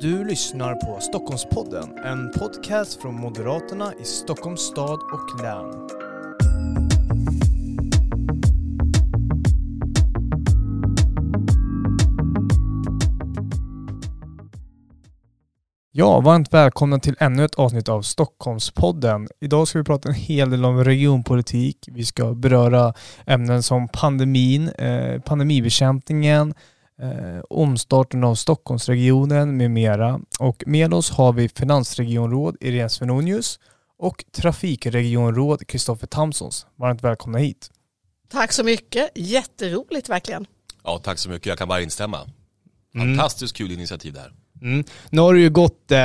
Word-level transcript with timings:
Du 0.00 0.24
lyssnar 0.24 0.74
på 0.74 1.00
Stockholmspodden, 1.00 1.98
en 2.04 2.30
podcast 2.30 3.02
från 3.02 3.14
Moderaterna 3.14 3.92
i 4.00 4.04
Stockholms 4.04 4.60
stad 4.60 4.98
och 5.12 5.42
län. 5.42 5.88
Ja, 15.92 16.20
varmt 16.20 16.54
välkomna 16.54 16.98
till 16.98 17.16
ännu 17.18 17.44
ett 17.44 17.54
avsnitt 17.54 17.88
av 17.88 18.02
Stockholmspodden. 18.02 19.28
Idag 19.40 19.68
ska 19.68 19.78
vi 19.78 19.84
prata 19.84 20.08
en 20.08 20.14
hel 20.14 20.50
del 20.50 20.64
om 20.64 20.84
regionpolitik. 20.84 21.88
Vi 21.92 22.04
ska 22.04 22.34
beröra 22.34 22.94
ämnen 23.26 23.62
som 23.62 23.88
pandemin, 23.88 24.68
eh, 24.68 25.20
pandemibekämpningen, 25.20 26.54
eh, 27.02 27.40
omstarten 27.50 28.24
av 28.24 28.34
Stockholmsregionen 28.34 29.56
med 29.56 29.70
mera. 29.70 30.20
Och 30.38 30.64
med 30.66 30.94
oss 30.94 31.10
har 31.10 31.32
vi 31.32 31.48
finansregionråd 31.48 32.56
Irene 32.60 32.88
Svenonius 32.88 33.60
och 33.98 34.24
trafikregionråd 34.32 35.66
Kristoffer 35.66 36.06
Tamsons. 36.06 36.66
Varmt 36.76 37.04
välkomna 37.04 37.38
hit. 37.38 37.70
Tack 38.30 38.52
så 38.52 38.64
mycket, 38.64 39.10
jätteroligt 39.14 40.08
verkligen. 40.08 40.46
Ja, 40.84 40.98
tack 40.98 41.18
så 41.18 41.30
mycket. 41.30 41.46
Jag 41.46 41.58
kan 41.58 41.68
bara 41.68 41.80
instämma. 41.80 42.18
Mm. 42.94 43.16
Fantastiskt 43.16 43.56
kul 43.56 43.70
initiativ 43.70 44.12
det 44.12 44.20
här. 44.20 44.32
Mm. 44.62 44.84
Nu 45.10 45.20
har 45.20 45.34
det 45.34 45.40
ju 45.40 45.50
gått 45.50 45.90
eh, 45.90 45.98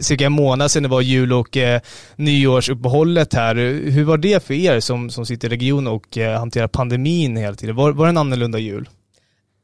cirka 0.00 0.26
en 0.26 0.32
månad 0.32 0.70
sedan 0.70 0.82
det 0.82 0.88
var 0.88 1.00
jul 1.00 1.32
och 1.32 1.56
eh, 1.56 1.80
nyårsuppehållet 2.16 3.34
här. 3.34 3.54
Hur 3.90 4.04
var 4.04 4.16
det 4.16 4.44
för 4.44 4.54
er 4.54 4.80
som, 4.80 5.10
som 5.10 5.26
sitter 5.26 5.48
i 5.48 5.50
regionen 5.50 5.92
och 5.92 6.18
eh, 6.18 6.38
hanterar 6.38 6.68
pandemin 6.68 7.36
hela 7.36 7.56
tiden? 7.56 7.76
Var, 7.76 7.92
var 7.92 8.06
det 8.06 8.10
en 8.10 8.18
annorlunda 8.18 8.58
jul? 8.58 8.88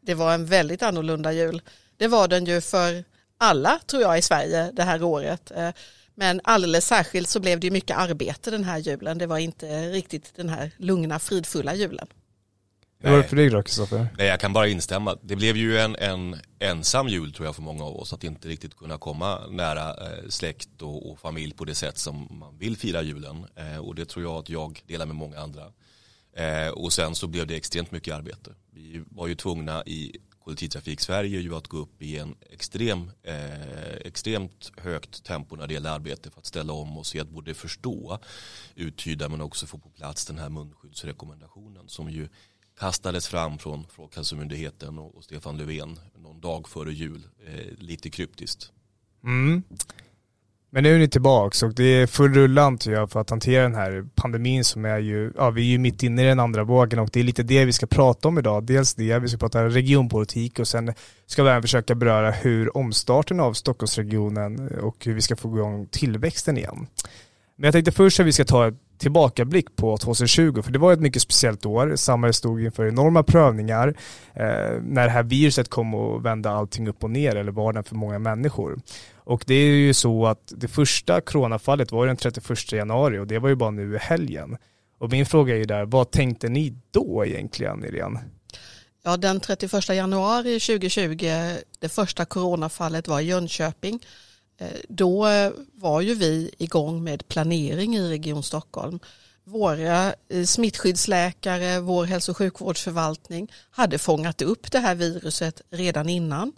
Det 0.08 0.14
var 0.14 0.34
en 0.34 0.46
väldigt 0.46 0.82
annorlunda 0.82 1.32
jul. 1.32 1.62
Det 1.96 2.08
var 2.08 2.28
den 2.28 2.44
ju 2.44 2.60
för 2.60 3.04
alla 3.38 3.80
tror 3.86 4.02
jag 4.02 4.18
i 4.18 4.22
Sverige 4.22 4.70
det 4.72 4.82
här 4.82 5.02
året. 5.02 5.50
Eh, 5.50 5.70
men 6.14 6.40
alldeles 6.44 6.86
särskilt 6.86 7.28
så 7.28 7.40
blev 7.40 7.60
det 7.60 7.70
mycket 7.70 7.96
arbete 7.96 8.50
den 8.50 8.64
här 8.64 8.78
julen. 8.78 9.18
Det 9.18 9.26
var 9.26 9.38
inte 9.38 9.90
riktigt 9.90 10.32
den 10.36 10.48
här 10.48 10.70
lugna 10.76 11.18
fridfulla 11.18 11.74
julen. 11.74 12.06
Hur 13.00 13.10
var 13.10 13.18
det 13.18 13.24
för 13.24 13.36
dig 13.36 13.50
då 13.50 13.62
Kristoffer? 13.62 14.08
Nej, 14.18 14.26
jag 14.26 14.40
kan 14.40 14.52
bara 14.52 14.68
instämma. 14.68 15.18
Det 15.22 15.36
blev 15.36 15.56
ju 15.56 15.78
en, 15.78 15.96
en 15.96 16.36
ensam 16.58 17.08
jul 17.08 17.32
tror 17.32 17.46
jag 17.46 17.54
för 17.54 17.62
många 17.62 17.84
av 17.84 17.96
oss 17.96 18.12
att 18.12 18.24
inte 18.24 18.48
riktigt 18.48 18.76
kunna 18.76 18.98
komma 18.98 19.46
nära 19.50 19.88
eh, 19.88 20.28
släkt 20.28 20.82
och, 20.82 21.10
och, 21.10 21.18
familj 21.18 21.54
på 21.54 21.64
det 21.64 21.74
sätt 21.74 21.98
som 21.98 22.28
man 22.30 22.58
vill 22.58 22.76
fira 22.76 23.02
julen. 23.02 23.46
Eh, 23.56 23.78
och 23.78 23.94
det 23.94 24.04
tror 24.04 24.24
jag 24.24 24.34
att 24.34 24.48
jag 24.48 24.82
delar 24.86 25.06
med 25.06 25.16
många 25.16 25.40
andra. 25.40 25.64
Eh, 26.38 26.68
och 26.68 26.92
sen 26.92 27.14
så 27.14 27.26
blev 27.26 27.46
det 27.46 27.56
extremt 27.56 27.90
mycket 27.90 28.14
arbete. 28.14 28.54
Vi 28.70 29.04
var 29.10 29.26
ju 29.26 29.34
tvungna 29.34 29.82
i 29.86 30.16
kollektivtrafik 30.44 31.00
Sverige 31.00 31.40
ju 31.40 31.54
att 31.54 31.68
gå 31.68 31.76
upp 31.76 32.02
i 32.02 32.18
en 32.18 32.34
extrem, 32.50 33.10
eh, 33.22 33.92
extremt 34.04 34.72
högt 34.76 35.24
tempo 35.24 35.56
när 35.56 35.66
det 35.66 35.74
gäller 35.74 35.90
arbete 35.90 36.30
för 36.30 36.38
att 36.38 36.46
ställa 36.46 36.72
om 36.72 36.98
och 36.98 37.06
se 37.06 37.20
att 37.20 37.28
både 37.28 37.54
förstå, 37.54 38.18
uttyda 38.74 39.28
men 39.28 39.40
också 39.40 39.66
få 39.66 39.78
på 39.78 39.90
plats 39.90 40.26
den 40.26 40.38
här 40.38 40.48
munskyddsrekommendationen 40.48 41.88
som 41.88 42.10
ju 42.10 42.28
kastades 42.78 43.28
fram 43.28 43.58
från 43.58 43.86
Folkhälsomyndigheten 43.88 44.98
och, 44.98 45.16
och 45.16 45.24
Stefan 45.24 45.56
Löfven 45.56 46.00
någon 46.14 46.40
dag 46.40 46.68
före 46.68 46.92
jul, 46.92 47.28
eh, 47.46 47.78
lite 47.78 48.10
kryptiskt. 48.10 48.72
Mm. 49.24 49.62
Men 50.70 50.82
nu 50.82 50.94
är 50.94 50.98
ni 50.98 51.08
tillbaka 51.08 51.66
och 51.66 51.74
det 51.74 51.84
är 51.84 52.06
full 52.06 52.34
rulle 52.34 52.62
antar 52.62 52.92
jag 52.92 53.10
för 53.10 53.20
att 53.20 53.30
hantera 53.30 53.62
den 53.62 53.74
här 53.74 54.04
pandemin 54.14 54.64
som 54.64 54.84
är 54.84 54.98
ju, 54.98 55.32
ja 55.36 55.50
vi 55.50 55.62
är 55.62 55.66
ju 55.66 55.78
mitt 55.78 56.02
inne 56.02 56.22
i 56.22 56.26
den 56.26 56.40
andra 56.40 56.64
vågen 56.64 56.98
och 56.98 57.10
det 57.12 57.20
är 57.20 57.24
lite 57.24 57.42
det 57.42 57.64
vi 57.64 57.72
ska 57.72 57.86
prata 57.86 58.28
om 58.28 58.38
idag. 58.38 58.64
Dels 58.64 58.94
det, 58.94 59.18
vi 59.18 59.28
ska 59.28 59.38
prata 59.38 59.64
regionpolitik 59.64 60.58
och 60.58 60.68
sen 60.68 60.94
ska 61.26 61.42
vi 61.42 61.50
även 61.50 61.62
försöka 61.62 61.94
beröra 61.94 62.30
hur 62.30 62.76
omstarten 62.76 63.40
av 63.40 63.52
Stockholmsregionen 63.52 64.68
och 64.78 65.04
hur 65.04 65.14
vi 65.14 65.20
ska 65.20 65.36
få 65.36 65.48
igång 65.56 65.86
tillväxten 65.86 66.58
igen. 66.58 66.86
Men 67.56 67.64
jag 67.64 67.72
tänkte 67.72 67.92
först 67.92 68.20
att 68.20 68.26
vi 68.26 68.32
ska 68.32 68.44
ta 68.44 68.68
ett 68.68 68.87
tillbakablick 68.98 69.76
på 69.76 69.96
2020, 69.96 70.62
för 70.62 70.72
det 70.72 70.78
var 70.78 70.92
ett 70.92 71.00
mycket 71.00 71.22
speciellt 71.22 71.66
år. 71.66 71.96
Samhället 71.96 72.36
stod 72.36 72.62
inför 72.62 72.86
enorma 72.86 73.22
prövningar 73.22 73.88
eh, 74.34 74.80
när 74.82 75.04
det 75.04 75.10
här 75.10 75.22
viruset 75.22 75.68
kom 75.68 75.94
och 75.94 76.24
vände 76.24 76.50
allting 76.50 76.88
upp 76.88 77.04
och 77.04 77.10
ner, 77.10 77.36
eller 77.36 77.52
vardagen 77.52 77.84
för 77.84 77.94
många 77.94 78.18
människor. 78.18 78.78
Och 79.16 79.44
det 79.46 79.54
är 79.54 79.66
ju 79.66 79.94
så 79.94 80.26
att 80.26 80.52
det 80.56 80.68
första 80.68 81.20
coronafallet 81.20 81.92
var 81.92 82.06
den 82.06 82.16
31 82.16 82.72
januari 82.72 83.18
och 83.18 83.26
det 83.26 83.38
var 83.38 83.48
ju 83.48 83.54
bara 83.54 83.70
nu 83.70 83.94
i 83.94 83.98
helgen. 83.98 84.56
Och 84.98 85.10
min 85.10 85.26
fråga 85.26 85.54
är 85.54 85.58
ju 85.58 85.64
där, 85.64 85.84
vad 85.84 86.10
tänkte 86.10 86.48
ni 86.48 86.74
då 86.90 87.26
egentligen, 87.26 87.84
Irene? 87.84 88.20
Ja, 89.04 89.16
den 89.16 89.40
31 89.40 89.88
januari 89.88 90.60
2020, 90.60 91.16
det 91.78 91.88
första 91.88 92.24
coronafallet 92.24 93.08
var 93.08 93.20
i 93.20 93.24
Jönköping. 93.24 94.00
Eh, 94.58 94.68
då 94.88 95.26
eh, 95.26 95.52
var 95.74 96.00
ju 96.00 96.14
vi 96.14 96.50
igång 96.58 97.04
med 97.04 97.28
planering 97.28 97.96
i 97.96 98.08
Region 98.08 98.42
Stockholm. 98.42 99.00
Våra 99.44 100.14
eh, 100.28 100.44
smittskyddsläkare, 100.44 101.80
vår 101.80 102.04
hälso 102.04 102.32
och 102.32 102.36
sjukvårdsförvaltning 102.36 103.52
hade 103.70 103.98
fångat 103.98 104.42
upp 104.42 104.72
det 104.72 104.78
här 104.78 104.94
viruset 104.94 105.62
redan 105.70 106.08
innan 106.08 106.52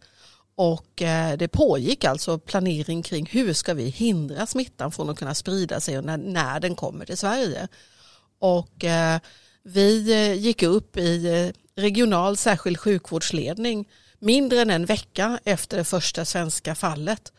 och 0.55 1.03
det 1.39 1.53
pågick 1.53 2.05
alltså 2.05 2.39
planering 2.39 3.03
kring 3.03 3.27
hur 3.27 3.53
ska 3.53 3.75
vi 3.75 3.89
hindra 3.89 4.47
smittan 4.47 4.93
från 4.93 5.11
att 5.11 5.19
kunna 5.19 5.35
sprida 5.35 5.81
sig 5.81 6.03
när, 6.03 6.17
när 6.17 6.61
den 6.61 6.77
kommer 6.77 7.05
till 7.05 7.17
Sverige. 7.17 7.69
Och 8.39 8.85
vi 9.63 10.03
gick 10.35 10.63
upp 10.63 10.97
i 10.97 11.53
regional 11.77 12.37
särskild 12.37 12.79
sjukvårdsledning 12.79 13.89
mindre 14.19 14.61
än 14.61 14.71
en 14.71 14.87
vecka 14.87 15.39
efter 15.45 15.77
det 15.77 15.85
första 15.85 16.25
svenska 16.25 16.75
fallet 16.75 17.33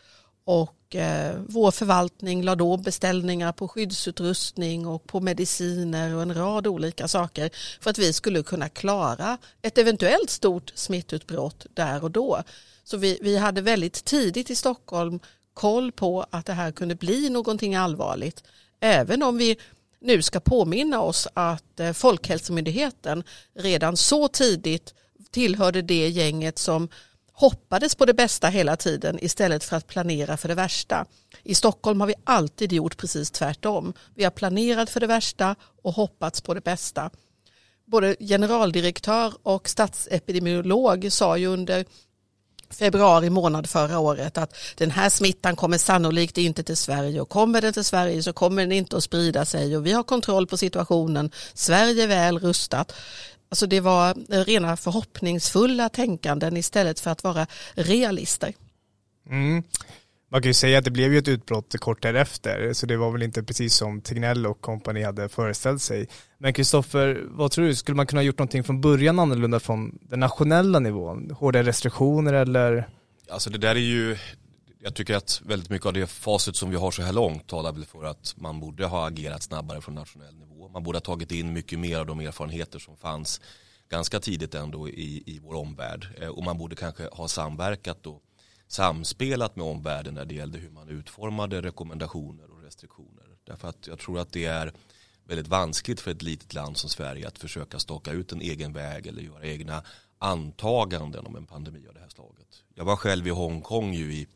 och 0.44 0.96
eh, 0.96 1.36
vår 1.48 1.70
förvaltning 1.70 2.42
la 2.42 2.54
då 2.54 2.76
beställningar 2.76 3.52
på 3.52 3.68
skyddsutrustning 3.68 4.86
och 4.86 5.06
på 5.06 5.20
mediciner 5.20 6.14
och 6.14 6.22
en 6.22 6.34
rad 6.34 6.66
olika 6.66 7.08
saker 7.08 7.50
för 7.80 7.90
att 7.90 7.98
vi 7.98 8.12
skulle 8.12 8.42
kunna 8.42 8.68
klara 8.68 9.38
ett 9.62 9.78
eventuellt 9.78 10.30
stort 10.30 10.72
smittutbrott 10.74 11.66
där 11.74 12.04
och 12.04 12.10
då. 12.10 12.42
Så 12.84 12.96
vi, 12.96 13.18
vi 13.22 13.36
hade 13.36 13.60
väldigt 13.60 14.04
tidigt 14.04 14.50
i 14.50 14.54
Stockholm 14.54 15.20
koll 15.54 15.92
på 15.92 16.26
att 16.30 16.46
det 16.46 16.52
här 16.52 16.72
kunde 16.72 16.94
bli 16.94 17.30
någonting 17.30 17.74
allvarligt. 17.74 18.42
Även 18.80 19.22
om 19.22 19.38
vi 19.38 19.56
nu 20.00 20.22
ska 20.22 20.40
påminna 20.40 21.00
oss 21.00 21.28
att 21.34 21.80
eh, 21.80 21.92
Folkhälsomyndigheten 21.92 23.24
redan 23.54 23.96
så 23.96 24.28
tidigt 24.28 24.94
tillhörde 25.30 25.82
det 25.82 26.08
gänget 26.08 26.58
som 26.58 26.88
hoppades 27.42 27.94
på 27.94 28.04
det 28.04 28.14
bästa 28.14 28.48
hela 28.48 28.76
tiden 28.76 29.18
istället 29.24 29.64
för 29.64 29.76
att 29.76 29.86
planera 29.86 30.36
för 30.36 30.48
det 30.48 30.54
värsta. 30.54 31.06
I 31.42 31.54
Stockholm 31.54 32.00
har 32.00 32.06
vi 32.06 32.14
alltid 32.24 32.72
gjort 32.72 32.96
precis 32.96 33.30
tvärtom. 33.30 33.92
Vi 34.14 34.24
har 34.24 34.30
planerat 34.30 34.90
för 34.90 35.00
det 35.00 35.06
värsta 35.06 35.56
och 35.82 35.94
hoppats 35.94 36.40
på 36.40 36.54
det 36.54 36.64
bästa. 36.64 37.10
Både 37.86 38.16
generaldirektör 38.20 39.32
och 39.42 39.68
statsepidemiolog 39.68 41.12
sa 41.12 41.36
ju 41.36 41.46
under 41.46 41.84
februari 42.70 43.30
månad 43.30 43.70
förra 43.70 43.98
året 43.98 44.38
att 44.38 44.56
den 44.76 44.90
här 44.90 45.10
smittan 45.10 45.56
kommer 45.56 45.78
sannolikt 45.78 46.38
inte 46.38 46.62
till 46.62 46.76
Sverige 46.76 47.20
och 47.20 47.28
kommer 47.28 47.60
den 47.60 47.72
till 47.72 47.84
Sverige 47.84 48.22
så 48.22 48.32
kommer 48.32 48.62
den 48.62 48.72
inte 48.72 48.96
att 48.96 49.04
sprida 49.04 49.44
sig 49.44 49.76
och 49.76 49.86
vi 49.86 49.92
har 49.92 50.02
kontroll 50.02 50.46
på 50.46 50.56
situationen. 50.56 51.30
Sverige 51.54 52.02
är 52.02 52.08
väl 52.08 52.38
rustat. 52.38 52.92
Alltså 53.52 53.66
det 53.66 53.80
var 53.80 54.44
rena 54.44 54.76
förhoppningsfulla 54.76 55.88
tänkanden 55.88 56.56
istället 56.56 57.00
för 57.00 57.10
att 57.10 57.24
vara 57.24 57.46
realister. 57.74 58.52
Mm. 59.30 59.62
Man 60.30 60.42
kan 60.42 60.48
ju 60.48 60.54
säga 60.54 60.78
att 60.78 60.84
det 60.84 60.90
blev 60.90 61.12
ju 61.12 61.18
ett 61.18 61.28
utbrott 61.28 61.80
kort 61.80 62.02
därefter, 62.02 62.72
så 62.72 62.86
det 62.86 62.96
var 62.96 63.10
väl 63.10 63.22
inte 63.22 63.42
precis 63.42 63.74
som 63.74 64.00
Tegnell 64.00 64.46
och 64.46 64.60
kompani 64.60 65.02
hade 65.02 65.28
föreställt 65.28 65.82
sig. 65.82 66.08
Men 66.38 66.52
Kristoffer, 66.52 67.22
vad 67.28 67.50
tror 67.50 67.66
du, 67.66 67.74
skulle 67.74 67.96
man 67.96 68.06
kunna 68.06 68.20
ha 68.20 68.24
gjort 68.24 68.38
någonting 68.38 68.64
från 68.64 68.80
början 68.80 69.18
annorlunda 69.18 69.60
från 69.60 69.98
den 70.02 70.20
nationella 70.20 70.78
nivån? 70.78 71.30
Hårda 71.30 71.62
restriktioner 71.62 72.32
eller? 72.32 72.88
Alltså 73.30 73.50
det 73.50 73.58
där 73.58 73.74
är 73.74 73.80
ju, 73.80 74.16
jag 74.84 74.94
tycker 74.94 75.14
att 75.16 75.42
väldigt 75.44 75.70
mycket 75.70 75.86
av 75.86 75.92
det 75.92 76.06
facit 76.06 76.56
som 76.56 76.70
vi 76.70 76.76
har 76.76 76.90
så 76.90 77.02
här 77.02 77.12
långt 77.12 77.46
talar 77.46 77.72
väl 77.72 77.84
för 77.84 78.04
att 78.04 78.34
man 78.36 78.60
borde 78.60 78.86
ha 78.86 79.08
agerat 79.08 79.42
snabbare 79.42 79.80
från 79.80 79.94
nationell 79.94 80.38
nivå. 80.38 80.68
Man 80.68 80.82
borde 80.82 80.96
ha 80.96 81.00
tagit 81.00 81.32
in 81.32 81.52
mycket 81.52 81.78
mer 81.78 81.98
av 81.98 82.06
de 82.06 82.20
erfarenheter 82.20 82.78
som 82.78 82.96
fanns 82.96 83.40
ganska 83.88 84.20
tidigt 84.20 84.54
ändå 84.54 84.88
i, 84.88 85.22
i 85.26 85.38
vår 85.38 85.54
omvärld. 85.54 86.06
Eh, 86.20 86.28
och 86.28 86.44
man 86.44 86.58
borde 86.58 86.76
kanske 86.76 87.08
ha 87.12 87.28
samverkat 87.28 88.06
och 88.06 88.22
samspelat 88.68 89.56
med 89.56 89.66
omvärlden 89.66 90.14
när 90.14 90.24
det 90.24 90.34
gällde 90.34 90.58
hur 90.58 90.70
man 90.70 90.88
utformade 90.88 91.62
rekommendationer 91.62 92.50
och 92.50 92.62
restriktioner. 92.62 93.24
Därför 93.44 93.68
att 93.68 93.86
jag 93.86 93.98
tror 93.98 94.18
att 94.18 94.32
det 94.32 94.44
är 94.44 94.72
väldigt 95.24 95.48
vanskligt 95.48 96.00
för 96.00 96.10
ett 96.10 96.22
litet 96.22 96.54
land 96.54 96.76
som 96.76 96.90
Sverige 96.90 97.28
att 97.28 97.38
försöka 97.38 97.78
staka 97.78 98.12
ut 98.12 98.32
en 98.32 98.40
egen 98.40 98.72
väg 98.72 99.06
eller 99.06 99.22
göra 99.22 99.46
egna 99.46 99.82
antaganden 100.18 101.26
om 101.26 101.36
en 101.36 101.46
pandemi 101.46 101.86
av 101.88 101.94
det 101.94 102.00
här 102.00 102.08
slaget. 102.08 102.64
Jag 102.74 102.84
var 102.84 102.96
själv 102.96 103.26
i 103.26 103.30
Hongkong 103.30 103.94
ju 103.94 104.14
i 104.14 104.26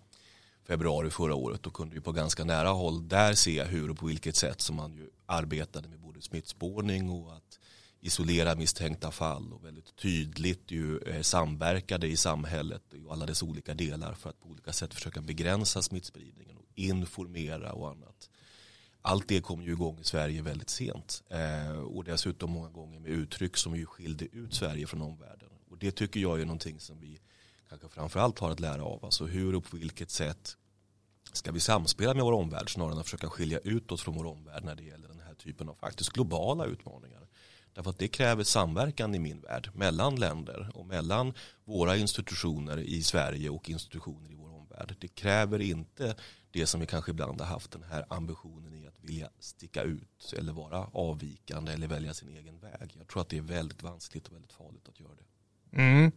februari 0.67 1.11
förra 1.11 1.35
året 1.35 1.67
och 1.67 1.75
kunde 1.75 1.95
ju 1.95 2.01
på 2.01 2.13
ganska 2.13 2.45
nära 2.45 2.69
håll 2.69 3.09
där 3.09 3.35
se 3.35 3.65
hur 3.65 3.91
och 3.91 3.99
på 3.99 4.07
vilket 4.07 4.37
sätt 4.37 4.61
som 4.61 4.77
man 4.77 4.95
ju 4.95 5.11
arbetade 5.27 5.89
med 5.89 6.01
både 6.01 6.23
smittspårning 6.23 7.11
och 7.11 7.37
att 7.37 7.59
isolera 8.01 8.55
misstänkta 8.55 9.11
fall 9.11 9.53
och 9.53 9.65
väldigt 9.65 9.97
tydligt 9.97 10.71
ju 10.71 10.99
eh, 10.99 11.23
samverkade 11.23 12.07
i 12.07 12.17
samhället 12.17 12.83
och 13.07 13.13
alla 13.13 13.27
dess 13.27 13.43
olika 13.43 13.75
delar 13.75 14.15
för 14.15 14.31
att 14.31 14.41
på 14.41 14.49
olika 14.49 14.73
sätt 14.73 14.95
försöka 14.95 15.21
begränsa 15.21 15.83
smittspridningen 15.83 16.57
och 16.57 16.65
informera 16.75 17.73
och 17.73 17.91
annat. 17.91 18.31
Allt 19.03 19.29
det 19.29 19.41
kom 19.41 19.63
ju 19.63 19.73
igång 19.73 19.99
i 20.01 20.05
Sverige 20.05 20.43
väldigt 20.43 20.71
sent 20.71 21.23
eh, 21.29 21.79
och 21.79 22.05
dessutom 22.05 22.51
många 22.51 22.69
gånger 22.69 23.01
med 23.01 23.11
uttryck 23.11 23.57
som 23.57 23.77
ju 23.77 23.87
skilde 23.87 24.25
ut 24.25 24.55
Sverige 24.55 24.87
från 24.87 25.03
omvärlden. 25.03 25.49
Och 25.71 25.79
det 25.79 25.91
tycker 25.91 26.21
jag 26.21 26.41
är 26.41 26.45
någonting 26.45 26.81
som 26.81 27.01
vi 27.01 27.21
kanske 27.69 27.89
framförallt 27.89 28.39
har 28.39 28.51
att 28.51 28.61
lära 28.61 28.85
av. 28.85 29.05
Alltså 29.05 29.27
hur 29.27 29.55
och 29.55 29.65
på 29.65 29.77
vilket 29.77 30.11
sätt 30.11 30.57
ska 31.33 31.53
vi 31.53 31.61
samspela 31.61 32.15
med 32.15 32.25
vår 32.25 32.33
omvärld 32.33 32.75
snarare 32.75 32.93
än 32.93 32.99
att 32.99 33.05
försöka 33.05 33.31
skilja 33.31 33.59
ut 33.59 33.93
oss 33.93 34.03
från 34.03 34.15
vår 34.15 34.27
omvärld 34.27 34.65
när 34.65 34.75
det 34.75 34.83
gäller 34.83 35.09
den 35.09 35.21
här 35.21 35.35
typen 35.35 35.69
av 35.69 35.75
faktiskt 35.75 36.13
globala 36.13 36.65
utmaningar. 36.65 37.27
Därför 37.75 37.91
att 37.91 37.99
det 37.99 38.09
kräver 38.09 38.45
samverkan 38.45 39.15
i 39.15 39.19
min 39.19 39.41
värld 39.41 39.71
mellan 39.75 40.17
länder 40.17 40.71
och 40.75 40.87
mellan 40.87 41.35
våra 41.65 41.97
institutioner 41.97 42.79
i 42.79 43.03
Sverige 43.03 43.51
och 43.51 43.71
institutioner 43.71 44.31
i 44.31 44.35
vår 44.35 44.55
omvärld. 44.55 44.97
Det 44.99 45.09
kräver 45.09 45.61
inte 45.61 46.17
det 46.51 46.67
som 46.67 46.81
vi 46.81 46.87
kanske 46.87 47.11
ibland 47.11 47.41
har 47.41 47.49
haft 47.49 47.71
den 47.71 47.83
här 47.83 48.07
ambitionen 48.09 48.75
i 48.75 48.87
att 48.87 49.01
vilja 49.01 49.31
sticka 49.39 49.83
ut 49.83 50.35
eller 50.39 50.53
vara 50.53 50.87
avvikande 50.93 51.73
eller 51.73 51.89
välja 51.89 52.15
sin 52.15 52.29
egen 52.29 52.59
väg. 52.59 52.95
Jag 52.99 53.09
tror 53.09 53.23
att 53.23 53.29
det 53.29 53.39
är 53.39 53.43
väldigt 53.43 53.83
vanskligt 53.83 54.27
och 54.27 54.35
väldigt 54.35 54.53
farligt 54.53 54.89
att 54.89 55.01
göra 55.01 55.13
det. 55.15 55.77
Mm. 55.83 56.13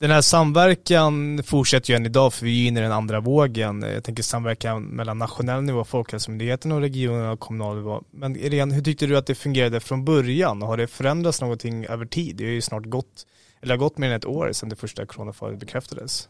Den 0.00 0.10
här 0.10 0.20
samverkan 0.20 1.42
fortsätter 1.42 1.90
ju 1.90 1.96
än 1.96 2.06
idag 2.06 2.34
för 2.34 2.44
vi 2.46 2.64
är 2.64 2.68
inne 2.68 2.80
i 2.80 2.82
den 2.82 2.92
andra 2.92 3.20
vågen. 3.20 3.82
Eh, 3.82 3.90
jag 3.90 4.04
tänker 4.04 4.22
samverkan 4.22 4.82
mellan 4.82 5.18
nationell 5.18 5.62
nivå, 5.62 5.84
Folkhälsomyndigheten 5.84 6.72
och 6.72 6.80
regionerna 6.80 7.32
och 7.32 7.40
kommunal 7.40 7.76
nivå. 7.76 8.02
Men 8.10 8.36
Irene, 8.36 8.74
hur 8.74 8.82
tyckte 8.82 9.06
du 9.06 9.16
att 9.16 9.26
det 9.26 9.34
fungerade 9.34 9.80
från 9.80 10.04
början? 10.04 10.62
Har 10.62 10.76
det 10.76 10.86
förändrats 10.86 11.40
någonting 11.40 11.86
över 11.86 12.06
tid? 12.06 12.36
Det 12.36 12.44
är 12.44 12.50
ju 12.50 12.60
snart 12.60 12.84
gått, 12.84 13.26
eller 13.62 13.74
har 13.74 13.78
gått 13.78 13.98
mer 13.98 14.08
än 14.08 14.16
ett 14.16 14.24
år 14.24 14.52
sedan 14.52 14.68
det 14.68 14.76
första 14.76 15.06
coronafallet 15.06 15.60
bekräftades. 15.60 16.28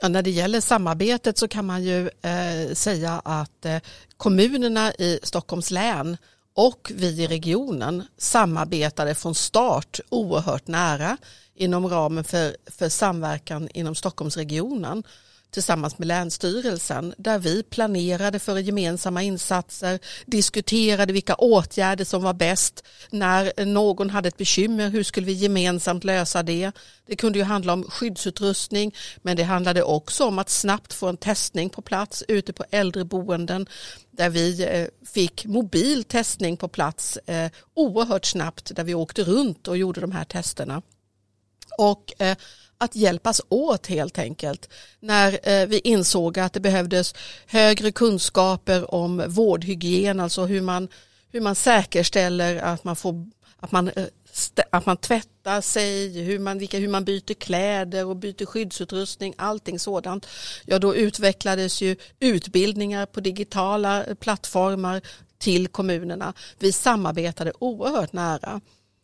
Ja, 0.00 0.08
när 0.08 0.22
det 0.22 0.30
gäller 0.30 0.60
samarbetet 0.60 1.38
så 1.38 1.48
kan 1.48 1.66
man 1.66 1.84
ju 1.84 2.10
eh, 2.22 2.72
säga 2.72 3.22
att 3.24 3.64
eh, 3.64 3.78
kommunerna 4.16 4.92
i 4.92 5.20
Stockholms 5.22 5.70
län 5.70 6.16
och 6.54 6.92
vi 6.94 7.22
i 7.22 7.26
regionen 7.26 8.02
samarbetade 8.18 9.14
från 9.14 9.34
start 9.34 10.00
oerhört 10.08 10.66
nära 10.66 11.16
inom 11.56 11.88
ramen 11.88 12.24
för, 12.24 12.56
för 12.66 12.88
samverkan 12.88 13.68
inom 13.74 13.94
Stockholmsregionen 13.94 15.02
tillsammans 15.50 15.98
med 15.98 16.08
Länsstyrelsen 16.08 17.14
där 17.18 17.38
vi 17.38 17.62
planerade 17.62 18.38
för 18.38 18.58
gemensamma 18.58 19.22
insatser, 19.22 19.98
diskuterade 20.26 21.12
vilka 21.12 21.34
åtgärder 21.34 22.04
som 22.04 22.22
var 22.22 22.34
bäst. 22.34 22.84
När 23.10 23.64
någon 23.64 24.10
hade 24.10 24.28
ett 24.28 24.36
bekymmer, 24.36 24.88
hur 24.88 25.02
skulle 25.02 25.26
vi 25.26 25.32
gemensamt 25.32 26.04
lösa 26.04 26.42
det? 26.42 26.72
Det 27.06 27.16
kunde 27.16 27.38
ju 27.38 27.44
handla 27.44 27.72
om 27.72 27.84
skyddsutrustning 27.84 28.94
men 29.22 29.36
det 29.36 29.42
handlade 29.42 29.82
också 29.82 30.24
om 30.24 30.38
att 30.38 30.50
snabbt 30.50 30.92
få 30.92 31.08
en 31.08 31.16
testning 31.16 31.70
på 31.70 31.82
plats 31.82 32.24
ute 32.28 32.52
på 32.52 32.64
äldreboenden 32.70 33.66
där 34.10 34.30
vi 34.30 34.64
eh, 34.64 34.86
fick 35.06 35.44
mobil 35.46 36.04
testning 36.04 36.56
på 36.56 36.68
plats 36.68 37.16
eh, 37.16 37.50
oerhört 37.74 38.24
snabbt 38.24 38.76
där 38.76 38.84
vi 38.84 38.94
åkte 38.94 39.22
runt 39.22 39.68
och 39.68 39.76
gjorde 39.76 40.00
de 40.00 40.12
här 40.12 40.24
testerna. 40.24 40.82
Och 41.78 42.12
eh, 42.18 42.36
att 42.78 42.96
hjälpas 42.96 43.40
åt 43.48 43.86
helt 43.86 44.18
enkelt. 44.18 44.68
När 45.00 45.48
eh, 45.48 45.66
vi 45.66 45.78
insåg 45.78 46.38
att 46.38 46.52
det 46.52 46.60
behövdes 46.60 47.14
högre 47.46 47.92
kunskaper 47.92 48.94
om 48.94 49.24
vårdhygien, 49.28 50.20
alltså 50.20 50.44
hur 50.44 50.60
man, 50.60 50.88
hur 51.32 51.40
man 51.40 51.54
säkerställer 51.54 52.56
att 52.56 52.84
man, 52.84 52.96
får, 52.96 53.26
att 53.60 53.72
man, 53.72 53.88
eh, 53.88 54.04
att 54.70 54.86
man 54.86 54.96
tvättar 54.96 55.60
sig, 55.60 56.22
hur 56.22 56.38
man, 56.38 56.58
vilka, 56.58 56.78
hur 56.78 56.88
man 56.88 57.04
byter 57.04 57.34
kläder 57.34 58.06
och 58.06 58.16
byter 58.16 58.46
skyddsutrustning, 58.46 59.34
allting 59.38 59.78
sådant. 59.78 60.26
Ja, 60.64 60.78
då 60.78 60.96
utvecklades 60.96 61.80
ju 61.80 61.96
utbildningar 62.20 63.06
på 63.06 63.20
digitala 63.20 64.04
eh, 64.04 64.14
plattformar 64.14 65.00
till 65.38 65.68
kommunerna. 65.68 66.32
Vi 66.58 66.72
samarbetade 66.72 67.52
oerhört 67.58 68.12
nära. 68.12 68.60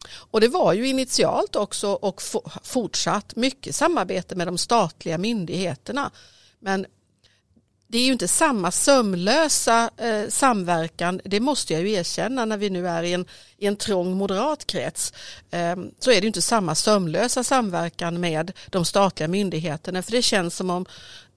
Och 0.08 0.40
det 0.40 0.48
var 0.48 0.72
ju 0.72 0.88
initialt 0.88 1.56
också 1.56 1.88
och 1.88 2.22
fortsatt 2.62 3.36
mycket 3.36 3.74
samarbete 3.74 4.34
med 4.34 4.46
de 4.46 4.58
statliga 4.58 5.18
myndigheterna. 5.18 6.10
Men 6.60 6.86
det 7.92 7.98
är 7.98 8.04
ju 8.04 8.12
inte 8.12 8.28
samma 8.28 8.70
sömlösa 8.70 9.90
eh, 9.96 10.28
samverkan, 10.28 11.20
det 11.24 11.40
måste 11.40 11.72
jag 11.72 11.82
ju 11.82 11.92
erkänna 11.92 12.44
när 12.44 12.56
vi 12.56 12.70
nu 12.70 12.88
är 12.88 13.02
i 13.02 13.12
en, 13.12 13.26
i 13.58 13.66
en 13.66 13.76
trång 13.76 14.16
moderatkrets. 14.16 15.12
Eh, 15.50 15.76
så 15.98 16.12
är 16.12 16.20
det 16.20 16.26
inte 16.26 16.42
samma 16.42 16.74
sömlösa 16.74 17.44
samverkan 17.44 18.20
med 18.20 18.52
de 18.70 18.84
statliga 18.84 19.28
myndigheterna 19.28 20.02
för 20.02 20.12
det 20.12 20.22
känns 20.22 20.56
som 20.56 20.70
om 20.70 20.86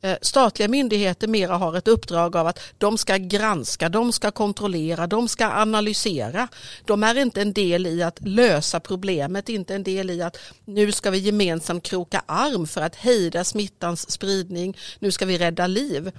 Eh, 0.05 0.17
statliga 0.21 0.67
myndigheter 0.67 1.27
mera 1.27 1.57
har 1.57 1.77
ett 1.77 1.87
uppdrag 1.87 2.35
av 2.35 2.47
att 2.47 2.59
de 2.77 2.97
ska 2.97 3.17
granska, 3.17 3.89
de 3.89 4.11
ska 4.11 4.31
kontrollera, 4.31 5.07
de 5.07 5.27
ska 5.27 5.45
analysera. 5.45 6.47
De 6.85 7.03
är 7.03 7.17
inte 7.17 7.41
en 7.41 7.53
del 7.53 7.87
i 7.87 8.03
att 8.03 8.19
lösa 8.21 8.79
problemet, 8.79 9.49
inte 9.49 9.75
en 9.75 9.83
del 9.83 10.09
i 10.09 10.21
att 10.21 10.37
nu 10.65 10.91
ska 10.91 11.11
vi 11.11 11.17
gemensamt 11.17 11.83
kroka 11.83 12.23
arm 12.25 12.67
för 12.67 12.81
att 12.81 12.95
hejda 12.95 13.43
smittans 13.43 14.11
spridning, 14.11 14.77
nu 14.99 15.11
ska 15.11 15.25
vi 15.25 15.37
rädda 15.37 15.67
liv. 15.67 16.11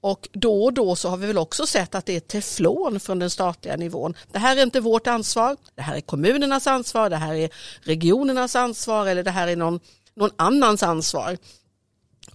Och 0.00 0.28
då 0.32 0.64
och 0.64 0.72
då 0.72 0.96
så 0.96 1.08
har 1.08 1.16
vi 1.16 1.26
väl 1.26 1.38
också 1.38 1.66
sett 1.66 1.94
att 1.94 2.06
det 2.06 2.16
är 2.16 2.20
teflon 2.20 3.00
från 3.00 3.18
den 3.18 3.30
statliga 3.30 3.76
nivån. 3.76 4.14
Det 4.32 4.38
här 4.38 4.56
är 4.56 4.62
inte 4.62 4.80
vårt 4.80 5.06
ansvar, 5.06 5.56
det 5.74 5.82
här 5.82 5.96
är 5.96 6.00
kommunernas 6.00 6.66
ansvar, 6.66 7.10
det 7.10 7.16
här 7.16 7.34
är 7.34 7.50
regionernas 7.82 8.56
ansvar 8.56 9.06
eller 9.06 9.22
det 9.22 9.30
här 9.30 9.48
är 9.48 9.56
någon, 9.56 9.80
någon 10.14 10.30
annans 10.36 10.82
ansvar. 10.82 11.36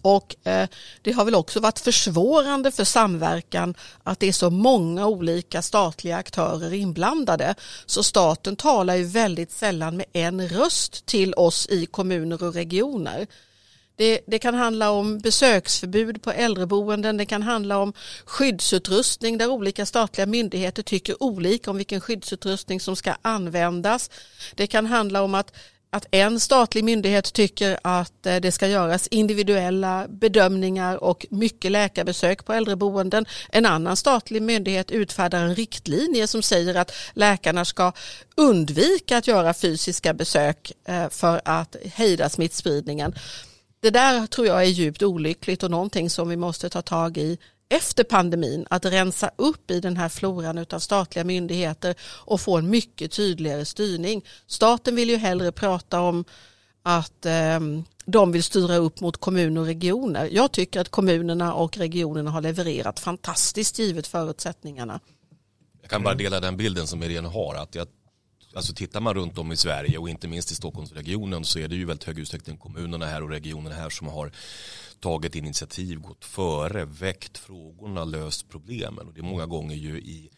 Och 0.02 0.48
eh, 0.48 0.70
det 1.02 1.12
har 1.12 1.26
väl 1.26 1.36
också 1.36 1.60
varit 1.60 1.80
försvårande 1.80 2.72
för 2.72 2.84
samverkan 2.84 3.76
att 4.04 4.20
det 4.20 4.28
är 4.28 4.34
så 4.34 4.50
många 4.50 5.08
olika 5.08 5.62
statliga 5.62 6.18
aktörer 6.18 6.74
inblandade. 6.74 7.56
Så 7.86 8.04
staten 8.04 8.56
talar 8.56 8.96
ju 8.96 9.04
väldigt 9.04 9.52
sällan 9.52 9.98
med 9.98 10.06
en 10.14 10.48
röst 10.48 11.06
till 11.06 11.34
oss 11.34 11.68
i 11.70 11.86
kommuner 11.86 12.44
och 12.44 12.54
regioner. 12.54 13.28
Det, 14.00 14.20
det, 14.28 14.40
kan 14.40 14.56
handla 14.56 14.92
om 14.92 15.20
besöksförbud 15.20 16.22
på 16.22 16.32
äldreboenden, 16.32 17.18
det 17.18 17.26
kan 17.26 17.44
handla 17.44 17.78
om 17.78 17.94
skyddsutrustning 18.26 19.38
där 19.38 19.48
olika 19.48 19.86
statliga 19.86 20.26
myndigheter 20.26 20.84
tycker 20.84 21.24
olika 21.24 21.72
om 21.72 21.78
vilken 21.78 22.02
skyddsutrustning 22.02 22.80
som 22.80 22.96
ska 22.96 23.16
användas. 23.22 24.10
Det 24.56 24.68
kan 24.68 24.86
handla 24.86 25.22
om 25.22 25.36
att 25.36 25.54
att 25.92 26.06
en 26.12 26.40
statlig 26.40 26.84
myndighet 26.84 27.34
tycker 27.34 27.80
att 27.82 28.26
eh, 28.26 28.36
det 28.36 28.52
ska 28.52 28.68
göras 28.68 29.08
individuella 29.08 30.06
bedömningar 30.10 31.04
och 31.04 31.26
mycket 31.30 31.72
läkarbesök 31.72 32.46
på 32.46 32.54
äldreboenden. 32.54 33.26
En 33.50 33.66
annan 33.66 33.96
statlig 33.96 34.42
myndighet 34.42 34.92
utfärdar 34.92 35.44
en 35.44 35.56
riktlinje 35.56 36.28
som 36.28 36.42
säger 36.42 36.76
att 36.76 36.92
läkarna 37.14 37.66
ska 37.66 37.92
undvika 38.36 39.18
att 39.18 39.28
göra 39.28 39.54
fysiska 39.54 40.14
besök 40.14 40.72
eh, 40.86 41.10
för 41.10 41.42
att 41.46 41.76
hejda 41.94 42.30
smittspridningen. 42.30 43.16
Det 43.82 43.90
där 43.90 44.28
tror 44.28 44.48
jag 44.48 44.62
är 44.62 44.70
djupt 44.70 45.04
olyckligt 45.04 45.64
och 45.64 45.72
någonting 45.72 46.10
som 46.10 46.30
vi 46.30 46.38
måste 46.38 46.70
ta 46.70 46.82
tag 46.82 47.18
i 47.18 47.38
efter 47.70 48.04
pandemin 48.04 48.66
att 48.70 48.86
rensa 48.86 49.32
upp 49.36 49.72
i 49.72 49.80
den 49.80 49.98
här 49.98 50.10
floran 50.10 50.66
av 50.72 50.80
statliga 50.80 51.24
myndigheter 51.24 51.96
och 52.02 52.42
få 52.42 52.58
en 52.58 52.70
mycket 52.70 53.12
tydligare 53.12 53.66
styrning. 53.66 54.26
Staten 54.48 54.96
vill 54.96 55.10
ju 55.10 55.18
hellre 55.18 55.52
prata 55.52 56.02
om 56.02 56.26
att 56.84 57.26
eh, 57.26 57.60
de 58.06 58.32
vill 58.32 58.44
styra 58.44 58.76
upp 58.76 59.02
mot 59.02 59.18
kommuner 59.18 59.62
och 59.62 59.68
regioner. 59.68 60.30
Jag 60.32 60.52
tycker 60.52 60.82
att 60.82 60.90
kommunerna 60.90 61.54
och 61.54 61.78
regionerna 61.78 62.32
har 62.32 62.42
levererat 62.42 63.00
fantastiskt 63.00 63.80
givet 63.80 64.08
förutsättningarna. 64.08 65.00
Jag 65.82 65.90
kan 65.90 66.04
bara 66.04 66.16
dela 66.16 66.40
den 66.40 66.58
bilden 66.58 66.88
som 66.88 67.04
Irene 67.04 67.28
har. 67.28 67.56
Att 67.56 67.76
jag, 67.76 67.88
alltså 68.54 68.74
tittar 68.74 69.02
man 69.02 69.14
runt 69.14 69.38
om 69.38 69.52
i 69.52 69.58
Sverige 69.58 69.98
och 69.98 70.10
inte 70.10 70.28
minst 70.28 70.52
i 70.52 70.56
Stockholmsregionen 70.56 71.46
så 71.46 71.60
är 71.60 71.68
det 71.68 71.76
ju 71.76 71.86
väldigt 71.86 72.04
hög 72.04 72.20
utsträckning 72.20 72.58
kommunerna 72.58 73.06
här 73.06 73.24
och 73.24 73.30
regionerna 73.30 73.76
här 73.76 73.90
som 73.90 74.08
har 74.08 74.32
tagit 75.00 75.36
initiativ, 75.36 76.00
gått 76.00 76.26
före, 76.26 76.86
väckt 76.86 77.38
frågorna, 77.38 78.04
löst 78.04 78.50
problemen. 78.50 79.08
Och 79.08 79.14
det 79.14 79.20
är 79.20 79.24
många 79.24 79.46
gånger 79.46 79.76
ju 79.76 80.00
i, 80.00 80.30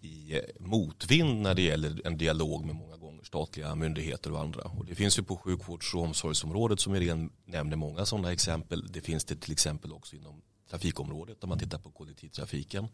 i 0.00 0.40
motvind 0.58 1.42
när 1.42 1.54
det 1.54 1.62
gäller 1.62 2.00
en 2.04 2.18
dialog 2.18 2.64
med 2.64 2.74
många 2.74 2.96
gånger 2.96 3.24
statliga 3.24 3.74
myndigheter 3.74 4.32
och 4.32 4.40
andra. 4.40 4.62
Och 4.62 4.84
det 4.84 4.94
finns 4.94 5.18
ju 5.18 5.22
på 5.22 5.36
sjukvårds 5.36 5.94
och 5.94 6.02
omsorgsområdet 6.02 6.80
som 6.80 6.94
Irene 6.94 7.28
nämner 7.44 7.76
många 7.76 8.06
sådana 8.06 8.32
exempel. 8.32 8.92
Det 8.92 9.00
finns 9.00 9.24
det 9.24 9.36
till 9.36 9.52
exempel 9.52 9.92
också 9.92 10.16
inom 10.16 10.42
trafikområdet 10.70 11.42
om 11.42 11.48
man 11.48 11.58
tittar 11.58 11.78
på 11.78 11.90
kollektivtrafiken. 11.90 12.88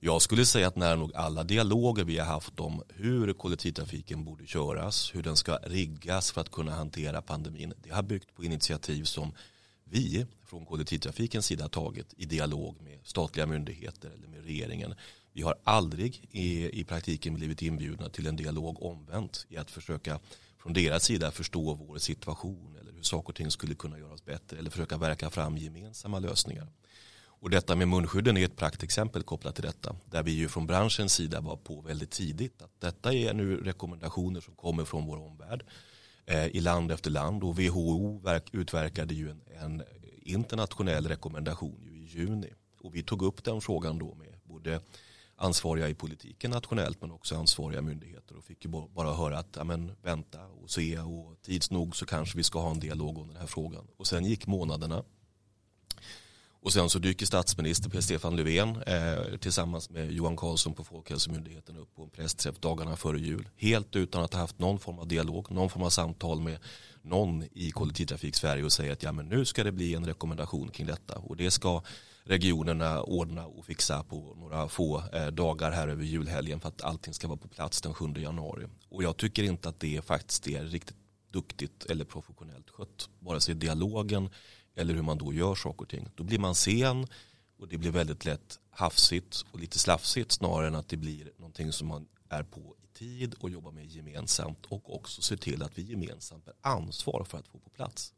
Jag 0.00 0.22
skulle 0.22 0.46
säga 0.46 0.68
att 0.68 0.76
nära 0.76 0.96
nog 0.96 1.14
alla 1.14 1.44
dialoger 1.44 2.04
vi 2.04 2.18
har 2.18 2.26
haft 2.26 2.60
om 2.60 2.82
hur 2.88 3.32
kollektivtrafiken 3.32 4.24
borde 4.24 4.46
köras, 4.46 5.14
hur 5.14 5.22
den 5.22 5.36
ska 5.36 5.56
riggas 5.56 6.30
för 6.30 6.40
att 6.40 6.50
kunna 6.50 6.72
hantera 6.72 7.22
pandemin, 7.22 7.74
det 7.82 7.90
har 7.90 8.02
byggt 8.02 8.34
på 8.34 8.44
initiativ 8.44 9.04
som 9.04 9.32
vi 9.84 10.26
från 10.44 10.66
kollektivtrafikens 10.66 11.46
sida 11.46 11.68
tagit 11.68 12.14
i 12.16 12.24
dialog 12.24 12.82
med 12.82 12.98
statliga 13.04 13.46
myndigheter 13.46 14.10
eller 14.10 14.28
med 14.28 14.44
regeringen. 14.44 14.94
Vi 15.32 15.42
har 15.42 15.54
aldrig 15.64 16.28
i, 16.30 16.80
i 16.80 16.84
praktiken 16.84 17.34
blivit 17.34 17.62
inbjudna 17.62 18.08
till 18.08 18.26
en 18.26 18.36
dialog 18.36 18.82
omvänt 18.82 19.46
i 19.48 19.56
att 19.56 19.70
försöka 19.70 20.20
från 20.58 20.72
deras 20.72 21.04
sida 21.04 21.30
förstå 21.30 21.74
vår 21.74 21.98
situation 21.98 22.76
eller 22.80 22.92
hur 22.92 23.02
saker 23.02 23.28
och 23.28 23.34
ting 23.34 23.50
skulle 23.50 23.74
kunna 23.74 23.98
göras 23.98 24.24
bättre 24.24 24.58
eller 24.58 24.70
försöka 24.70 24.96
verka 24.96 25.30
fram 25.30 25.58
gemensamma 25.58 26.18
lösningar. 26.18 26.68
Och 27.46 27.50
detta 27.50 27.76
med 27.76 27.88
munskydden 27.88 28.36
är 28.36 28.44
ett 28.44 28.56
praktexempel 28.56 29.22
kopplat 29.22 29.54
till 29.54 29.64
detta. 29.64 29.96
Där 30.10 30.22
vi 30.22 30.30
ju 30.30 30.48
från 30.48 30.66
branschens 30.66 31.12
sida 31.12 31.40
var 31.40 31.56
på 31.56 31.80
väldigt 31.80 32.10
tidigt 32.10 32.62
att 32.62 32.80
detta 32.80 33.14
är 33.14 33.34
nu 33.34 33.56
rekommendationer 33.56 34.40
som 34.40 34.54
kommer 34.54 34.84
från 34.84 35.06
vår 35.06 35.16
omvärld 35.16 35.64
eh, 36.24 36.46
i 36.46 36.60
land 36.60 36.92
efter 36.92 37.10
land 37.10 37.44
och 37.44 37.58
WHO 37.58 38.18
verk, 38.18 38.44
utverkade 38.52 39.14
ju 39.14 39.30
en, 39.30 39.42
en 39.62 39.82
internationell 40.22 41.08
rekommendation 41.08 41.80
ju 41.82 41.96
i 41.96 42.04
juni. 42.04 42.52
Och 42.80 42.94
vi 42.94 43.02
tog 43.02 43.22
upp 43.22 43.44
den 43.44 43.60
frågan 43.60 43.98
då 43.98 44.14
med 44.14 44.34
både 44.44 44.80
ansvariga 45.36 45.88
i 45.88 45.94
politiken 45.94 46.50
nationellt 46.50 47.00
men 47.00 47.10
också 47.10 47.36
ansvariga 47.36 47.82
myndigheter 47.82 48.36
och 48.36 48.44
fick 48.44 48.64
ju 48.64 48.70
bara 48.70 49.14
höra 49.14 49.38
att 49.38 49.56
amen, 49.56 49.92
vänta 50.02 50.46
och 50.46 50.70
se 50.70 50.98
och 50.98 51.42
tids 51.42 51.70
nog 51.70 51.96
så 51.96 52.06
kanske 52.06 52.36
vi 52.36 52.42
ska 52.42 52.60
ha 52.60 52.70
en 52.70 52.80
dialog 52.80 53.18
om 53.18 53.28
den 53.28 53.36
här 53.36 53.46
frågan. 53.46 53.86
Och 53.96 54.06
sen 54.06 54.24
gick 54.24 54.46
månaderna 54.46 55.04
och 56.66 56.72
sen 56.72 56.90
så 56.90 56.98
dyker 56.98 57.26
statsminister 57.26 58.00
Stefan 58.00 58.36
Löfven 58.36 58.82
eh, 58.86 59.38
tillsammans 59.38 59.90
med 59.90 60.12
Johan 60.12 60.36
Carlsson 60.36 60.74
på 60.74 60.84
Folkhälsomyndigheten 60.84 61.76
upp 61.76 61.94
på 61.94 62.02
en 62.02 62.10
pressträff 62.10 62.58
dagarna 62.60 62.96
före 62.96 63.18
jul. 63.18 63.48
Helt 63.56 63.96
utan 63.96 64.24
att 64.24 64.32
ha 64.32 64.40
haft 64.40 64.58
någon 64.58 64.78
form 64.78 64.98
av 64.98 65.08
dialog, 65.08 65.50
någon 65.50 65.70
form 65.70 65.82
av 65.82 65.90
samtal 65.90 66.40
med 66.40 66.58
någon 67.02 67.44
i 67.52 67.70
kollektivtrafik 67.70 68.36
Sverige 68.36 68.64
och 68.64 68.72
säger 68.72 68.92
att 68.92 69.02
ja, 69.02 69.12
men 69.12 69.28
nu 69.28 69.44
ska 69.44 69.64
det 69.64 69.72
bli 69.72 69.94
en 69.94 70.06
rekommendation 70.06 70.68
kring 70.68 70.86
detta. 70.86 71.18
Och 71.18 71.36
det 71.36 71.50
ska 71.50 71.82
regionerna 72.24 73.02
ordna 73.02 73.46
och 73.46 73.64
fixa 73.64 74.02
på 74.02 74.34
några 74.36 74.68
få 74.68 75.02
eh, 75.12 75.26
dagar 75.26 75.70
här 75.70 75.88
över 75.88 76.04
julhelgen 76.04 76.60
för 76.60 76.68
att 76.68 76.82
allting 76.82 77.14
ska 77.14 77.28
vara 77.28 77.38
på 77.38 77.48
plats 77.48 77.80
den 77.80 77.94
7 77.94 78.12
januari. 78.16 78.66
Och 78.88 79.02
jag 79.02 79.16
tycker 79.16 79.42
inte 79.42 79.68
att 79.68 79.80
det 79.80 80.04
faktiskt 80.04 80.48
är 80.48 80.64
riktigt 80.64 80.96
duktigt 81.30 81.84
eller 81.90 82.04
professionellt 82.04 82.70
skött. 82.70 83.08
Vare 83.18 83.40
sig 83.40 83.54
dialogen 83.54 84.30
eller 84.76 84.94
hur 84.94 85.02
man 85.02 85.18
då 85.18 85.32
gör 85.32 85.54
saker 85.54 85.82
och 85.82 85.88
ting. 85.88 86.08
Då 86.14 86.24
blir 86.24 86.38
man 86.38 86.54
sen 86.54 87.06
och 87.58 87.68
det 87.68 87.78
blir 87.78 87.90
väldigt 87.90 88.24
lätt 88.24 88.58
hafsigt 88.70 89.44
och 89.52 89.60
lite 89.60 89.78
slafsigt 89.78 90.32
snarare 90.32 90.66
än 90.66 90.74
att 90.74 90.88
det 90.88 90.96
blir 90.96 91.30
någonting 91.36 91.72
som 91.72 91.88
man 91.88 92.06
är 92.28 92.42
på 92.42 92.76
i 92.82 92.98
tid 92.98 93.34
och 93.40 93.50
jobbar 93.50 93.72
med 93.72 93.86
gemensamt 93.86 94.66
och 94.68 94.94
också 94.94 95.22
ser 95.22 95.36
till 95.36 95.62
att 95.62 95.78
vi 95.78 95.82
gemensamt 95.82 96.48
är 96.48 96.54
ansvar 96.60 97.26
för 97.28 97.38
att 97.38 97.48
få 97.48 97.58
på 97.58 97.70
plats. 97.70 98.12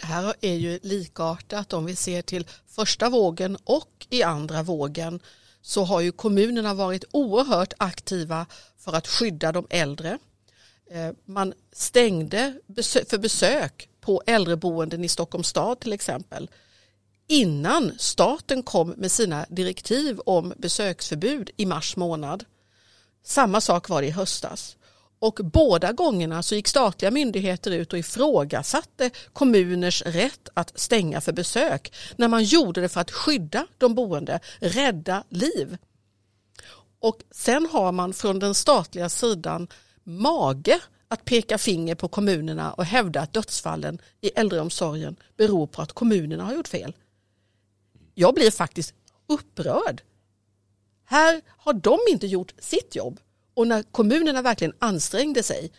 Det 0.00 0.06
här 0.06 0.34
är 0.40 0.54
ju 0.54 0.78
likartat 0.82 1.72
om 1.72 1.84
vi 1.84 1.96
ser 1.96 2.22
till 2.22 2.46
första 2.66 3.08
vågen 3.08 3.56
och 3.64 4.06
i 4.10 4.22
andra 4.22 4.62
vågen 4.62 5.20
så 5.60 5.84
har 5.84 6.00
ju 6.00 6.12
kommunerna 6.12 6.74
varit 6.74 7.04
oerhört 7.10 7.72
aktiva 7.78 8.46
för 8.76 8.92
att 8.92 9.06
skydda 9.06 9.52
de 9.52 9.66
äldre. 9.70 10.18
Eh, 10.90 11.10
man 11.24 11.54
stängde 11.72 12.60
för 13.08 13.18
besök 13.18 13.88
på 14.04 14.22
äldreboenden 14.26 15.04
i 15.04 15.08
Stockholms 15.08 15.48
stad 15.48 15.80
till 15.80 15.92
exempel 15.92 16.50
innan 17.26 17.92
staten 17.98 18.62
kom 18.62 18.88
med 18.88 19.12
sina 19.12 19.46
direktiv 19.48 20.20
om 20.26 20.52
besöksförbud 20.56 21.50
i 21.56 21.66
mars 21.66 21.96
månad. 21.96 22.44
Samma 23.22 23.60
sak 23.60 23.88
var 23.88 24.02
det 24.02 24.08
i 24.08 24.10
höstas. 24.10 24.76
Och 25.18 25.40
båda 25.42 25.92
gångerna 25.92 26.42
så 26.42 26.54
gick 26.54 26.68
statliga 26.68 27.10
myndigheter 27.10 27.70
ut 27.70 27.92
och 27.92 27.98
ifrågasatte 27.98 29.10
kommuners 29.32 30.02
rätt 30.02 30.48
att 30.54 30.80
stänga 30.80 31.20
för 31.20 31.32
besök 31.32 31.92
när 32.16 32.28
man 32.28 32.44
gjorde 32.44 32.80
det 32.80 32.88
för 32.88 33.00
att 33.00 33.10
skydda 33.10 33.66
de 33.78 33.94
boende, 33.94 34.40
rädda 34.58 35.24
liv. 35.28 35.76
Och 37.00 37.18
sen 37.30 37.66
har 37.72 37.92
man 37.92 38.14
från 38.14 38.38
den 38.38 38.54
statliga 38.54 39.08
sidan 39.08 39.68
mage 40.04 40.80
att 41.08 41.24
peka 41.24 41.58
finger 41.58 41.94
på 41.94 42.08
kommunerna 42.08 42.72
och 42.72 42.84
hävda 42.84 43.20
att 43.20 43.32
dödsfallen 43.32 43.98
i 44.20 44.28
äldreomsorgen 44.28 45.16
beror 45.36 45.66
på 45.66 45.82
att 45.82 45.92
kommunerna 45.92 46.44
har 46.44 46.54
gjort 46.54 46.68
fel. 46.68 46.96
Jag 48.14 48.34
blir 48.34 48.50
faktiskt 48.50 48.94
upprörd. 49.26 50.02
Här 51.04 51.42
har 51.48 51.72
de 51.72 51.98
inte 52.10 52.26
gjort 52.26 52.54
sitt 52.58 52.96
jobb 52.96 53.20
och 53.54 53.66
när 53.66 53.82
kommunerna 53.82 54.42
verkligen 54.42 54.74
ansträngde 54.78 55.42
sig 55.42 55.72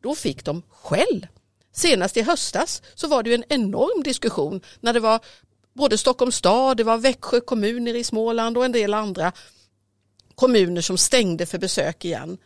då 0.00 0.14
fick 0.14 0.44
de 0.44 0.62
skäll. 0.68 1.26
Senast 1.72 2.16
i 2.16 2.22
höstas 2.22 2.82
så 2.94 3.08
var 3.08 3.22
det 3.22 3.34
en 3.34 3.44
enorm 3.48 4.02
diskussion 4.02 4.60
när 4.80 4.92
det 4.92 5.00
var 5.00 5.20
både 5.72 5.98
Stockholms 5.98 6.36
stad, 6.36 6.76
det 6.76 6.84
var 6.84 6.98
Växjö 6.98 7.40
kommuner 7.40 7.94
i 7.94 8.04
Småland 8.04 8.58
och 8.58 8.64
en 8.64 8.72
del 8.72 8.94
andra 8.94 9.32
kommuner 10.34 10.80
som 10.80 10.98
stängde 10.98 11.46
för 11.46 11.58
besök 11.58 12.04
igen. 12.04 12.38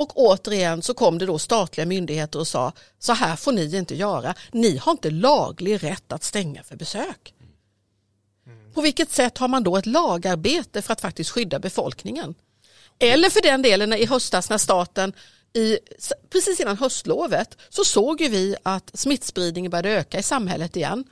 Och 0.00 0.12
återigen 0.16 0.82
så 0.82 0.94
kom 0.94 1.18
det 1.18 1.26
då 1.26 1.38
statliga 1.38 1.86
myndigheter 1.86 2.38
och 2.38 2.48
sa 2.48 2.72
så 2.98 3.12
här 3.12 3.36
får 3.36 3.52
ni 3.52 3.76
inte 3.76 3.94
göra. 3.94 4.34
Ni 4.52 4.76
har 4.76 4.92
inte 4.92 5.10
laglig 5.10 5.84
rätt 5.84 6.12
att 6.12 6.24
stänga 6.24 6.62
för 6.62 6.76
besök. 6.76 7.34
Mm. 8.46 8.72
På 8.72 8.80
vilket 8.80 9.10
sätt 9.10 9.38
har 9.38 9.48
man 9.48 9.62
då 9.62 9.76
ett 9.76 9.86
lagarbete 9.86 10.82
för 10.82 10.92
att 10.92 11.00
faktiskt 11.00 11.30
skydda 11.30 11.58
befolkningen? 11.58 12.34
Eller 12.98 13.30
för 13.30 13.42
den 13.42 13.62
delen 13.62 13.92
i 13.92 14.06
höstas 14.06 14.50
när 14.50 14.58
staten 14.58 15.12
i, 15.52 15.78
precis 16.32 16.60
innan 16.60 16.76
höstlovet 16.76 17.56
så 17.68 17.84
såg 17.84 18.20
vi 18.20 18.56
att 18.62 18.90
smittspridningen 18.94 19.70
började 19.70 19.90
öka 19.90 20.18
i 20.18 20.22
samhället 20.22 20.76
igen. 20.76 21.04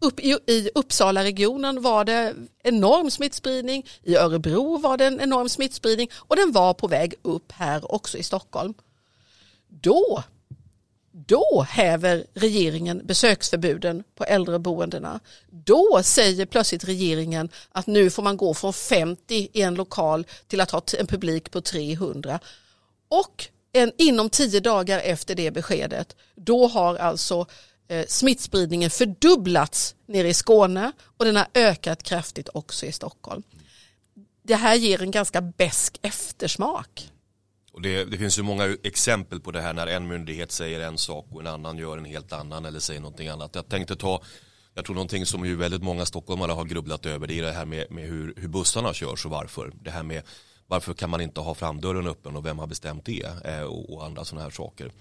Upp 0.00 0.20
i, 0.20 0.38
I 0.46 0.70
Uppsala-regionen 0.74 1.82
var 1.82 2.04
det 2.04 2.34
enorm 2.62 3.10
smittspridning, 3.10 3.86
i 4.02 4.16
Örebro 4.16 4.78
var 4.78 4.96
det 4.96 5.06
en 5.06 5.20
enorm 5.20 5.48
smittspridning 5.48 6.10
och 6.16 6.36
den 6.36 6.52
var 6.52 6.74
på 6.74 6.88
väg 6.88 7.14
upp 7.22 7.52
här 7.52 7.92
också 7.92 8.18
i 8.18 8.22
Stockholm. 8.22 8.74
Då, 9.68 10.22
då 11.12 11.66
häver 11.68 12.26
regeringen 12.34 13.02
besöksförbuden 13.04 14.04
på 14.14 14.24
äldreboendena. 14.24 15.20
Då 15.50 16.00
säger 16.02 16.46
plötsligt 16.46 16.84
regeringen 16.84 17.48
att 17.72 17.86
nu 17.86 18.10
får 18.10 18.22
man 18.22 18.36
gå 18.36 18.54
från 18.54 18.72
50 18.72 19.48
i 19.52 19.62
en 19.62 19.74
lokal 19.74 20.26
till 20.48 20.60
att 20.60 20.70
ha 20.70 20.82
en 20.98 21.06
publik 21.06 21.50
på 21.50 21.60
300. 21.60 22.40
Och 23.08 23.48
en, 23.72 23.92
inom 23.98 24.30
tio 24.30 24.60
dagar 24.60 24.98
efter 24.98 25.34
det 25.34 25.50
beskedet, 25.50 26.16
då 26.34 26.66
har 26.66 26.96
alltså 26.96 27.46
Eh, 27.88 28.06
smittspridningen 28.08 28.90
fördubblats 28.90 29.94
nere 30.06 30.28
i 30.28 30.34
Skåne 30.34 30.92
och 31.16 31.24
den 31.24 31.36
har 31.36 31.46
ökat 31.54 32.02
kraftigt 32.02 32.48
också 32.54 32.86
i 32.86 32.92
Stockholm. 32.92 33.42
Det 34.42 34.54
här 34.54 34.74
ger 34.74 35.02
en 35.02 35.10
ganska 35.10 35.40
besk 35.40 35.98
eftersmak. 36.02 37.10
Och 37.72 37.82
det, 37.82 38.04
det, 38.04 38.18
finns 38.18 38.38
ju 38.38 38.42
många 38.42 38.76
exempel 38.82 39.40
på 39.40 39.50
det 39.50 39.60
här 39.60 39.72
när 39.72 39.86
en 39.86 40.08
myndighet 40.08 40.52
säger 40.52 40.80
en 40.80 40.98
sak 40.98 41.26
och 41.30 41.40
en 41.40 41.46
annan 41.46 41.78
gör 41.78 41.98
en 41.98 42.04
helt 42.04 42.32
annan 42.32 42.64
eller 42.64 42.80
säger 42.80 43.00
någonting 43.00 43.28
annat. 43.28 43.54
Jag 43.54 43.68
tänkte 43.68 43.96
ta, 43.96 44.22
jag 44.74 44.84
tror 44.84 44.94
någonting 44.94 45.26
som 45.26 45.46
ju 45.46 45.56
väldigt 45.56 45.82
många 45.82 46.06
stockholmare 46.06 46.52
har 46.52 46.64
grubblat 46.64 47.06
över 47.06 47.26
det 47.26 47.38
är 47.38 47.42
det 47.42 47.52
här 47.52 47.64
med, 47.66 47.90
med 47.90 48.04
hur, 48.04 48.34
hur 48.36 48.48
bussarna 48.48 48.94
körs 48.94 49.24
och 49.24 49.30
varför. 49.30 49.72
Det 49.82 49.90
här 49.90 50.02
med 50.02 50.22
varför 50.66 50.94
kan 50.94 51.10
man 51.10 51.20
inte 51.20 51.40
ha 51.40 51.54
framdörren 51.54 52.06
öppen 52.06 52.36
och 52.36 52.46
vem 52.46 52.58
har 52.58 52.66
bestämt 52.66 53.04
det 53.04 53.30
eh, 53.44 53.62
och, 53.62 53.94
och 53.94 54.04
andra 54.04 54.24
sådana 54.24 54.44
här 54.44 54.50
saker. 54.50 54.92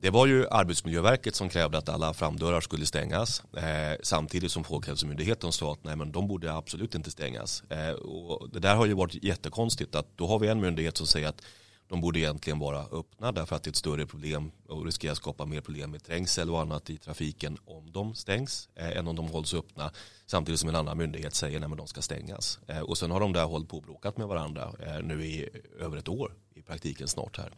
Det 0.00 0.10
var 0.10 0.26
ju 0.26 0.46
Arbetsmiljöverket 0.48 1.34
som 1.34 1.48
krävde 1.48 1.78
att 1.78 1.88
alla 1.88 2.14
framdörrar 2.14 2.60
skulle 2.60 2.86
stängas 2.86 3.42
eh, 3.54 3.98
samtidigt 4.02 4.52
som 4.52 4.64
Folkhälsomyndigheten 4.64 5.52
sa 5.52 5.72
att 5.72 5.84
nej, 5.84 5.96
men 5.96 6.12
de 6.12 6.28
borde 6.28 6.52
absolut 6.52 6.94
inte 6.94 7.10
stängas. 7.10 7.62
Eh, 7.70 7.90
och 7.90 8.50
det 8.50 8.58
där 8.58 8.74
har 8.74 8.86
ju 8.86 8.94
varit 8.94 9.24
jättekonstigt 9.24 9.94
att 9.94 10.06
då 10.16 10.26
har 10.26 10.38
vi 10.38 10.48
en 10.48 10.60
myndighet 10.60 10.96
som 10.96 11.06
säger 11.06 11.28
att 11.28 11.42
de 11.88 12.00
borde 12.00 12.18
egentligen 12.18 12.58
vara 12.58 12.80
öppna 12.92 13.32
därför 13.32 13.56
att 13.56 13.62
det 13.62 13.68
är 13.68 13.70
ett 13.70 13.76
större 13.76 14.06
problem 14.06 14.50
och 14.68 14.84
riskerar 14.84 15.12
att 15.12 15.18
skapa 15.18 15.46
mer 15.46 15.60
problem 15.60 15.90
med 15.90 16.04
trängsel 16.04 16.50
och 16.50 16.60
annat 16.60 16.90
i 16.90 16.96
trafiken 16.96 17.58
om 17.64 17.92
de 17.92 18.14
stängs 18.14 18.68
eh, 18.74 18.96
än 18.96 19.08
om 19.08 19.16
de 19.16 19.28
hålls 19.28 19.54
öppna 19.54 19.90
samtidigt 20.26 20.60
som 20.60 20.68
en 20.68 20.76
annan 20.76 20.98
myndighet 20.98 21.34
säger 21.34 21.60
att 21.60 21.76
de 21.76 21.86
ska 21.86 22.02
stängas. 22.02 22.58
Eh, 22.66 22.80
och 22.80 22.98
sen 22.98 23.10
har 23.10 23.20
de 23.20 23.32
där 23.32 23.44
hållit 23.44 23.68
på 23.68 23.76
och 23.76 23.82
bråkat 23.82 24.16
med 24.16 24.26
varandra 24.26 24.72
eh, 24.86 25.02
nu 25.02 25.24
i 25.24 25.48
över 25.78 25.96
ett 25.96 26.08
år 26.08 26.32
i 26.54 26.62
praktiken 26.62 27.08
snart 27.08 27.36
här. 27.36 27.52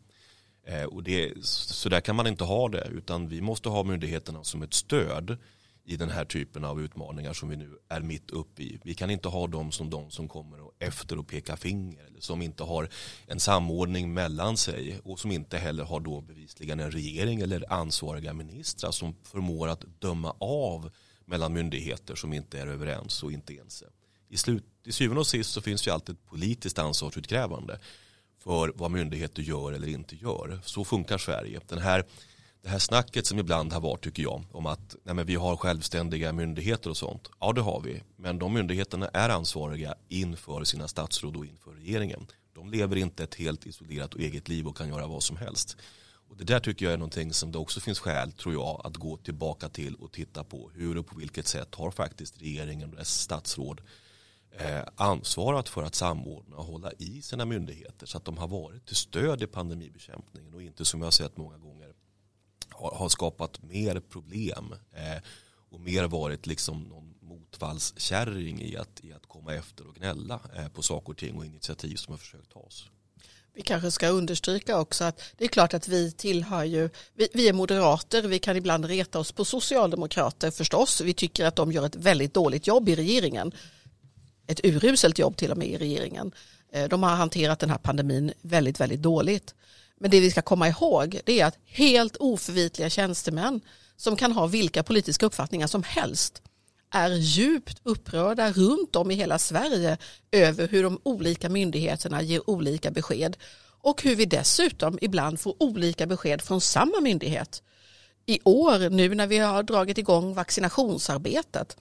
Eh, 0.68 0.84
och 0.84 1.02
det, 1.02 1.32
så 1.44 1.88
där 1.88 2.00
kan 2.00 2.16
man 2.16 2.26
inte 2.26 2.44
ha 2.44 2.68
det 2.68 2.88
utan 2.92 3.28
vi 3.28 3.40
måste 3.40 3.68
ha 3.68 3.82
myndigheterna 3.82 4.44
som 4.44 4.62
ett 4.62 4.74
stöd 4.74 5.38
i 5.84 5.96
den 5.96 6.10
här 6.10 6.24
typen 6.24 6.64
av 6.64 6.80
utmaningar 6.82 7.32
som 7.32 7.48
vi 7.48 7.56
nu 7.56 7.78
är 7.88 8.00
mitt 8.00 8.30
uppe 8.30 8.62
i. 8.62 8.78
Vi 8.82 8.94
kan 8.94 9.10
inte 9.10 9.28
ha 9.28 9.46
dem 9.46 9.72
som 9.72 9.90
de 9.90 10.10
som 10.10 10.28
kommer 10.28 10.58
efter 10.78 11.18
och 11.18 11.26
pekar 11.28 11.56
finger 11.56 12.04
eller 12.04 12.20
som 12.20 12.42
inte 12.42 12.62
har 12.62 12.88
en 13.26 13.40
samordning 13.40 14.14
mellan 14.14 14.56
sig 14.56 15.00
och 15.04 15.20
som 15.20 15.32
inte 15.32 15.58
heller 15.58 15.84
har 15.84 16.00
då 16.00 16.20
bevisligen 16.20 16.80
en 16.80 16.90
regering 16.90 17.40
eller 17.40 17.72
ansvariga 17.72 18.32
ministrar 18.32 18.90
som 18.90 19.14
förmår 19.22 19.68
att 19.68 19.84
döma 19.98 20.34
av 20.38 20.90
mellan 21.24 21.52
myndigheter 21.52 22.14
som 22.14 22.32
inte 22.32 22.60
är 22.60 22.66
överens 22.66 23.22
och 23.22 23.32
inte 23.32 23.58
ense. 23.58 23.86
I, 24.28 24.36
slut, 24.36 24.64
i 24.84 24.92
syvende 24.92 25.20
och 25.20 25.26
sist 25.26 25.50
så 25.50 25.60
finns 25.60 25.86
ju 25.86 25.90
alltid 25.90 26.14
ett 26.14 26.26
politiskt 26.26 26.78
ansvarsutkrävande 26.78 27.78
för 28.38 28.72
vad 28.74 28.90
myndigheter 28.90 29.42
gör 29.42 29.72
eller 29.72 29.88
inte 29.88 30.16
gör. 30.16 30.60
Så 30.64 30.84
funkar 30.84 31.18
Sverige. 31.18 31.60
Den 31.68 31.78
här, 31.78 32.04
det 32.62 32.68
här 32.68 32.78
snacket 32.78 33.26
som 33.26 33.38
ibland 33.38 33.72
har 33.72 33.80
varit 33.80 34.04
tycker 34.04 34.22
jag 34.22 34.44
om 34.52 34.66
att 34.66 34.96
nej 35.02 35.14
men 35.14 35.26
vi 35.26 35.34
har 35.34 35.56
självständiga 35.56 36.32
myndigheter 36.32 36.90
och 36.90 36.96
sånt. 36.96 37.30
Ja 37.40 37.52
det 37.52 37.60
har 37.60 37.80
vi. 37.80 38.02
Men 38.16 38.38
de 38.38 38.54
myndigheterna 38.54 39.08
är 39.08 39.28
ansvariga 39.28 39.94
inför 40.08 40.64
sina 40.64 40.88
statsråd 40.88 41.36
och 41.36 41.46
inför 41.46 41.70
regeringen. 41.70 42.26
De 42.54 42.70
lever 42.70 42.96
inte 42.96 43.24
ett 43.24 43.34
helt 43.34 43.66
isolerat 43.66 44.14
och 44.14 44.20
eget 44.20 44.48
liv 44.48 44.68
och 44.68 44.76
kan 44.76 44.88
göra 44.88 45.06
vad 45.06 45.22
som 45.22 45.36
helst. 45.36 45.76
Och 46.28 46.36
det 46.36 46.44
där 46.44 46.60
tycker 46.60 46.84
jag 46.86 46.92
är 46.92 46.98
någonting 46.98 47.32
som 47.32 47.52
det 47.52 47.58
också 47.58 47.80
finns 47.80 47.98
skäl 47.98 48.32
tror 48.32 48.54
jag 48.54 48.80
att 48.84 48.96
gå 48.96 49.16
tillbaka 49.16 49.68
till 49.68 49.94
och 49.94 50.12
titta 50.12 50.44
på 50.44 50.70
hur 50.74 50.98
och 50.98 51.06
på 51.06 51.16
vilket 51.16 51.46
sätt 51.46 51.74
har 51.74 51.90
faktiskt 51.90 52.42
regeringen 52.42 52.90
och 52.90 52.96
dess 52.96 53.20
statsråd 53.20 53.80
Eh, 54.60 54.82
ansvarat 54.96 55.68
för 55.68 55.82
att 55.82 55.94
samordna 55.94 56.56
och 56.56 56.64
hålla 56.64 56.92
i 56.98 57.22
sina 57.22 57.44
myndigheter 57.44 58.06
så 58.06 58.16
att 58.16 58.24
de 58.24 58.38
har 58.38 58.48
varit 58.48 58.86
till 58.86 58.96
stöd 58.96 59.42
i 59.42 59.46
pandemibekämpningen 59.46 60.54
och 60.54 60.62
inte 60.62 60.84
som 60.84 61.00
jag 61.00 61.06
har 61.06 61.10
sett 61.10 61.36
många 61.36 61.58
gånger 61.58 61.92
har, 62.70 63.08
skapat 63.08 63.62
mer 63.62 64.00
problem 64.00 64.74
eh, 64.92 65.22
och 65.70 65.80
mer 65.80 66.04
varit 66.04 66.46
liksom 66.46 66.82
någon 66.82 67.14
motvallskärring 67.20 68.62
i 68.62 68.76
att, 68.76 69.04
i 69.04 69.12
att 69.12 69.26
komma 69.26 69.54
efter 69.54 69.86
och 69.86 69.94
gnälla 69.94 70.40
eh, 70.56 70.68
på 70.68 70.82
saker 70.82 71.10
och 71.10 71.18
ting 71.18 71.36
och 71.36 71.46
initiativ 71.46 71.96
som 71.96 72.12
har 72.12 72.18
försökt 72.18 72.52
tas. 72.52 72.84
Vi 73.54 73.62
kanske 73.62 73.90
ska 73.90 74.08
understryka 74.08 74.80
också 74.80 75.04
att 75.04 75.22
det 75.36 75.44
är 75.44 75.48
klart 75.48 75.74
att 75.74 75.88
vi 75.88 76.12
tillhör 76.12 76.64
ju, 76.64 76.90
vi, 77.14 77.28
vi, 77.34 77.48
är 77.48 77.52
moderater, 77.52 78.22
vi 78.22 78.38
kan 78.38 78.56
ibland 78.56 78.84
reta 78.84 79.18
oss 79.18 79.32
på 79.32 79.44
socialdemokrater 79.44 80.50
förstås. 80.50 81.00
Vi 81.00 81.14
tycker 81.14 81.46
att 81.46 81.56
de 81.56 81.72
gör 81.72 81.86
ett 81.86 81.96
väldigt 81.96 82.34
dåligt 82.34 82.66
jobb 82.66 82.88
i 82.88 82.96
regeringen. 82.96 83.52
Ett 84.48 84.60
uruselt 84.64 85.18
jobb 85.18 85.36
till 85.36 85.50
och 85.50 85.58
med 85.58 85.68
i 85.68 85.78
regeringen. 85.78 86.32
Eh, 86.72 86.88
de 86.88 87.02
har 87.02 87.10
hanterat 87.10 87.58
den 87.58 87.70
här 87.70 87.78
pandemin 87.78 88.32
väldigt, 88.42 88.80
väldigt 88.80 89.02
dåligt. 89.02 89.54
Men 90.00 90.10
det 90.10 90.20
vi 90.20 90.30
ska 90.30 90.42
komma 90.42 90.68
ihåg 90.68 91.20
det 91.24 91.40
är 91.40 91.46
att 91.46 91.58
helt 91.64 92.16
oförvitliga 92.16 92.90
tjänstemän 92.90 93.60
som 93.96 94.16
kan 94.16 94.32
ha 94.32 94.46
vilka 94.46 94.82
politiska 94.82 95.26
uppfattningar 95.26 95.66
som 95.66 95.82
helst 95.82 96.42
är 96.90 97.10
djupt 97.10 97.80
upprörda 97.82 98.52
runt 98.52 98.96
om 98.96 99.10
i 99.10 99.14
hela 99.14 99.38
Sverige 99.38 99.98
över 100.30 100.68
hur 100.68 100.82
de 100.82 101.00
olika 101.02 101.48
myndigheterna 101.48 102.22
ger 102.22 102.50
olika 102.50 102.90
besked 102.90 103.36
och 103.80 104.02
hur 104.02 104.16
vi 104.16 104.24
dessutom 104.24 104.98
ibland 105.02 105.40
får 105.40 105.62
olika 105.62 106.06
besked 106.06 106.42
från 106.42 106.60
samma 106.60 107.00
myndighet. 107.00 107.62
I 108.26 108.40
år, 108.44 108.90
nu 108.90 109.14
när 109.14 109.26
vi 109.26 109.38
har 109.38 109.62
dragit 109.62 109.98
igång 109.98 110.34
vaccinationsarbetet, 110.34 111.76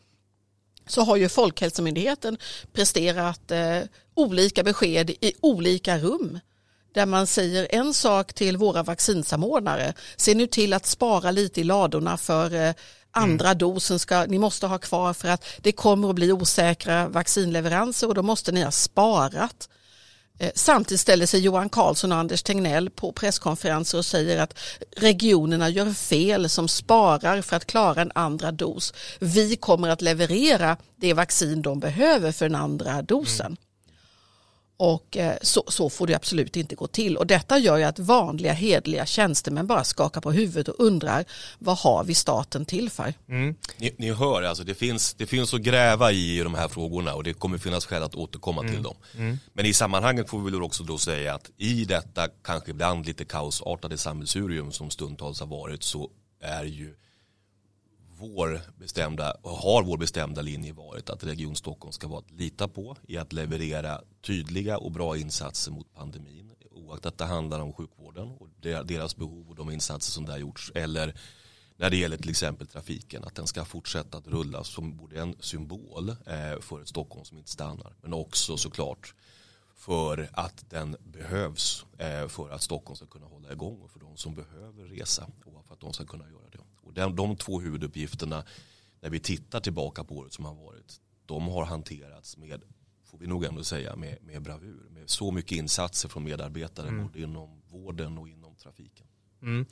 så 0.87 1.01
har 1.01 1.15
ju 1.15 1.29
Folkhälsomyndigheten 1.29 2.37
presterat 2.73 3.51
eh, 3.51 3.79
olika 4.15 4.63
besked 4.63 5.09
i 5.09 5.33
olika 5.41 5.97
rum 5.97 6.39
där 6.93 7.05
man 7.05 7.27
säger 7.27 7.67
en 7.69 7.93
sak 7.93 8.33
till 8.33 8.57
våra 8.57 8.83
vaccinsamordnare. 8.83 9.93
Se 10.15 10.35
nu 10.35 10.47
till 10.47 10.73
att 10.73 10.85
spara 10.85 11.31
lite 11.31 11.61
i 11.61 11.63
ladorna 11.63 12.17
för 12.17 12.53
eh, 12.55 12.73
andra 13.11 13.47
mm. 13.47 13.57
dosen 13.57 13.99
ska 13.99 14.25
ni 14.25 14.39
måste 14.39 14.67
ha 14.67 14.77
kvar 14.77 15.13
för 15.13 15.27
att 15.27 15.45
det 15.57 15.71
kommer 15.71 16.09
att 16.09 16.15
bli 16.15 16.31
osäkra 16.31 17.07
vaccinleveranser 17.07 18.07
och 18.07 18.15
då 18.15 18.23
måste 18.23 18.51
ni 18.51 18.63
ha 18.63 18.71
sparat. 18.71 19.69
Eh, 20.39 20.51
samtidigt 20.55 21.01
ställer 21.01 21.25
sig 21.25 21.39
Johan 21.39 21.69
Carlsson 21.69 22.11
och 22.11 22.17
Anders 22.17 22.43
Tegnell 22.43 22.89
på 22.89 23.11
presskonferenser 23.11 23.97
och 23.97 24.05
säger 24.05 24.37
att 24.37 24.59
regionerna 24.97 25.69
gör 25.69 25.93
fel 25.93 26.49
som 26.49 26.67
sparar 26.67 27.41
för 27.41 27.55
att 27.55 27.65
klara 27.65 28.01
en 28.01 28.11
andra 28.15 28.51
dos. 28.51 28.93
Vi 29.19 29.55
kommer 29.55 29.89
att 29.89 30.01
leverera 30.01 30.77
det 30.95 31.13
vaccin 31.13 31.61
de 31.61 31.79
behöver 31.79 32.31
för 32.31 32.45
den 32.45 32.55
andra 32.55 33.01
dosen. 33.01 33.45
Mm. 33.45 33.57
Och 34.79 35.17
eh, 35.17 35.37
så, 35.41 35.63
så, 35.67 35.89
får 35.89 36.07
det 36.07 36.15
absolut 36.15 36.55
inte 36.55 36.75
gå 36.75 36.87
till. 36.87 37.17
Och 37.17 37.27
detta 37.27 37.57
gör 37.57 37.77
ju 37.77 37.83
att 37.83 37.99
vanliga 37.99 38.53
hedliga 38.53 39.05
tjänstemän 39.05 39.67
bara 39.67 39.83
skakar 39.83 40.21
på 40.21 40.31
huvudet 40.31 40.67
och 40.67 40.85
undrar 40.85 41.25
vad 41.59 41.77
har 41.77 42.03
vi 42.03 42.15
staten 42.15 42.65
till 42.65 42.89
för? 42.89 43.13
Mm. 43.29 43.55
Ni, 43.77 43.95
ni, 43.97 44.11
hör, 44.11 44.43
alltså 44.43 44.63
det 44.63 44.75
finns, 44.75 45.13
det 45.13 45.25
finns 45.25 45.53
att 45.53 45.61
gräva 45.61 46.11
i 46.11 46.39
de 46.39 46.53
här 46.53 46.67
frågorna 46.67 47.13
och 47.13 47.23
det 47.23 47.33
kommer 47.33 47.57
finnas 47.57 47.85
skäl 47.85 48.03
att 48.03 48.15
återkomma 48.15 48.61
mm. 48.61 48.73
till 48.73 48.83
dem. 48.83 48.95
Mm. 49.15 49.39
Men 49.53 49.65
i 49.65 49.73
sammanhanget 49.73 50.29
får 50.29 50.39
vi 50.39 50.51
väl 50.51 50.63
också 50.63 50.83
då 50.83 50.97
säga 50.97 51.33
att 51.33 51.49
i 51.57 51.85
detta 51.85 52.27
kanske 52.43 52.71
ibland 52.71 53.05
lite 53.05 53.25
kaosartade 53.25 53.97
sammelsurium 53.97 54.71
som 54.71 54.89
stundtals 54.89 55.39
har 55.39 55.47
varit 55.47 55.83
så 55.83 56.09
är 56.41 56.63
ju 56.63 56.93
vår 58.17 58.61
bestämda, 58.77 59.31
och 59.41 59.51
har 59.51 59.83
vår 59.83 59.97
bestämda 59.97 60.41
linje 60.41 60.73
varit 60.73 61.09
att 61.09 61.23
Region 61.23 61.55
Stockholm 61.55 61.91
ska 61.91 62.07
vara 62.07 62.19
att 62.19 62.31
lita 62.31 62.67
på 62.67 62.95
i 63.07 63.17
att 63.17 63.33
leverera 63.33 64.01
tydliga 64.21 64.77
och 64.77 64.91
bra 64.91 65.17
insatser 65.17 65.71
mot 65.71 65.93
pandemin 65.93 66.47
oaktat 66.87 67.17
det 67.17 67.25
handlar 67.25 67.59
om 67.59 67.73
sjukvården 67.73 68.31
och 68.39 68.47
deras 68.61 69.15
behov 69.15 69.49
och 69.49 69.55
de 69.55 69.71
insatser 69.71 70.11
som 70.11 70.25
där 70.25 70.37
gjorts 70.37 70.71
eller 70.75 71.15
när 71.77 71.89
det 71.89 71.97
gäller 71.97 72.17
till 72.17 72.29
exempel 72.29 72.67
trafiken 72.67 73.23
att 73.23 73.35
den 73.35 73.47
ska 73.47 73.65
fortsätta 73.65 74.17
att 74.17 74.27
rulla 74.27 74.63
som 74.63 74.97
både 74.97 75.19
en 75.19 75.35
symbol 75.39 76.09
eh, 76.09 76.59
för 76.59 76.81
ett 76.81 76.87
Stockholm 76.87 77.25
som 77.25 77.37
inte 77.37 77.51
stannar 77.51 77.95
men 78.01 78.13
också 78.13 78.57
såklart 78.57 79.13
för 79.75 80.29
att 80.33 80.69
den 80.69 80.95
behövs 80.99 81.85
eh, 81.97 82.27
för 82.27 82.49
att 82.49 82.61
Stockholm 82.61 82.95
ska 82.95 83.05
kunna 83.05 83.25
hålla 83.25 83.51
igång 83.51 83.81
och 83.81 83.91
för 83.91 83.99
de 83.99 84.17
som 84.17 84.35
behöver 84.35 84.83
resa 84.83 85.27
och 85.45 85.65
för 85.65 85.73
att 85.73 85.79
de 85.79 85.93
ska 85.93 86.05
kunna 86.05 86.29
göra 86.29 86.46
de, 86.97 87.15
de 87.15 87.35
två 87.35 87.59
huvuduppgifterna 87.59 88.43
när 89.01 89.09
vi 89.09 89.19
tittar 89.19 89.59
tillbaka 89.59 90.03
på 90.03 90.15
året 90.15 90.33
som 90.33 90.45
har 90.45 90.55
varit 90.55 91.01
de 91.25 91.47
har 91.47 91.65
hanterats 91.65 92.37
med 92.37 92.61
får 93.05 93.17
vi 93.17 93.27
nog 93.27 93.43
ändå 93.43 93.63
säga 93.63 93.95
med, 93.95 94.17
med 94.21 94.41
bravur 94.41 94.89
med 94.89 95.09
så 95.09 95.31
mycket 95.31 95.51
insatser 95.51 96.09
från 96.09 96.23
medarbetare 96.23 96.87
mm. 96.87 97.07
både 97.07 97.19
inom 97.19 97.61
vården 97.69 98.17
och 98.17 98.29
inom 98.29 98.55
trafiken. 98.55 99.05
Mm. 99.41 99.65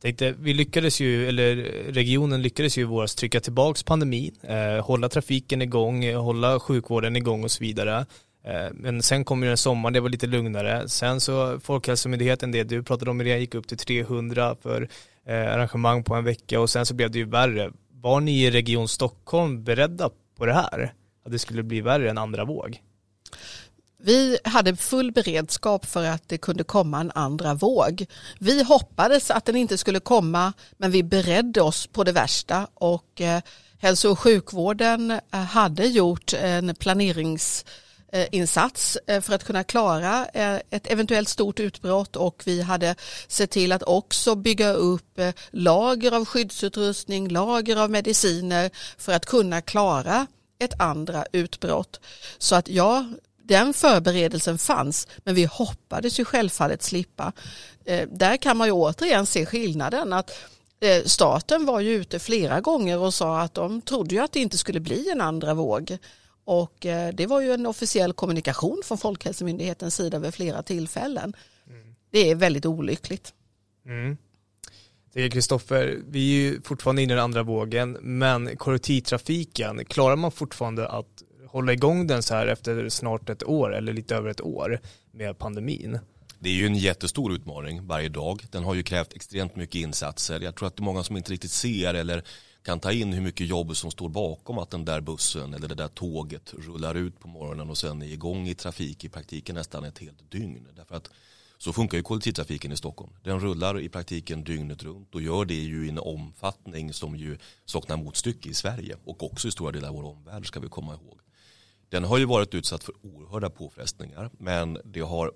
Tänkte, 0.00 0.32
vi 0.32 0.54
lyckades 0.54 1.00
ju, 1.00 1.28
eller 1.28 1.56
regionen 1.92 2.42
lyckades 2.42 2.78
ju 2.78 2.82
i 2.82 2.84
våras 2.84 3.14
trycka 3.14 3.40
tillbaks 3.40 3.82
pandemin, 3.82 4.36
eh, 4.42 4.84
hålla 4.84 5.08
trafiken 5.08 5.62
igång, 5.62 6.14
hålla 6.14 6.60
sjukvården 6.60 7.16
igång 7.16 7.44
och 7.44 7.50
så 7.50 7.64
vidare. 7.64 8.06
Eh, 8.44 8.72
men 8.72 9.02
sen 9.02 9.24
kom 9.24 9.42
ju 9.42 9.50
en 9.50 9.56
sommar, 9.56 9.90
det 9.90 10.00
var 10.00 10.08
lite 10.08 10.26
lugnare. 10.26 10.88
Sen 10.88 11.20
så 11.20 11.60
Folkhälsomyndigheten, 11.60 12.52
det 12.52 12.64
du 12.64 12.82
pratade 12.82 13.10
om, 13.10 13.18
det 13.18 13.38
gick 13.38 13.54
upp 13.54 13.68
till 13.68 13.78
300 13.78 14.56
för 14.62 14.88
Eh, 15.26 15.52
arrangemang 15.52 16.04
på 16.04 16.14
en 16.14 16.24
vecka 16.24 16.60
och 16.60 16.70
sen 16.70 16.86
så 16.86 16.94
blev 16.94 17.10
det 17.10 17.18
ju 17.18 17.24
värre. 17.24 17.72
Var 17.90 18.20
ni 18.20 18.44
i 18.44 18.50
Region 18.50 18.88
Stockholm 18.88 19.64
beredda 19.64 20.10
på 20.36 20.46
det 20.46 20.52
här? 20.52 20.94
Att 21.24 21.32
det 21.32 21.38
skulle 21.38 21.62
bli 21.62 21.80
värre 21.80 22.10
än 22.10 22.18
andra 22.18 22.44
våg? 22.44 22.82
Vi 24.02 24.38
hade 24.44 24.76
full 24.76 25.12
beredskap 25.12 25.86
för 25.86 26.04
att 26.04 26.28
det 26.28 26.38
kunde 26.38 26.64
komma 26.64 27.00
en 27.00 27.12
andra 27.14 27.54
våg. 27.54 28.06
Vi 28.38 28.62
hoppades 28.62 29.30
att 29.30 29.44
den 29.44 29.56
inte 29.56 29.78
skulle 29.78 30.00
komma 30.00 30.52
men 30.76 30.90
vi 30.90 31.02
beredde 31.02 31.62
oss 31.62 31.86
på 31.86 32.04
det 32.04 32.12
värsta 32.12 32.66
och 32.74 33.20
eh, 33.20 33.42
hälso 33.78 34.10
och 34.10 34.18
sjukvården 34.18 35.10
eh, 35.10 35.40
hade 35.40 35.86
gjort 35.86 36.32
en 36.32 36.74
planerings 36.74 37.64
Eh, 37.64 37.83
Eh, 38.14 38.26
insats 38.32 38.98
eh, 39.06 39.20
för 39.20 39.34
att 39.34 39.44
kunna 39.44 39.64
klara 39.64 40.26
eh, 40.26 40.60
ett 40.70 40.92
eventuellt 40.92 41.28
stort 41.28 41.60
utbrott 41.60 42.16
och 42.16 42.42
vi 42.46 42.62
hade 42.62 42.94
sett 43.28 43.50
till 43.50 43.72
att 43.72 43.82
också 43.82 44.34
bygga 44.34 44.72
upp 44.72 45.20
lager 45.50 46.12
av 46.12 46.24
skyddsutrustning, 46.24 47.28
lager 47.28 47.76
av 47.76 47.90
mediciner 47.90 48.70
för 48.98 49.12
att 49.12 49.26
kunna 49.26 49.60
klara 49.60 50.26
ett 50.58 50.80
andra 50.80 51.26
utbrott. 51.32 52.00
Så 52.38 52.54
att 52.54 52.68
ja, 52.68 53.06
den 53.42 53.74
förberedelsen 53.74 54.58
fanns 54.58 55.08
men 55.16 55.34
vi 55.34 55.44
hoppades 55.44 56.20
ju 56.20 56.24
självfallet 56.24 56.82
slippa. 56.82 57.32
Där 58.08 58.36
kan 58.36 58.56
man 58.56 58.68
ju 58.68 58.72
återigen 58.72 59.26
se 59.26 59.46
skillnaden 59.46 60.12
att 60.12 60.30
staten 61.04 61.66
var 61.66 61.80
ju 61.80 61.94
ute 61.94 62.18
flera 62.18 62.60
gånger 62.60 62.98
och 62.98 63.14
sa 63.14 63.40
att 63.40 63.54
de 63.54 63.80
trodde 63.80 64.14
ju 64.14 64.20
att 64.20 64.32
det 64.32 64.40
inte 64.40 64.58
skulle 64.58 64.80
bli 64.80 65.10
en 65.10 65.20
andra 65.20 65.54
våg. 65.54 65.98
Och 66.44 66.86
eh, 66.86 67.14
det 67.14 67.26
var 67.26 67.40
ju 67.40 67.52
en 67.52 67.66
officiell 67.66 68.12
kommunikation 68.12 68.82
från 68.84 68.98
Folkhälsomyndighetens 68.98 69.94
sida 69.94 70.18
vid 70.18 70.34
flera 70.34 70.62
tillfällen. 70.62 71.32
Mm. 71.68 71.94
Det 72.10 72.30
är 72.30 72.34
väldigt 72.34 72.66
olyckligt. 72.66 73.32
Mm. 73.86 74.16
Kristoffer, 75.30 75.98
vi 76.08 76.18
är 76.18 76.42
ju 76.42 76.60
fortfarande 76.62 77.02
inne 77.02 77.12
i 77.12 77.16
den 77.16 77.24
andra 77.24 77.42
vågen, 77.42 77.92
men 78.00 78.56
kollektivtrafiken, 78.56 79.84
klarar 79.84 80.16
man 80.16 80.32
fortfarande 80.32 80.88
att 80.88 81.22
hålla 81.46 81.72
igång 81.72 82.06
den 82.06 82.22
så 82.22 82.34
här 82.34 82.46
efter 82.46 82.88
snart 82.88 83.30
ett 83.30 83.44
år 83.44 83.74
eller 83.74 83.92
lite 83.92 84.16
över 84.16 84.30
ett 84.30 84.40
år 84.40 84.80
med 85.12 85.38
pandemin? 85.38 85.98
Det 86.38 86.48
är 86.48 86.54
ju 86.54 86.66
en 86.66 86.74
jättestor 86.74 87.32
utmaning 87.32 87.86
varje 87.86 88.08
dag. 88.08 88.46
Den 88.50 88.64
har 88.64 88.74
ju 88.74 88.82
krävt 88.82 89.12
extremt 89.12 89.56
mycket 89.56 89.74
insatser. 89.74 90.40
Jag 90.40 90.56
tror 90.56 90.68
att 90.68 90.76
det 90.76 90.80
är 90.80 90.84
många 90.84 91.02
som 91.02 91.16
inte 91.16 91.32
riktigt 91.32 91.50
ser 91.50 91.94
eller 91.94 92.24
kan 92.64 92.80
ta 92.80 92.92
in 92.92 93.12
hur 93.12 93.20
mycket 93.20 93.46
jobb 93.46 93.76
som 93.76 93.90
står 93.90 94.08
bakom 94.08 94.58
att 94.58 94.70
den 94.70 94.84
där 94.84 95.00
bussen 95.00 95.54
eller 95.54 95.68
det 95.68 95.74
där 95.74 95.88
tåget 95.88 96.54
rullar 96.54 96.94
ut 96.94 97.20
på 97.20 97.28
morgonen 97.28 97.70
och 97.70 97.78
sen 97.78 98.02
är 98.02 98.06
igång 98.06 98.48
i 98.48 98.54
trafik 98.54 99.04
i 99.04 99.08
praktiken 99.08 99.54
nästan 99.54 99.84
ett 99.84 99.98
helt 99.98 100.30
dygn. 100.30 100.68
Därför 100.76 100.96
att 100.96 101.10
så 101.58 101.72
funkar 101.72 101.98
ju 101.98 102.02
kollektivtrafiken 102.02 102.72
i 102.72 102.76
Stockholm. 102.76 103.12
Den 103.22 103.40
rullar 103.40 103.80
i 103.80 103.88
praktiken 103.88 104.44
dygnet 104.44 104.82
runt 104.82 105.14
och 105.14 105.22
gör 105.22 105.44
det 105.44 105.54
ju 105.54 105.86
i 105.86 105.88
en 105.88 105.98
omfattning 105.98 106.92
som 106.92 107.16
ju 107.16 107.38
saknar 107.64 107.96
motstycke 107.96 108.48
i 108.48 108.54
Sverige 108.54 108.96
och 109.04 109.22
också 109.22 109.48
i 109.48 109.50
stora 109.50 109.72
delar 109.72 109.88
av 109.88 109.94
vår 109.94 110.04
omvärld 110.04 110.46
ska 110.46 110.60
vi 110.60 110.68
komma 110.68 110.94
ihåg. 110.94 111.20
Den 111.88 112.04
har 112.04 112.18
ju 112.18 112.24
varit 112.24 112.54
utsatt 112.54 112.84
för 112.84 112.94
oerhörda 113.02 113.50
påfrestningar 113.50 114.30
men 114.38 114.78
det 114.84 115.00
har 115.00 115.32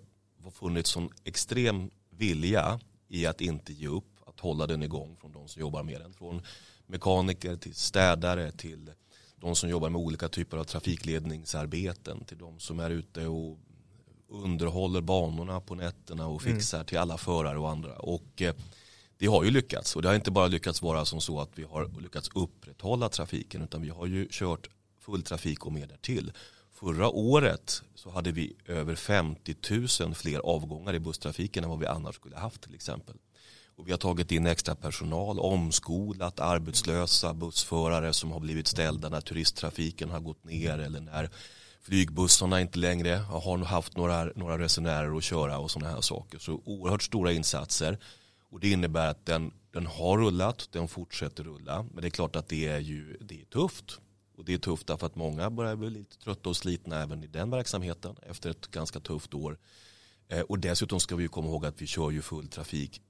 funnits 0.52 0.96
en 0.96 1.10
extrem 1.24 1.90
vilja 2.10 2.80
i 3.08 3.26
att 3.26 3.40
inte 3.40 3.72
ge 3.72 3.86
upp 3.86 4.18
att 4.26 4.40
hålla 4.40 4.66
den 4.66 4.82
igång 4.82 5.16
från 5.20 5.32
de 5.32 5.48
som 5.48 5.60
jobbar 5.60 5.82
med 5.82 6.00
den. 6.00 6.12
Från 6.12 6.42
mekaniker 6.88 7.56
till 7.56 7.74
städare 7.74 8.52
till 8.52 8.90
de 9.36 9.56
som 9.56 9.70
jobbar 9.70 9.90
med 9.90 10.00
olika 10.00 10.28
typer 10.28 10.56
av 10.56 10.64
trafikledningsarbeten 10.64 12.24
till 12.24 12.38
de 12.38 12.60
som 12.60 12.80
är 12.80 12.90
ute 12.90 13.26
och 13.26 13.58
underhåller 14.28 15.00
banorna 15.00 15.60
på 15.60 15.74
nätterna 15.74 16.26
och 16.26 16.42
mm. 16.42 16.54
fixar 16.54 16.78
mm. 16.78 16.86
till 16.86 16.98
alla 16.98 17.18
förare 17.18 17.58
och 17.58 17.70
andra. 17.70 17.96
Och 17.96 18.42
eh, 18.42 18.54
det 19.18 19.26
har 19.26 19.44
ju 19.44 19.50
lyckats 19.50 19.96
och 19.96 20.02
det 20.02 20.08
har 20.08 20.14
inte 20.14 20.30
bara 20.30 20.46
lyckats 20.46 20.82
vara 20.82 21.04
som 21.04 21.20
så 21.20 21.40
att 21.40 21.50
vi 21.54 21.62
har 21.62 22.00
lyckats 22.00 22.30
upprätthålla 22.34 23.08
trafiken 23.08 23.62
utan 23.62 23.82
vi 23.82 23.88
har 23.88 24.06
ju 24.06 24.28
kört 24.30 24.68
full 25.00 25.22
trafik 25.22 25.66
och 25.66 25.72
mer 25.72 25.86
därtill. 25.86 26.32
Förra 26.70 27.08
året 27.08 27.82
så 27.94 28.10
hade 28.10 28.32
vi 28.32 28.56
över 28.66 28.94
50 28.94 29.54
000 30.00 30.14
fler 30.14 30.38
avgångar 30.38 30.94
i 30.94 30.98
busstrafiken 30.98 31.64
än 31.64 31.70
vad 31.70 31.78
vi 31.78 31.86
annars 31.86 32.14
skulle 32.14 32.36
haft 32.36 32.62
till 32.62 32.74
exempel. 32.74 33.16
Och 33.78 33.88
vi 33.88 33.90
har 33.90 33.98
tagit 33.98 34.32
in 34.32 34.46
extra 34.46 34.74
personal, 34.74 35.38
omskolat 35.38 36.40
arbetslösa 36.40 37.34
bussförare 37.34 38.12
som 38.12 38.32
har 38.32 38.40
blivit 38.40 38.66
ställda 38.66 39.08
när 39.08 39.20
turisttrafiken 39.20 40.10
har 40.10 40.20
gått 40.20 40.44
ner 40.44 40.78
eller 40.78 41.00
när 41.00 41.30
flygbussarna 41.82 42.60
inte 42.60 42.78
längre 42.78 43.14
har 43.14 43.58
haft 43.58 43.96
några, 43.96 44.24
några 44.24 44.58
resenärer 44.58 45.16
att 45.16 45.24
köra 45.24 45.58
och 45.58 45.70
sådana 45.70 45.90
här 45.94 46.00
saker. 46.00 46.38
Så 46.38 46.62
oerhört 46.64 47.02
stora 47.02 47.32
insatser 47.32 47.98
och 48.50 48.60
det 48.60 48.70
innebär 48.70 49.10
att 49.10 49.26
den, 49.26 49.52
den 49.70 49.86
har 49.86 50.18
rullat, 50.18 50.68
den 50.72 50.88
fortsätter 50.88 51.44
rulla. 51.44 51.86
Men 51.92 52.02
det 52.02 52.08
är 52.08 52.10
klart 52.10 52.36
att 52.36 52.48
det 52.48 52.66
är 52.68 52.78
ju 52.78 53.16
det 53.20 53.40
är 53.40 53.44
tufft. 53.44 54.00
Och 54.36 54.44
det 54.44 54.54
är 54.54 54.58
tufft 54.58 54.86
därför 54.86 55.06
att 55.06 55.16
många 55.16 55.50
börjar 55.50 55.76
bli 55.76 55.90
lite 55.90 56.18
trötta 56.18 56.48
och 56.48 56.56
slitna 56.56 57.02
även 57.02 57.24
i 57.24 57.26
den 57.26 57.50
verksamheten 57.50 58.16
efter 58.22 58.50
ett 58.50 58.66
ganska 58.66 59.00
tufft 59.00 59.34
år. 59.34 59.58
Eh, 60.28 60.40
och 60.40 60.58
dessutom 60.58 61.00
ska 61.00 61.16
vi 61.16 61.28
komma 61.28 61.48
ihåg 61.48 61.66
att 61.66 61.82
vi 61.82 61.86
kör 61.86 62.10
ju 62.10 62.22
full 62.22 62.48
trafik 62.48 63.02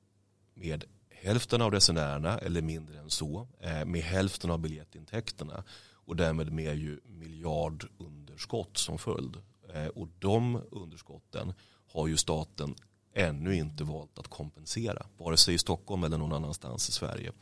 med 0.59 0.85
hälften 1.11 1.63
av 1.63 1.71
resenärerna 1.71 2.39
eller 2.39 2.63
mindre 2.63 2.99
än 2.99 3.11
så. 3.11 3.49
Eh, 3.61 3.85
med 3.85 4.03
hälften 4.03 4.51
av 4.51 4.59
biljettintäkterna 4.59 5.65
och 5.93 6.17
därmed 6.17 6.53
med 6.53 6.79
ju 6.79 7.01
miljardunderskott 7.05 8.79
som 8.79 8.99
följd. 8.99 9.37
Eh, 9.75 9.87
och 9.87 10.09
de 10.19 10.63
underskotten 10.71 11.53
har 11.93 12.07
ju 12.07 12.17
staten 12.17 12.75
ännu 13.15 13.55
inte 13.55 13.85
valt 13.85 14.19
att 14.19 14.29
kompensera, 14.29 15.07
vare 15.19 15.37
sig 15.37 15.55
i 15.55 15.59
Stockholm 15.59 16.05
eller 16.05 16.19
någon 16.19 16.33
annanstans 16.33 16.89
i 16.89 16.93
Sverige. 16.93 17.33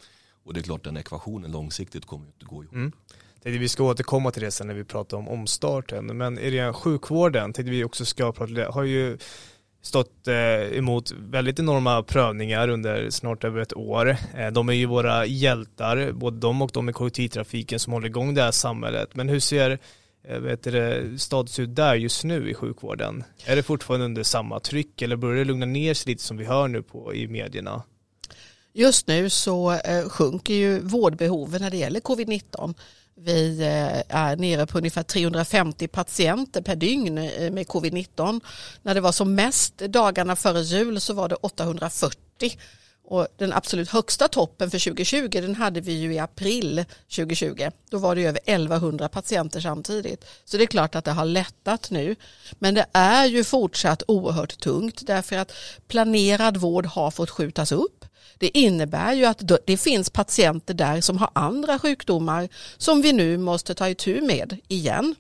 Och 0.45 0.55
det 0.55 0.61
är 0.61 0.63
klart 0.63 0.85
den 0.85 0.97
ekvationen 0.97 1.53
långsiktigt 1.53 2.05
kommer 2.05 2.27
inte 2.27 2.45
gå 2.45 2.63
ihop. 2.63 2.75
Mm. 2.75 2.93
Vi 3.43 3.69
ska 3.69 3.85
återkomma 3.85 4.31
till 4.31 4.43
det 4.43 4.51
sen 4.51 4.67
när 4.67 4.75
vi 4.75 4.85
pratar 4.85 5.17
om 5.17 5.29
omstarten, 5.29 6.17
men 6.17 6.39
i 6.39 6.51
den 6.51 6.75
sjukvården 6.75 7.53
tänkte 7.53 7.71
vi 7.71 7.85
också 7.85 8.05
ska 8.05 8.33
prata 8.33 8.53
det, 8.53 8.67
har 8.67 8.83
ju 8.83 9.19
stått 9.87 10.29
eh, 10.29 10.79
emot 10.79 11.11
väldigt 11.11 11.59
enorma 11.59 12.03
prövningar 12.03 12.69
under 12.69 13.11
snart 13.11 13.45
över 13.45 13.61
ett 13.61 13.77
år. 13.77 14.17
Eh, 14.37 14.51
de 14.53 14.69
är 14.69 14.73
ju 14.73 14.87
våra 14.87 15.27
hjältar, 15.27 16.13
både 16.13 16.39
de 16.39 16.63
och 16.63 16.71
de 16.75 16.89
i 16.89 16.93
kollektivtrafiken 16.93 17.79
som 17.79 17.93
håller 17.93 18.07
igång 18.07 18.35
det 18.35 18.43
här 18.43 18.51
samhället. 18.51 19.15
Men 19.15 19.29
hur 19.29 19.41
ser 19.41 19.79
eh, 20.29 20.39
vet 20.39 20.67
status 21.21 21.59
ut 21.59 21.77
där 21.77 21.95
just 21.95 22.25
nu 22.25 22.51
i 22.51 22.55
sjukvården? 22.55 23.25
Är 23.45 23.57
det 23.57 23.63
fortfarande 23.63 24.07
under 24.07 24.23
samma 24.23 24.61
tryck 24.61 25.03
eller 25.03 25.17
börjar 25.17 25.37
det 25.37 25.45
lugna 25.45 25.67
ner 25.67 25.95
sig 25.95 26.13
lite 26.13 26.23
som 26.23 26.37
vi 26.37 26.45
hör 26.45 26.69
nu 26.69 26.83
på, 26.83 27.15
i 27.15 27.29
medierna? 27.29 27.83
Just 28.73 29.07
nu 29.07 29.31
så 29.31 29.79
sjunker 30.09 30.55
ju 30.55 30.81
vårdbehoven 30.81 31.63
när 31.63 31.71
det 31.71 31.77
gäller 31.77 32.01
covid-19. 32.01 32.75
Vi 33.19 33.61
eh, 33.61 34.17
är 34.17 34.37
nere 34.37 34.67
på 34.67 34.79
ungefär 34.79 35.03
350 35.03 35.89
patienter 35.89 36.63
per 36.63 36.77
dygn 36.77 37.19
eh, 37.19 37.51
med 37.51 37.67
covid-19. 37.67 38.41
När 38.83 38.95
det 38.95 39.01
var 39.01 39.13
som 39.13 39.35
mest 39.35 39.79
dagarna 39.79 40.37
före 40.37 40.61
jul 40.61 41.01
så 41.01 41.15
var 41.15 41.29
det 41.29 41.35
840 41.35 42.59
och 43.09 43.29
den 43.37 43.53
absolut 43.53 43.89
högsta 43.89 44.29
toppen 44.29 44.71
för 44.71 44.79
2020 44.79 45.29
den 45.31 45.55
hade 45.55 45.81
vi 45.81 45.93
ju 45.93 46.15
i 46.15 46.19
april 46.19 46.85
2020. 47.17 47.71
Då 47.91 47.99
var 47.99 48.15
det 48.15 48.25
över 48.25 48.41
1100 48.47 49.09
patienter 49.09 49.61
samtidigt. 49.61 50.25
Så 50.45 50.57
det 50.57 50.65
är 50.65 50.67
klart 50.67 50.95
att 50.95 51.05
det 51.05 51.11
har 51.11 51.25
lättat 51.25 51.91
nu. 51.91 52.17
Men 52.59 52.75
det 52.75 52.87
är 52.93 53.27
ju 53.27 53.45
fortsatt 53.45 54.03
oerhört 54.09 54.61
tungt 54.61 55.07
därför 55.07 55.37
att 55.37 55.53
planerad 55.89 56.57
vård 56.57 56.87
har 56.87 57.11
fått 57.11 57.31
skjutas 57.31 57.73
upp. 57.73 58.05
Det 58.39 58.59
innebär 58.59 59.13
ju 59.15 59.25
att 59.25 59.43
det 59.67 59.77
finns 59.77 60.11
patienter 60.11 60.75
där 60.75 61.01
som 61.01 61.19
har 61.19 61.31
andra 61.33 61.79
sjukdomar 61.79 62.49
som 62.77 63.03
vi 63.03 63.13
nu 63.13 63.39
måste 63.39 63.75
ta 63.75 63.89
itu 63.89 64.21
med 64.21 64.59
igen 64.69 65.15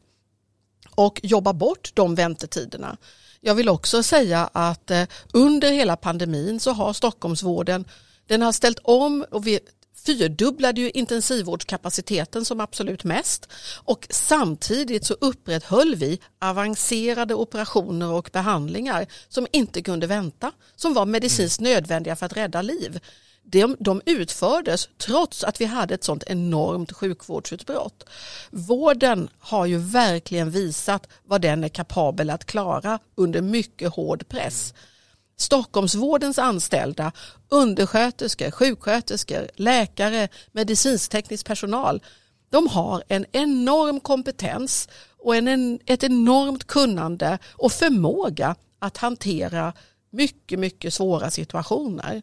och 0.95 1.21
jobba 1.23 1.53
bort 1.53 1.91
de 1.95 2.15
väntetiderna. 2.15 2.97
Jag 3.41 3.55
vill 3.55 3.69
också 3.69 4.03
säga 4.03 4.51
att 4.53 4.91
eh, 4.91 5.03
under 5.33 5.73
hela 5.73 5.97
pandemin 5.97 6.61
så 6.61 6.71
har 6.73 6.93
Stockholmsvården 6.93 7.85
den 8.27 8.43
har 8.43 8.53
ställt 8.53 8.79
om 8.83 9.25
och 9.31 9.47
vi 9.47 9.61
fyrdubblade 10.07 10.81
ju 10.81 10.91
intensivvårdskapaciteten 10.91 12.45
som 12.45 12.61
absolut 12.61 13.05
mest 13.05 13.49
och 13.85 14.07
samtidigt 14.11 15.07
så 15.07 15.15
upprätthöll 15.15 15.95
vi 15.95 16.21
avancerade 16.41 17.35
operationer 17.35 18.13
och 18.13 18.31
behandlingar 18.33 19.07
som 19.29 19.47
inte 19.53 19.83
kunde 19.83 20.07
vänta, 20.07 20.53
som 20.77 20.95
var 20.95 21.07
medicinskt 21.07 21.61
nödvändiga 21.61 22.17
för 22.17 22.27
att 22.27 22.37
rädda 22.37 22.63
liv 22.63 23.01
de, 23.49 23.77
de 23.79 24.01
utfördes 24.07 24.89
trots 24.99 25.45
att 25.45 25.61
vi 25.61 25.65
hade 25.65 25.95
ett 25.95 26.05
sånt 26.05 26.25
enormt 26.27 26.93
sjukvårdsutbrott. 26.93 28.09
Vården 28.51 29.29
har 29.39 29.67
ju 29.67 29.79
verkligen 29.79 30.51
visat 30.51 31.09
vad 31.25 31.41
den 31.41 31.65
är 31.65 31.69
kapabel 31.69 32.31
att 32.31 32.45
klara 32.45 32.99
under 33.15 33.43
mycket 33.43 33.93
hård 33.93 34.29
press. 34.29 34.75
Stockholmsvårdens 35.37 36.39
anställda, 36.39 37.13
undersköterskor, 37.49 38.51
sjuksköterskor, 38.51 39.51
läkare, 39.55 40.29
medicinsteknisk 40.53 41.47
personal, 41.47 42.03
de 42.51 42.69
har 42.69 43.03
en 43.09 43.27
enorm 43.33 44.01
kompetens 44.01 44.89
och 45.19 45.37
en, 45.37 45.79
ett 45.87 46.05
enormt 46.05 46.67
kunnande 46.67 47.39
och 47.53 47.73
förmåga 47.73 48.57
att 48.79 48.97
hantera 48.97 49.73
mycket, 50.11 50.59
mycket 50.59 50.95
svåra 50.95 51.31
situationer. 51.31 52.23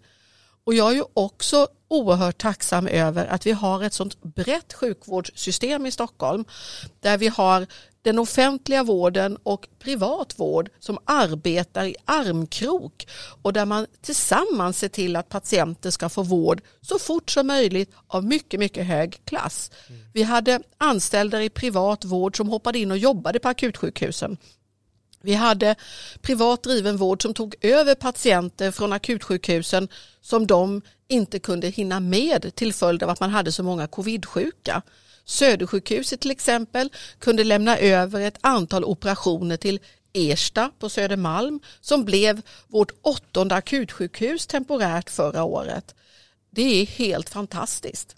Och 0.66 0.74
jag 0.74 0.92
är 0.92 0.96
ju 0.96 1.04
också 1.14 1.68
oerhört 1.88 2.38
tacksam 2.38 2.88
över 2.88 3.26
att 3.26 3.46
vi 3.46 3.52
har 3.52 3.84
ett 3.84 3.94
sånt 3.94 4.24
brett 4.24 4.74
sjukvårdssystem 4.74 5.86
i 5.86 5.92
Stockholm 5.92 6.46
där 7.00 7.18
vi 7.18 7.28
har 7.28 7.68
den 8.02 8.20
offentliga 8.20 8.84
vården 8.84 9.38
och 9.44 9.68
privat 9.80 10.40
vård 10.40 10.70
som 10.80 10.98
arbetar 11.06 11.86
i 11.86 11.96
armkrok 12.06 13.08
och 13.42 13.54
där 13.54 13.66
man 13.66 13.88
tillsammans 14.02 14.78
ser 14.78 14.90
till 14.90 15.16
att 15.16 15.30
patienter 15.30 15.92
ska 15.92 16.10
få 16.10 16.24
vård 16.24 16.62
så 16.82 17.00
fort 17.00 17.32
som 17.32 17.48
möjligt 17.48 17.92
av 18.08 18.26
mycket, 18.26 18.60
mycket 18.60 18.86
hög 18.86 19.22
klass. 19.26 19.72
Mm. 19.88 20.02
Vi 20.14 20.24
hade 20.24 20.60
anställda 20.78 21.44
i 21.44 21.50
privat 21.50 22.06
vård 22.06 22.38
som 22.38 22.50
hoppade 22.50 22.80
in 22.80 22.92
och 22.92 22.98
jobbade 22.98 23.40
på 23.40 23.50
akutsjukhusen 23.50 24.38
vi 25.26 25.34
hade 25.34 25.76
privat 26.22 26.64
driven 26.64 26.98
vård 26.98 27.22
som 27.22 27.34
tog 27.34 27.56
över 27.62 27.96
patienter 27.96 28.72
från 28.72 28.94
akutsjukhusen 28.94 29.88
som 30.22 30.48
de 30.48 30.82
inte 31.08 31.40
kunde 31.40 31.68
hinna 31.68 32.00
med 32.00 32.56
till 32.56 32.74
följd 32.74 33.04
av 33.04 33.10
att 33.10 33.20
man 33.20 33.30
hade 33.30 33.52
så 33.52 33.64
många 33.64 33.88
covidsjuka. 33.88 34.82
Södersjukhuset 35.26 36.20
till 36.20 36.32
exempel 36.32 36.90
kunde 37.20 37.44
lämna 37.44 37.78
över 37.78 38.22
ett 38.22 38.38
antal 38.42 38.84
operationer 38.84 39.58
till 39.58 39.80
Ersta 40.14 40.72
på 40.80 40.90
Södermalm 40.90 41.60
som 41.82 42.06
blev 42.06 42.42
vårt 42.68 42.92
åttonde 43.02 43.56
akutsjukhus 43.56 44.48
temporärt 44.48 45.10
förra 45.10 45.44
året. 45.44 45.96
Det 46.50 46.82
är 46.82 46.86
helt 46.86 47.30
fantastiskt. 47.30 48.16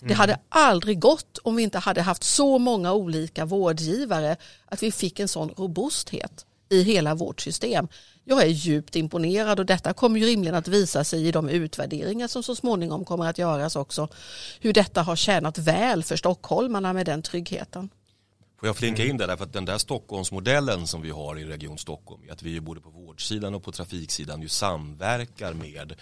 Det 0.00 0.14
hade 0.14 0.38
aldrig 0.48 1.00
gått 1.00 1.38
om 1.38 1.56
vi 1.56 1.62
inte 1.62 1.78
hade 1.78 2.02
haft 2.02 2.24
så 2.24 2.58
många 2.58 2.92
olika 2.92 3.44
vårdgivare 3.44 4.36
att 4.66 4.82
vi 4.82 4.92
fick 4.92 5.20
en 5.20 5.28
sån 5.28 5.50
robusthet 5.56 6.46
i 6.68 6.82
hela 6.82 7.14
vårt 7.14 7.40
system. 7.40 7.88
Jag 8.24 8.42
är 8.42 8.46
djupt 8.46 8.96
imponerad 8.96 9.60
och 9.60 9.66
detta 9.66 9.92
kommer 9.92 10.20
ju 10.20 10.26
rimligen 10.26 10.54
att 10.54 10.68
visa 10.68 11.04
sig 11.04 11.26
i 11.26 11.32
de 11.32 11.48
utvärderingar 11.48 12.28
som 12.28 12.42
så 12.42 12.54
småningom 12.54 13.04
kommer 13.04 13.26
att 13.26 13.38
göras 13.38 13.76
också. 13.76 14.08
Hur 14.60 14.72
detta 14.72 15.02
har 15.02 15.16
tjänat 15.16 15.58
väl 15.58 16.02
för 16.02 16.16
stockholmarna 16.16 16.92
med 16.92 17.06
den 17.06 17.22
tryggheten. 17.22 17.88
Får 18.60 18.68
jag 18.68 18.76
flinka 18.76 19.04
in 19.04 19.16
där, 19.16 19.26
därför 19.26 19.44
att 19.44 19.52
den 19.52 19.64
där 19.64 19.78
Stockholmsmodellen 19.78 20.86
som 20.86 21.02
vi 21.02 21.10
har 21.10 21.38
i 21.38 21.44
Region 21.44 21.78
Stockholm, 21.78 22.22
att 22.30 22.42
vi 22.42 22.60
både 22.60 22.80
på 22.80 22.90
vårdsidan 22.90 23.54
och 23.54 23.62
på 23.62 23.72
trafiksidan 23.72 24.42
ju 24.42 24.48
samverkar 24.48 25.52
med 25.52 25.94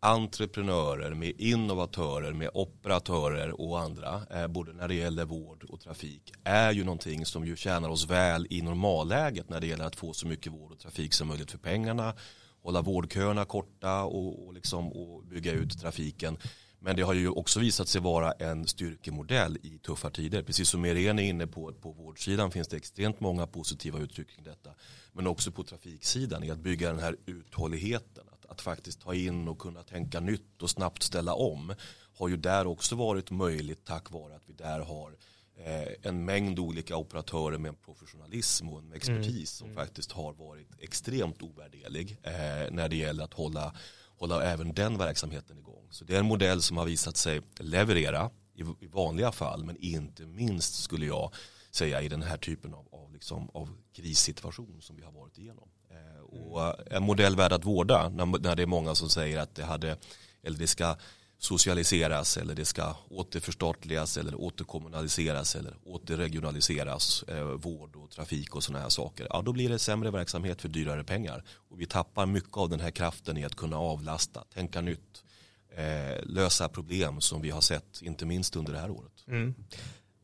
entreprenörer, 0.00 1.14
med 1.14 1.32
innovatörer, 1.38 2.32
med 2.32 2.50
operatörer 2.54 3.60
och 3.60 3.80
andra, 3.80 4.22
eh, 4.30 4.46
både 4.46 4.72
när 4.72 4.88
det 4.88 4.94
gäller 4.94 5.24
vård 5.24 5.64
och 5.64 5.80
trafik, 5.80 6.32
är 6.44 6.72
ju 6.72 6.84
någonting 6.84 7.26
som 7.26 7.46
ju 7.46 7.56
tjänar 7.56 7.88
oss 7.88 8.06
väl 8.06 8.46
i 8.50 8.62
normalläget 8.62 9.48
när 9.48 9.60
det 9.60 9.66
gäller 9.66 9.84
att 9.84 9.96
få 9.96 10.12
så 10.12 10.26
mycket 10.26 10.52
vård 10.52 10.72
och 10.72 10.78
trafik 10.78 11.14
som 11.14 11.28
möjligt 11.28 11.50
för 11.50 11.58
pengarna, 11.58 12.14
hålla 12.62 12.82
vårdköerna 12.82 13.44
korta 13.44 14.02
och, 14.02 14.46
och, 14.46 14.54
liksom, 14.54 14.92
och 14.92 15.24
bygga 15.24 15.52
ut 15.52 15.80
trafiken. 15.80 16.38
Men 16.80 16.96
det 16.96 17.02
har 17.02 17.14
ju 17.14 17.28
också 17.28 17.60
visat 17.60 17.88
sig 17.88 18.00
vara 18.00 18.32
en 18.32 18.66
styrkemodell 18.66 19.58
i 19.62 19.78
tuffa 19.78 20.10
tider. 20.10 20.42
Precis 20.42 20.68
som 20.68 20.84
Irene 20.84 21.22
är 21.22 21.28
inne 21.28 21.46
på, 21.46 21.72
på 21.72 21.92
vårdsidan 21.92 22.50
finns 22.50 22.68
det 22.68 22.76
extremt 22.76 23.20
många 23.20 23.46
positiva 23.46 23.98
uttryck 23.98 24.30
kring 24.30 24.44
detta. 24.44 24.70
Men 25.12 25.26
också 25.26 25.52
på 25.52 25.64
trafiksidan 25.64 26.44
i 26.44 26.50
att 26.50 26.58
bygga 26.58 26.88
den 26.88 26.98
här 26.98 27.16
uthålligheten 27.26 28.27
att 28.48 28.60
faktiskt 28.60 29.00
ta 29.00 29.14
in 29.14 29.48
och 29.48 29.58
kunna 29.58 29.82
tänka 29.82 30.20
nytt 30.20 30.62
och 30.62 30.70
snabbt 30.70 31.02
ställa 31.02 31.34
om 31.34 31.74
har 32.18 32.28
ju 32.28 32.36
där 32.36 32.66
också 32.66 32.96
varit 32.96 33.30
möjligt 33.30 33.84
tack 33.84 34.10
vare 34.10 34.36
att 34.36 34.42
vi 34.46 34.52
där 34.52 34.80
har 34.80 35.16
eh, 35.56 35.88
en 36.02 36.24
mängd 36.24 36.58
olika 36.58 36.96
operatörer 36.96 37.58
med 37.58 37.68
en 37.68 37.74
professionalism 37.74 38.68
och 38.68 38.78
en 38.78 38.92
expertis 38.92 39.60
mm. 39.60 39.74
som 39.74 39.74
faktiskt 39.84 40.12
har 40.12 40.32
varit 40.32 40.68
extremt 40.78 41.42
ovärderlig 41.42 42.18
eh, 42.22 42.32
när 42.70 42.88
det 42.88 42.96
gäller 42.96 43.24
att 43.24 43.34
hålla, 43.34 43.74
hålla 44.16 44.42
även 44.42 44.74
den 44.74 44.98
verksamheten 44.98 45.58
igång. 45.58 45.86
Så 45.90 46.04
det 46.04 46.14
är 46.14 46.18
en 46.18 46.26
modell 46.26 46.62
som 46.62 46.76
har 46.76 46.84
visat 46.84 47.16
sig 47.16 47.40
leverera 47.58 48.30
i, 48.54 48.84
i 48.84 48.86
vanliga 48.86 49.32
fall 49.32 49.64
men 49.64 49.76
inte 49.76 50.26
minst 50.26 50.74
skulle 50.82 51.06
jag 51.06 51.34
säga 51.70 52.02
i 52.02 52.08
den 52.08 52.22
här 52.22 52.36
typen 52.36 52.74
av, 52.74 52.88
av, 52.92 53.12
liksom, 53.12 53.50
av 53.54 53.76
krissituation 53.92 54.82
som 54.82 54.96
vi 54.96 55.02
har 55.02 55.12
varit 55.12 55.38
igenom. 55.38 55.68
Eh, 55.90 56.22
och 56.22 56.62
eh, 56.62 56.96
en 56.96 57.02
modell 57.02 57.36
värd 57.36 57.52
att 57.52 57.64
vårda 57.64 58.08
när, 58.08 58.26
när 58.26 58.56
det 58.56 58.62
är 58.62 58.66
många 58.66 58.94
som 58.94 59.08
säger 59.08 59.38
att 59.38 59.54
det 59.54 59.64
hade 59.64 59.96
eller 60.42 60.58
det 60.58 60.66
ska 60.66 60.96
socialiseras 61.38 62.36
eller 62.36 62.54
det 62.54 62.64
ska 62.64 62.96
återförstatligas 63.08 64.16
eller 64.16 64.34
återkommunaliseras 64.34 65.56
eller 65.56 65.74
återregionaliseras 65.84 67.22
eh, 67.22 67.42
vård 67.42 67.96
och 67.96 68.10
trafik 68.10 68.56
och 68.56 68.62
sådana 68.62 68.82
här 68.82 68.88
saker 68.88 69.26
ja 69.30 69.42
då 69.42 69.52
blir 69.52 69.68
det 69.68 69.78
sämre 69.78 70.10
verksamhet 70.10 70.62
för 70.62 70.68
dyrare 70.68 71.04
pengar 71.04 71.44
och 71.68 71.80
vi 71.80 71.86
tappar 71.86 72.26
mycket 72.26 72.56
av 72.56 72.68
den 72.68 72.80
här 72.80 72.90
kraften 72.90 73.36
i 73.36 73.44
att 73.44 73.54
kunna 73.54 73.76
avlasta, 73.76 74.44
tänka 74.54 74.80
nytt 74.80 75.24
eh, 75.76 76.24
lösa 76.26 76.68
problem 76.68 77.20
som 77.20 77.42
vi 77.42 77.50
har 77.50 77.60
sett 77.60 78.02
inte 78.02 78.26
minst 78.26 78.56
under 78.56 78.72
det 78.72 78.78
här 78.78 78.90
året. 78.90 79.24
Mm. 79.26 79.54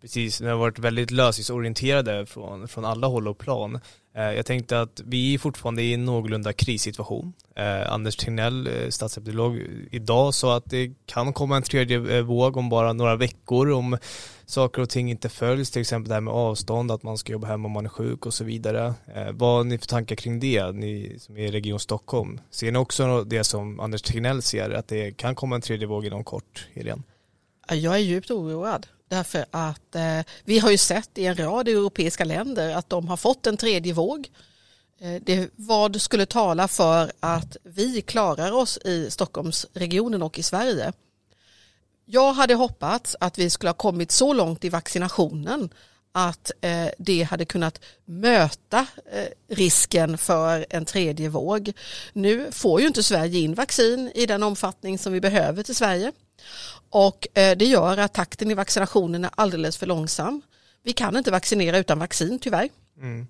Precis, 0.04 0.40
ni 0.40 0.48
har 0.48 0.56
varit 0.56 0.78
väldigt 0.78 1.10
lösningsorienterade 1.10 2.26
från, 2.26 2.68
från 2.68 2.84
alla 2.84 3.06
håll 3.06 3.28
och 3.28 3.38
plan. 3.38 3.80
Eh, 4.16 4.22
jag 4.22 4.46
tänkte 4.46 4.80
att 4.80 5.00
vi 5.04 5.34
är 5.34 5.38
fortfarande 5.38 5.82
i 5.82 5.94
en 5.94 6.04
någorlunda 6.04 6.52
krissituation. 6.52 7.32
Eh, 7.56 7.92
Anders 7.92 8.16
Tegnell, 8.16 8.66
eh, 8.66 8.88
statsepidemiolog, 8.88 9.60
idag 9.90 10.34
sa 10.34 10.56
att 10.56 10.70
det 10.70 10.92
kan 11.06 11.32
komma 11.32 11.56
en 11.56 11.62
tredje 11.62 12.22
våg 12.22 12.56
om 12.56 12.68
bara 12.68 12.92
några 12.92 13.16
veckor 13.16 13.70
om 13.70 13.98
saker 14.46 14.82
och 14.82 14.88
ting 14.90 15.10
inte 15.10 15.28
följs, 15.28 15.70
till 15.70 15.80
exempel 15.80 16.08
det 16.08 16.14
här 16.14 16.20
med 16.20 16.34
avstånd, 16.34 16.90
att 16.90 17.02
man 17.02 17.18
ska 17.18 17.32
jobba 17.32 17.46
hemma 17.46 17.66
om 17.66 17.72
man 17.72 17.84
är 17.84 17.90
sjuk 17.90 18.26
och 18.26 18.34
så 18.34 18.44
vidare. 18.44 18.94
Vad 19.32 19.56
har 19.56 19.64
ni 19.64 19.78
för 19.78 19.86
tankar 19.86 20.16
kring 20.16 20.40
det, 20.40 20.72
ni 20.72 21.16
som 21.18 21.36
är 21.36 21.40
i 21.40 21.50
Region 21.50 21.80
Stockholm? 21.80 22.40
Ser 22.50 22.72
ni 22.72 22.78
också 22.78 23.24
det 23.24 23.44
som 23.44 23.80
Anders 23.80 24.02
Tegnell 24.02 24.42
ser, 24.42 24.70
att 24.70 24.88
det 24.88 25.16
kan 25.16 25.34
komma 25.34 25.54
en 25.54 25.62
tredje 25.62 25.86
våg 25.86 26.06
inom 26.06 26.24
kort, 26.24 26.68
Helene? 26.74 27.02
Jag 27.68 27.94
är 27.94 27.98
djupt 27.98 28.30
oroad. 28.30 28.86
Därför 29.08 29.44
att 29.50 29.94
eh, 29.94 30.20
vi 30.44 30.58
har 30.58 30.70
ju 30.70 30.78
sett 30.78 31.18
i 31.18 31.26
en 31.26 31.36
rad 31.36 31.68
europeiska 31.68 32.24
länder 32.24 32.74
att 32.74 32.90
de 32.90 33.08
har 33.08 33.16
fått 33.16 33.46
en 33.46 33.56
tredje 33.56 33.92
våg. 33.92 34.28
Eh, 35.00 35.22
det, 35.22 35.50
vad 35.56 36.00
skulle 36.00 36.26
tala 36.26 36.68
för 36.68 37.12
att 37.20 37.56
vi 37.62 38.02
klarar 38.02 38.52
oss 38.52 38.78
i 38.78 39.10
Stockholmsregionen 39.10 40.22
och 40.22 40.38
i 40.38 40.42
Sverige? 40.42 40.92
Jag 42.06 42.32
hade 42.32 42.54
hoppats 42.54 43.16
att 43.20 43.38
vi 43.38 43.50
skulle 43.50 43.68
ha 43.68 43.74
kommit 43.74 44.10
så 44.10 44.32
långt 44.32 44.64
i 44.64 44.68
vaccinationen 44.68 45.70
att 46.12 46.50
eh, 46.60 46.88
det 46.98 47.22
hade 47.22 47.44
kunnat 47.44 47.80
möta 48.04 48.86
eh, 49.12 49.56
risken 49.56 50.18
för 50.18 50.66
en 50.70 50.84
tredje 50.84 51.28
våg. 51.28 51.72
Nu 52.12 52.52
får 52.52 52.80
ju 52.80 52.86
inte 52.86 53.02
Sverige 53.02 53.40
in 53.40 53.54
vaccin 53.54 54.12
i 54.14 54.26
den 54.26 54.42
omfattning 54.42 54.98
som 54.98 55.12
vi 55.12 55.20
behöver 55.20 55.62
till 55.62 55.76
Sverige. 55.76 56.12
Och 56.90 57.38
eh, 57.38 57.56
det 57.56 57.64
gör 57.64 57.98
att 57.98 58.14
takten 58.14 58.50
i 58.50 58.54
vaccinationen 58.54 59.24
är 59.24 59.30
alldeles 59.34 59.76
för 59.76 59.86
långsam. 59.86 60.42
Vi 60.82 60.92
kan 60.92 61.16
inte 61.16 61.30
vaccinera 61.30 61.78
utan 61.78 61.98
vaccin 61.98 62.38
tyvärr. 62.38 62.68
Mm. 62.98 63.26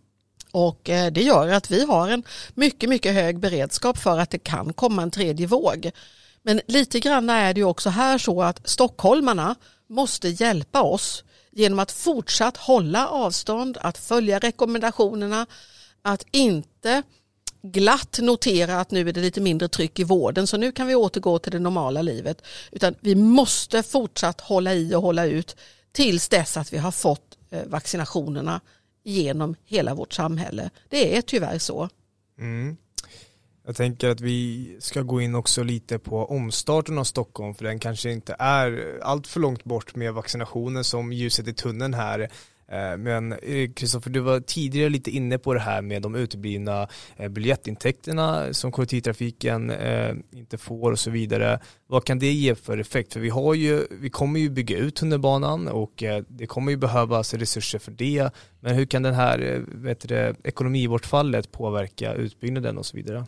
Och 0.50 0.90
eh, 0.90 1.12
det 1.12 1.22
gör 1.22 1.48
att 1.48 1.70
vi 1.70 1.84
har 1.84 2.08
en 2.08 2.22
mycket, 2.54 2.88
mycket 2.88 3.14
hög 3.14 3.38
beredskap 3.38 3.98
för 3.98 4.18
att 4.18 4.30
det 4.30 4.38
kan 4.38 4.72
komma 4.72 5.02
en 5.02 5.10
tredje 5.10 5.46
våg. 5.46 5.90
Men 6.42 6.60
lite 6.66 7.00
grann 7.00 7.30
är 7.30 7.54
det 7.54 7.64
också 7.64 7.90
här 7.90 8.18
så 8.18 8.42
att 8.42 8.68
stockholmarna 8.68 9.54
måste 9.88 10.28
hjälpa 10.28 10.82
oss 10.82 11.24
genom 11.50 11.78
att 11.78 11.92
fortsatt 11.92 12.56
hålla 12.56 13.08
avstånd, 13.08 13.78
att 13.80 13.98
följa 13.98 14.38
rekommendationerna, 14.38 15.46
att 16.02 16.24
inte 16.30 17.02
glatt 17.64 18.18
notera 18.22 18.80
att 18.80 18.90
nu 18.90 19.08
är 19.08 19.12
det 19.12 19.20
lite 19.20 19.40
mindre 19.40 19.68
tryck 19.68 19.98
i 19.98 20.04
vården 20.04 20.46
så 20.46 20.56
nu 20.56 20.72
kan 20.72 20.86
vi 20.86 20.94
återgå 20.94 21.38
till 21.38 21.52
det 21.52 21.58
normala 21.58 22.02
livet. 22.02 22.42
Utan 22.72 22.94
vi 23.00 23.14
måste 23.14 23.82
fortsatt 23.82 24.40
hålla 24.40 24.74
i 24.74 24.94
och 24.94 25.02
hålla 25.02 25.26
ut 25.26 25.56
tills 25.92 26.28
dess 26.28 26.56
att 26.56 26.72
vi 26.72 26.78
har 26.78 26.90
fått 26.90 27.38
eh, 27.50 27.66
vaccinationerna 27.66 28.60
genom 29.04 29.54
hela 29.64 29.94
vårt 29.94 30.12
samhälle. 30.12 30.70
Det 30.88 31.16
är 31.16 31.22
tyvärr 31.22 31.58
så. 31.58 31.88
Mm. 32.38 32.76
Jag 33.66 33.76
tänker 33.76 34.08
att 34.08 34.20
vi 34.20 34.76
ska 34.80 35.02
gå 35.02 35.20
in 35.20 35.34
också 35.34 35.62
lite 35.62 35.98
på 35.98 36.24
omstarten 36.24 36.98
av 36.98 37.04
Stockholm 37.04 37.54
för 37.54 37.64
den 37.64 37.78
kanske 37.78 38.10
inte 38.10 38.36
är 38.38 38.98
allt 39.02 39.26
för 39.26 39.40
långt 39.40 39.64
bort 39.64 39.96
med 39.96 40.14
vaccinationen 40.14 40.84
som 40.84 41.12
ljuset 41.12 41.48
i 41.48 41.54
tunneln 41.54 41.94
här 41.94 42.30
Eh, 42.68 42.96
men 42.96 43.32
eh, 43.32 43.70
Kristoffer, 43.76 44.10
du 44.10 44.20
var 44.20 44.40
tidigare 44.40 44.88
lite 44.88 45.10
inne 45.10 45.38
på 45.38 45.54
det 45.54 45.60
här 45.60 45.82
med 45.82 46.02
de 46.02 46.14
uteblivna 46.14 46.88
eh, 47.16 47.28
biljettintäkterna 47.28 48.54
som 48.54 48.72
kollektivtrafiken 48.72 49.72
inte 50.32 50.58
får 50.58 50.92
och 50.92 50.98
så 50.98 51.10
vidare. 51.10 51.60
Vad 51.86 52.04
kan 52.04 52.18
det 52.18 52.32
ge 52.32 52.54
för 52.54 52.78
effekt? 52.78 53.12
För 53.12 53.20
vi, 53.20 53.28
har 53.28 53.54
ju, 53.54 53.86
vi 53.90 54.10
kommer 54.10 54.40
ju 54.40 54.50
bygga 54.50 54.76
ut 54.76 54.94
tunnelbanan 54.94 55.68
och 55.68 56.02
det 56.28 56.46
kommer 56.46 56.70
ju 56.70 56.76
behövas 56.76 57.34
resurser 57.34 57.78
för 57.78 57.92
det. 57.92 58.30
Men 58.60 58.74
hur 58.74 58.86
kan 58.86 59.02
den 59.02 59.14
här 59.14 59.64
vet 59.66 60.08
du, 60.08 60.34
ekonomibortfallet 60.44 61.52
påverka 61.52 62.14
utbyggnaden 62.14 62.78
och 62.78 62.86
så 62.86 62.96
vidare? 62.96 63.26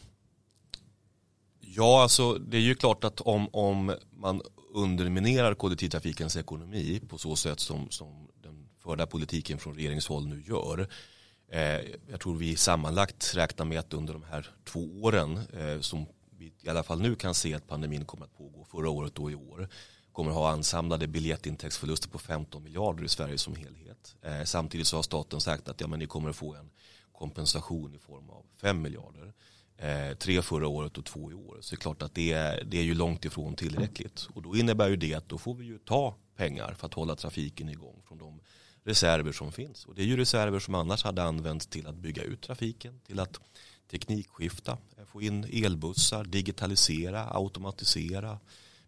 Ja, 1.61 2.03
alltså 2.03 2.33
det 2.35 2.57
är 2.57 2.61
ju 2.61 2.75
klart 2.75 3.05
att 3.05 3.21
om, 3.21 3.49
om 3.53 3.95
man 4.17 4.43
underminerar 4.75 5.55
kollektivtrafikens 5.55 6.37
ekonomi 6.37 7.01
på 7.09 7.19
så 7.19 7.37
sätt 7.37 7.61
som, 7.61 7.91
som 7.91 8.29
förda 8.87 9.07
politiken 9.07 9.59
från 9.59 9.75
regeringshåll 9.75 10.27
nu 10.27 10.43
gör. 10.47 10.89
Eh, 11.49 11.81
jag 12.11 12.21
tror 12.21 12.37
vi 12.37 12.57
sammanlagt 12.57 13.33
räknar 13.37 13.67
med 13.67 13.79
att 13.79 13.95
under 13.95 14.13
de 14.13 14.23
här 14.23 14.51
två 14.65 14.81
åren 15.03 15.41
eh, 15.53 15.81
som 15.81 16.07
vi 16.39 16.53
i 16.63 16.69
alla 16.69 16.83
fall 16.83 17.01
nu 17.01 17.15
kan 17.15 17.35
se 17.35 17.55
att 17.55 17.67
pandemin 17.67 18.05
kommer 18.05 18.25
att 18.25 18.39
pågå 18.39 18.65
förra 18.65 18.91
året 18.91 19.19
och 19.19 19.31
i 19.31 19.35
år 19.35 19.69
kommer 20.13 20.31
att 20.31 20.37
ha 20.37 20.51
ansamlade 20.51 21.07
biljettintäktsförluster 21.07 22.09
på 22.09 22.19
15 22.19 22.63
miljarder 22.63 23.05
i 23.05 23.09
Sverige 23.09 23.39
som 23.39 23.55
helhet. 23.55 24.17
Eh, 24.23 24.45
samtidigt 24.45 24.87
så 24.87 24.97
har 24.97 25.03
staten 25.03 25.41
sagt 25.41 25.69
att 25.69 25.81
ja, 25.81 25.87
men 25.87 25.99
ni 25.99 26.07
kommer 26.07 26.31
att 26.31 26.37
få 26.37 26.55
en 26.55 26.71
kompensation 27.13 27.95
i 27.95 27.99
form 27.99 28.31
av 28.31 28.45
5 28.61 28.83
miljarder. 28.83 29.33
tre 30.19 30.43
förra 30.43 30.69
året 30.69 30.99
och 30.99 31.05
två 31.05 31.31
i 31.31 31.35
år. 31.35 31.59
Så 31.61 31.75
det 31.75 31.79
är 31.79 31.81
klart 31.81 32.03
att 32.03 32.15
det 32.15 32.33
är, 32.33 32.65
det 32.65 32.79
är 32.79 32.83
ju 32.83 32.95
långt 32.95 33.25
ifrån 33.25 33.57
tillräckligt. 33.57 34.29
Och 34.35 34.43
då 34.43 34.57
innebär 34.57 34.89
ju 34.89 34.97
det 34.97 35.15
att 35.15 35.29
då 35.29 35.39
får 35.39 35.55
vi 35.55 35.65
ju 35.65 35.79
ta 35.79 36.15
pengar 36.37 36.75
för 36.75 36.87
att 36.87 36.95
hålla 36.95 37.17
trafiken 37.17 37.69
igång 37.69 38.03
från 38.09 38.19
de 38.19 38.41
reserver 38.87 39.33
som 39.33 39.53
finns. 39.53 39.85
Och 39.85 39.95
det 39.95 40.03
är 40.03 40.07
ju 40.07 40.17
reserver 40.17 40.59
som 40.59 40.75
annars 40.75 41.05
hade 41.05 41.23
använts 41.23 41.67
till 41.67 41.87
att 41.87 41.97
bygga 41.97 42.23
ut 42.23 42.43
trafiken, 42.43 43.01
till 43.07 43.21
att 43.21 43.41
teknikskifta, 43.91 44.79
eh, 44.99 45.05
få 45.05 45.23
in 45.23 45.45
elbussar, 45.45 46.25
digitalisera, 46.25 47.25
automatisera, 47.31 48.39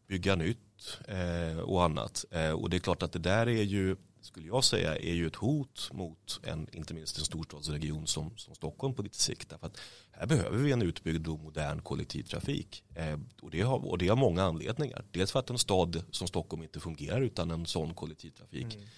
bygga 0.07 0.37
nytt 0.37 0.99
eh, 1.09 1.59
och 1.59 1.85
annat. 1.85 2.25
Eh, 2.31 2.51
och 2.51 2.71
det 2.71 2.77
är 2.77 2.81
klart 2.81 3.03
att 3.03 3.13
det 3.13 3.19
där 3.19 3.49
är 3.49 3.63
ju, 3.63 3.97
skulle 4.21 4.47
jag 4.47 4.65
säga, 4.65 4.97
är 4.97 5.15
ju 5.15 5.27
ett 5.27 5.37
hot 5.37 5.91
mot 5.93 6.41
en, 6.43 6.69
inte 6.73 6.95
minst 6.95 7.19
en 7.19 7.25
storstadsregion 7.25 8.07
som, 8.07 8.37
som 8.37 8.55
Stockholm 8.55 8.95
på 8.95 9.03
lite 9.03 9.19
sikt. 9.19 9.49
Därför 9.51 9.67
att 9.67 9.81
här 10.11 10.27
behöver 10.27 10.59
vi 10.59 10.73
en 10.73 10.83
utbyggd 10.83 11.29
och 11.29 11.39
modern 11.39 11.81
kollektivtrafik. 11.83 12.85
Eh, 12.95 13.19
och, 13.43 13.51
det 13.51 13.61
har, 13.61 13.87
och 13.87 13.99
det 13.99 14.09
har 14.09 14.17
många 14.17 14.43
anledningar. 14.43 15.05
Dels 15.11 15.33
för 15.33 15.39
att 15.39 15.51
en 15.51 15.59
stad 15.59 16.03
som 16.11 16.29
Stockholm 16.29 16.63
inte 16.63 16.81
fungerar 16.81 17.21
utan 17.21 17.51
en 17.51 17.67
sån 17.67 17.95
kollektivtrafik. 17.95 18.75
Mm 18.75 18.89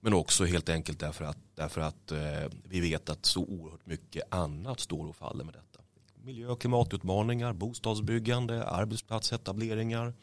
men 0.00 0.14
också 0.14 0.44
helt 0.44 0.68
enkelt 0.68 1.00
därför 1.00 1.24
att, 1.24 1.38
därför 1.54 1.80
att 1.80 2.12
eh, 2.12 2.18
vi 2.64 2.80
vet 2.80 3.08
att 3.08 3.26
så 3.26 3.44
oerhört 3.44 3.86
mycket 3.86 4.34
annat 4.34 4.80
står 4.80 5.06
och 5.06 5.16
faller 5.16 5.44
med 5.44 5.54
detta. 5.54 5.80
Miljö 6.22 6.48
och 6.48 6.60
klimatutmaningar, 6.60 7.52
bostadsbyggande, 7.52 8.64
arbetsplatsetableringar. 8.64 10.14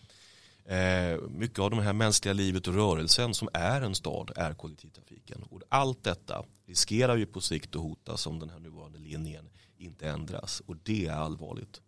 Eh, 0.66 1.20
mycket 1.30 1.60
av 1.60 1.70
det 1.70 1.82
här 1.82 1.94
mänskliga 1.94 2.34
livet 2.34 2.68
och 2.68 2.74
rörelsen 2.74 3.34
som 3.34 3.50
är 3.54 3.82
en 3.82 3.96
stad 3.96 4.32
är 4.36 4.54
kollektivtrafiken. 4.54 5.44
Och 5.44 5.62
allt 5.70 6.04
detta 6.04 6.46
riskerar 6.66 7.16
ju 7.16 7.26
på 7.26 7.42
sikt 7.42 7.76
att 7.76 7.82
hotas 7.82 8.28
om 8.28 8.40
den 8.40 8.50
här 8.50 8.60
nuvarande 8.60 9.00
linjen 9.00 9.50
inte 9.78 10.10
ändras. 10.10 10.62
Och 10.66 10.76
det 10.84 11.06
är 11.06 11.14
allvarligt. 11.14 11.82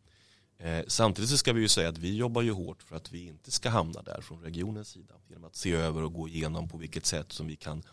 Eh, 0.59 0.83
samtidigt 0.87 1.29
så 1.29 1.37
ska 1.37 1.53
vi 1.53 1.61
ju 1.61 1.67
säga 1.67 1.89
att 1.89 1.97
vi 1.97 2.15
jobbar 2.15 2.41
ju 2.41 2.51
hårt 2.51 2.83
för 2.83 2.95
att 2.95 3.11
vi 3.11 3.27
inte 3.27 3.51
ska 3.51 3.69
hamna 3.69 4.01
där 4.01 4.21
från 4.21 4.41
regionens 4.41 4.89
sida. 4.89 5.13
Genom 5.27 5.43
att 5.43 5.55
se 5.55 5.71
över 5.71 6.03
och 6.03 6.13
gå 6.13 6.27
igenom 6.27 6.69
på 6.69 6.77
vilket 6.77 7.05
sätt 7.05 7.31
som 7.31 7.47
vi 7.47 7.55
kan 7.55 7.83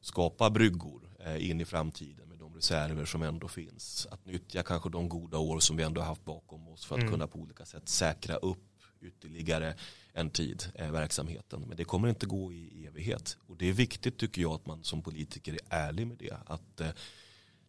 skapa 0.00 0.50
bryggor 0.50 1.08
eh, 1.18 1.50
in 1.50 1.60
i 1.60 1.64
framtiden 1.64 2.28
med 2.28 2.38
de 2.38 2.54
reserver 2.54 3.04
som 3.04 3.22
ändå 3.22 3.48
finns. 3.48 4.06
Att 4.10 4.26
nyttja 4.26 4.62
kanske 4.62 4.88
de 4.88 5.08
goda 5.08 5.38
år 5.38 5.60
som 5.60 5.76
vi 5.76 5.82
ändå 5.82 6.00
har 6.00 6.08
haft 6.08 6.24
bakom 6.24 6.68
oss 6.68 6.84
för 6.84 6.94
att 6.94 7.00
mm. 7.00 7.12
kunna 7.12 7.26
på 7.26 7.38
olika 7.38 7.64
sätt 7.64 7.88
säkra 7.88 8.36
upp 8.36 8.58
ytterligare 9.00 9.74
en 10.12 10.30
tid 10.30 10.64
eh, 10.74 10.90
verksamheten. 10.90 11.64
Men 11.68 11.76
det 11.76 11.84
kommer 11.84 12.08
inte 12.08 12.26
gå 12.26 12.52
i 12.52 12.86
evighet. 12.86 13.36
Och 13.46 13.56
det 13.56 13.68
är 13.68 13.72
viktigt 13.72 14.18
tycker 14.18 14.42
jag 14.42 14.52
att 14.52 14.66
man 14.66 14.84
som 14.84 15.02
politiker 15.02 15.52
är 15.52 15.60
ärlig 15.78 16.06
med 16.06 16.16
det. 16.16 16.36
Att 16.46 16.80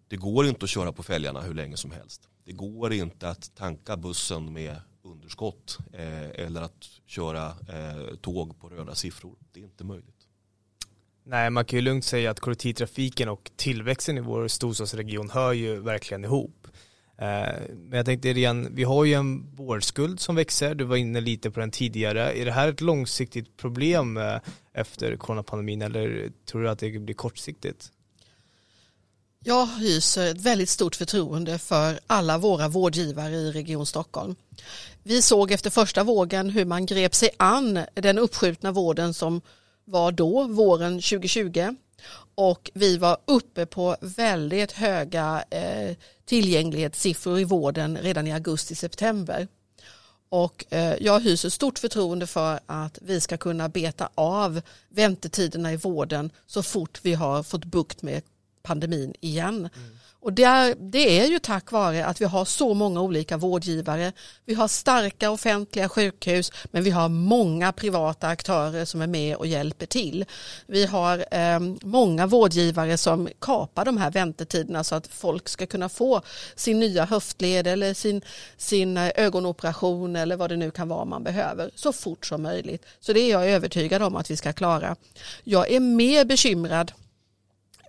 det 0.07 0.15
går 0.15 0.47
inte 0.47 0.63
att 0.63 0.69
köra 0.69 0.91
på 0.91 1.03
fälgarna 1.03 1.41
hur 1.41 1.53
länge 1.53 1.77
som 1.77 1.91
helst. 1.91 2.29
Det 2.45 2.51
går 2.51 2.93
inte 2.93 3.29
att 3.29 3.55
tanka 3.55 3.97
bussen 3.97 4.53
med 4.53 4.75
underskott 5.03 5.77
eh, 5.93 6.45
eller 6.45 6.61
att 6.61 6.89
köra 7.05 7.47
eh, 7.47 8.15
tåg 8.21 8.59
på 8.59 8.69
röda 8.69 8.95
siffror. 8.95 9.35
Det 9.53 9.59
är 9.59 9.63
inte 9.63 9.83
möjligt. 9.83 10.15
Nej, 11.23 11.49
man 11.49 11.65
kan 11.65 11.77
ju 11.77 11.81
lugnt 11.81 12.05
säga 12.05 12.31
att 12.31 12.39
kollektivtrafiken 12.39 13.29
och 13.29 13.51
tillväxten 13.55 14.17
i 14.17 14.21
vår 14.21 14.47
storstadsregion 14.47 15.29
hör 15.29 15.53
ju 15.53 15.79
verkligen 15.79 16.23
ihop. 16.23 16.67
Eh, 17.17 17.53
men 17.73 17.97
jag 17.97 18.05
tänkte 18.05 18.29
igen, 18.29 18.67
vi 18.71 18.83
har 18.83 19.05
ju 19.05 19.13
en 19.13 19.55
vårdskuld 19.55 20.19
som 20.19 20.35
växer, 20.35 20.75
du 20.75 20.83
var 20.83 20.95
inne 20.95 21.21
lite 21.21 21.51
på 21.51 21.59
den 21.59 21.71
tidigare. 21.71 22.33
Är 22.33 22.45
det 22.45 22.51
här 22.51 22.67
ett 22.67 22.81
långsiktigt 22.81 23.57
problem 23.57 24.17
eh, 24.17 24.39
efter 24.73 25.15
coronapandemin 25.15 25.81
eller 25.81 26.31
tror 26.45 26.61
du 26.61 26.69
att 26.69 26.79
det 26.79 26.99
blir 26.99 27.15
kortsiktigt? 27.15 27.91
Jag 29.47 29.65
hyser 29.65 30.31
ett 30.31 30.41
väldigt 30.41 30.69
stort 30.69 30.95
förtroende 30.95 31.57
för 31.59 31.99
alla 32.07 32.37
våra 32.37 32.67
vårdgivare 32.67 33.35
i 33.35 33.51
Region 33.51 33.85
Stockholm. 33.85 34.35
Vi 35.03 35.21
såg 35.21 35.51
efter 35.51 35.69
första 35.69 36.03
vågen 36.03 36.49
hur 36.49 36.65
man 36.65 36.85
grep 36.85 37.15
sig 37.15 37.29
an 37.37 37.79
den 37.93 38.19
uppskjutna 38.19 38.71
vården 38.71 39.13
som 39.13 39.41
var 39.83 40.11
då, 40.11 40.43
våren 40.43 40.93
2020. 40.93 41.75
Och 42.35 42.71
vi 42.73 42.97
var 42.97 43.17
uppe 43.25 43.65
på 43.65 43.95
väldigt 44.01 44.71
höga 44.71 45.43
eh, 45.49 45.95
tillgänglighetssiffror 46.25 47.39
i 47.39 47.43
vården 47.43 47.97
redan 48.01 48.27
i 48.27 48.33
augusti-september. 48.33 49.47
Och 50.29 50.65
eh, 50.69 50.95
jag 51.01 51.19
hyser 51.19 51.49
stort 51.49 51.79
förtroende 51.79 52.27
för 52.27 52.59
att 52.65 52.99
vi 53.01 53.21
ska 53.21 53.37
kunna 53.37 53.69
beta 53.69 54.09
av 54.15 54.61
väntetiderna 54.89 55.73
i 55.73 55.77
vården 55.77 56.31
så 56.47 56.63
fort 56.63 56.99
vi 57.01 57.13
har 57.13 57.43
fått 57.43 57.65
bukt 57.65 58.01
med 58.01 58.21
pandemin 58.65 59.13
igen. 59.21 59.55
Mm. 59.55 59.97
Och 60.25 60.33
det 60.33 60.43
är, 60.43 60.75
det 60.79 61.19
är 61.19 61.27
ju 61.27 61.39
tack 61.39 61.71
vare 61.71 62.05
att 62.05 62.21
vi 62.21 62.25
har 62.25 62.45
så 62.45 62.73
många 62.73 63.01
olika 63.01 63.37
vårdgivare. 63.37 64.11
Vi 64.45 64.53
har 64.53 64.67
starka 64.67 65.29
offentliga 65.29 65.89
sjukhus 65.89 66.51
men 66.65 66.83
vi 66.83 66.89
har 66.89 67.09
många 67.09 67.71
privata 67.71 68.27
aktörer 68.27 68.85
som 68.85 69.01
är 69.01 69.07
med 69.07 69.35
och 69.35 69.47
hjälper 69.47 69.85
till. 69.85 70.25
Vi 70.67 70.85
har 70.85 71.25
eh, 71.31 71.59
många 71.81 72.27
vårdgivare 72.27 72.97
som 72.97 73.29
kapar 73.41 73.85
de 73.85 73.97
här 73.97 74.11
väntetiderna 74.11 74.83
så 74.83 74.95
att 74.95 75.07
folk 75.07 75.49
ska 75.49 75.65
kunna 75.65 75.89
få 75.89 76.21
sin 76.55 76.79
nya 76.79 77.05
höftled 77.05 77.67
eller 77.67 77.93
sin, 77.93 78.21
sin 78.57 78.97
eh, 78.97 79.11
ögonoperation 79.15 80.15
eller 80.15 80.35
vad 80.35 80.49
det 80.49 80.57
nu 80.57 80.71
kan 80.71 80.87
vara 80.87 81.05
man 81.05 81.23
behöver 81.23 81.71
så 81.75 81.93
fort 81.93 82.25
som 82.25 82.43
möjligt. 82.43 82.85
Så 82.99 83.13
det 83.13 83.19
är 83.19 83.31
jag 83.31 83.49
övertygad 83.49 84.01
om 84.01 84.15
att 84.15 84.31
vi 84.31 84.37
ska 84.37 84.53
klara. 84.53 84.95
Jag 85.43 85.71
är 85.71 85.79
mer 85.79 86.25
bekymrad 86.25 86.91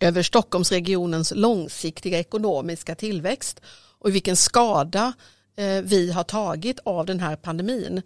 över 0.00 0.22
Stockholmsregionens 0.22 1.32
långsiktiga 1.36 2.18
ekonomiska 2.18 2.94
tillväxt 2.94 3.60
och 3.98 4.14
vilken 4.14 4.36
skada 4.36 5.12
eh, 5.56 5.82
vi 5.82 6.12
har 6.12 6.24
tagit 6.24 6.78
av 6.84 7.06
den 7.06 7.20
här 7.20 7.36
pandemin. 7.36 8.02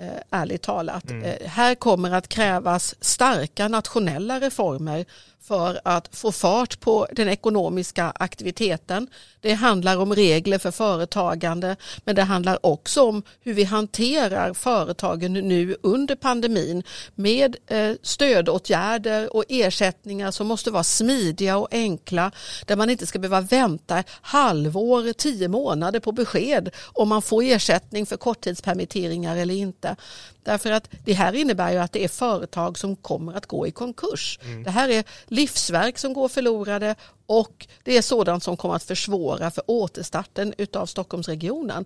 Eh, 0.00 0.40
ärligt 0.40 0.62
talat. 0.62 1.10
Mm. 1.10 1.22
Eh, 1.22 1.48
här 1.48 1.74
kommer 1.74 2.10
att 2.10 2.28
krävas 2.28 2.94
starka 3.00 3.68
nationella 3.68 4.40
reformer 4.40 5.04
för 5.46 5.80
att 5.84 6.16
få 6.16 6.32
fart 6.32 6.80
på 6.80 7.06
den 7.12 7.28
ekonomiska 7.28 8.12
aktiviteten. 8.14 9.08
Det 9.40 9.52
handlar 9.52 9.96
om 9.96 10.14
regler 10.14 10.58
för 10.58 10.70
företagande 10.70 11.76
men 12.04 12.16
det 12.16 12.22
handlar 12.22 12.66
också 12.66 13.02
om 13.02 13.22
hur 13.40 13.54
vi 13.54 13.64
hanterar 13.64 14.54
företagen 14.54 15.32
nu 15.32 15.76
under 15.82 16.16
pandemin 16.16 16.82
med 17.14 17.56
eh, 17.66 17.92
stödåtgärder 18.02 19.36
och 19.36 19.44
ersättningar 19.48 20.30
som 20.30 20.46
måste 20.46 20.70
vara 20.70 20.84
smidiga 20.84 21.56
och 21.56 21.68
enkla 21.70 22.30
där 22.66 22.76
man 22.76 22.90
inte 22.90 23.06
ska 23.06 23.18
behöva 23.18 23.40
vänta 23.40 24.04
halvår, 24.08 25.12
tio 25.12 25.48
månader 25.48 26.00
på 26.00 26.12
besked 26.12 26.70
om 26.92 27.08
man 27.08 27.22
får 27.22 27.42
ersättning 27.42 28.06
för 28.06 28.16
korttidspermitteringar 28.16 29.36
eller 29.36 29.54
inte. 29.54 29.96
Därför 30.44 30.70
att 30.70 30.88
det 31.04 31.12
här 31.12 31.32
innebär 31.32 31.72
ju 31.72 31.78
att 31.78 31.92
det 31.92 32.04
är 32.04 32.08
företag 32.08 32.78
som 32.78 32.96
kommer 32.96 33.32
att 33.32 33.46
gå 33.46 33.66
i 33.66 33.70
konkurs. 33.70 34.38
Mm. 34.42 34.62
Det 34.62 34.70
här 34.70 34.88
är 34.88 35.04
livsverk 35.26 35.98
som 35.98 36.12
går 36.12 36.28
förlorade 36.28 36.94
och 37.26 37.66
det 37.82 37.96
är 37.96 38.02
sådant 38.02 38.42
som 38.42 38.56
kommer 38.56 38.74
att 38.74 38.82
försvåra 38.82 39.50
för 39.50 39.64
återstarten 39.66 40.54
av 40.74 40.86
Stockholmsregionen. 40.86 41.84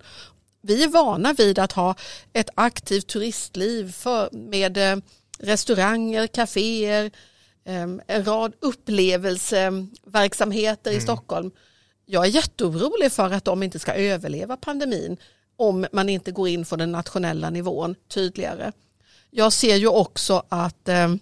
Vi 0.61 0.83
är 0.83 0.87
vana 0.87 1.33
vid 1.33 1.59
att 1.59 1.71
ha 1.71 1.95
ett 2.33 2.49
aktivt 2.55 3.07
turistliv 3.07 3.91
för, 3.91 4.29
med 4.31 4.77
eh, 4.77 4.95
restauranger, 5.39 6.27
kaféer, 6.27 7.11
ehm, 7.65 8.01
en 8.07 8.25
rad 8.25 8.53
upplevelseverksamheter 8.59 10.91
mm. 10.91 10.97
i 10.97 11.01
Stockholm. 11.01 11.51
Jag 12.05 12.25
är 12.25 12.29
jätteorolig 12.29 13.11
för 13.11 13.31
att 13.31 13.45
de 13.45 13.63
inte 13.63 13.79
ska 13.79 13.93
överleva 13.93 14.57
pandemin 14.57 15.17
om 15.59 15.87
man 15.91 16.09
inte 16.09 16.31
går 16.31 16.47
in 16.47 16.65
från 16.65 16.79
den 16.79 16.91
nationella 16.91 17.49
nivån 17.49 17.95
tydligare. 18.07 18.71
Jag 19.31 19.53
ser 19.53 19.75
ju 19.75 19.87
också 19.87 20.43
att 20.49 20.89
eh, 20.89 21.15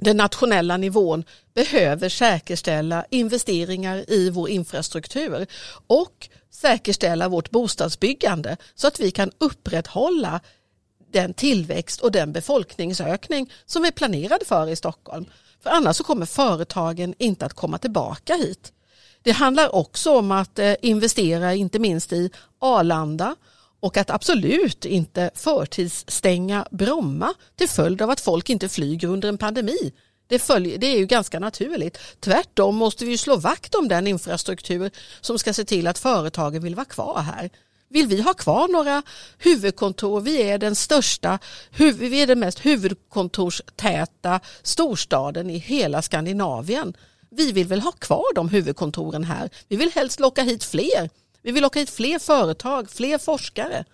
den 0.00 0.16
nationella 0.16 0.76
nivån 0.76 1.24
behöver 1.54 2.08
säkerställa 2.08 3.04
investeringar 3.10 4.10
i 4.10 4.30
vår 4.30 4.48
infrastruktur 4.48 5.46
och 5.86 6.28
säkerställa 6.50 7.28
vårt 7.28 7.50
bostadsbyggande 7.50 8.56
så 8.74 8.86
att 8.86 9.00
vi 9.00 9.10
kan 9.10 9.30
upprätthålla 9.38 10.40
den 11.12 11.34
tillväxt 11.34 12.00
och 12.00 12.12
den 12.12 12.32
befolkningsökning 12.32 13.52
som 13.66 13.84
är 13.84 13.90
planerad 13.90 14.42
för 14.46 14.68
i 14.68 14.76
Stockholm. 14.76 15.26
För 15.62 15.70
annars 15.70 15.96
så 15.96 16.04
kommer 16.04 16.26
företagen 16.26 17.14
inte 17.18 17.46
att 17.46 17.54
komma 17.54 17.78
tillbaka 17.78 18.34
hit. 18.34 18.72
Det 19.22 19.32
handlar 19.32 19.74
också 19.74 20.18
om 20.18 20.32
att 20.32 20.58
eh, 20.58 20.74
investera 20.82 21.54
inte 21.54 21.78
minst 21.78 22.12
i 22.12 22.30
Arlanda 22.58 23.36
och 23.80 23.96
att 23.96 24.10
absolut 24.10 24.84
inte 24.84 25.30
förtidsstänga 25.34 26.66
Bromma 26.70 27.34
till 27.56 27.68
följd 27.68 28.02
av 28.02 28.10
att 28.10 28.20
folk 28.20 28.50
inte 28.50 28.68
flyger 28.68 29.08
under 29.08 29.28
en 29.28 29.38
pandemi. 29.38 29.92
Det, 30.26 30.38
följer, 30.38 30.78
det 30.78 30.86
är 30.86 30.98
ju 30.98 31.06
ganska 31.06 31.38
naturligt. 31.40 31.98
Tvärtom 32.20 32.76
måste 32.76 33.04
vi 33.04 33.18
slå 33.18 33.36
vakt 33.36 33.74
om 33.74 33.88
den 33.88 34.06
infrastruktur 34.06 34.90
som 35.20 35.38
ska 35.38 35.52
se 35.52 35.64
till 35.64 35.86
att 35.86 35.98
företagen 35.98 36.62
vill 36.62 36.74
vara 36.74 36.84
kvar 36.84 37.20
här. 37.20 37.50
Vill 37.90 38.06
vi 38.06 38.20
ha 38.20 38.34
kvar 38.34 38.68
några 38.68 39.02
huvudkontor? 39.38 40.20
Vi 40.20 40.42
är 40.42 40.58
den 40.58 40.74
största, 40.74 41.38
vi 41.76 42.22
är 42.22 42.26
den 42.26 42.40
mest 42.40 42.66
huvudkontorstäta 42.66 44.40
storstaden 44.62 45.50
i 45.50 45.58
hela 45.58 46.02
Skandinavien. 46.02 46.96
Vi 47.30 47.52
vill 47.52 47.66
väl 47.66 47.80
ha 47.80 47.92
kvar 47.92 48.34
de 48.34 48.48
huvudkontoren 48.48 49.24
här. 49.24 49.50
Vi 49.68 49.76
vill 49.76 49.90
helst 49.94 50.20
locka 50.20 50.42
hit 50.42 50.64
fler 50.64 51.10
vi 51.42 51.52
vill 51.52 51.62
locka 51.62 51.78
hit 51.78 51.90
fler 51.90 52.18
företag, 52.18 52.90
fler 52.90 53.18
forskare. 53.18 53.84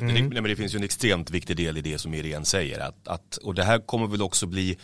Mm. 0.00 0.30
Det, 0.30 0.40
men 0.40 0.50
det 0.50 0.56
finns 0.56 0.74
ju 0.74 0.76
en 0.76 0.84
extremt 0.84 1.30
viktig 1.30 1.56
del 1.56 1.78
i 1.78 1.80
det 1.80 1.98
som 1.98 2.14
Irene 2.14 2.44
säger. 2.44 2.80
Att, 2.80 3.08
att, 3.08 3.36
och 3.36 3.54
det 3.54 3.64
här 3.64 3.78
kommer 3.78 4.06
väl 4.06 4.22
också 4.22 4.46
bli 4.46 4.78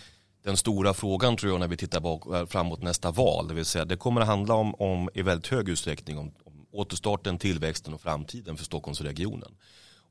den 0.45 0.57
stora 0.57 0.95
frågan 0.95 1.37
tror 1.37 1.53
jag 1.53 1.61
när 1.61 1.69
vi 1.69 1.77
tittar 1.77 2.01
bak, 2.01 2.35
eh, 2.35 2.47
framåt 2.47 2.83
nästa 2.83 3.11
val. 3.11 3.49
Det 3.49 3.55
vill 3.55 3.65
säga 3.65 3.85
det 3.85 3.97
kommer 3.97 4.21
att 4.21 4.27
handla 4.27 4.55
om, 4.55 4.75
om 4.75 5.09
i 5.15 5.23
väldigt 5.23 5.47
hög 5.47 5.69
utsträckning 5.69 6.19
om, 6.19 6.33
om 6.45 6.67
återstarten, 6.73 7.39
tillväxten 7.39 7.95
och 7.95 8.01
framtiden 8.01 8.57
för 8.57 8.65
Stockholmsregionen. 8.65 9.55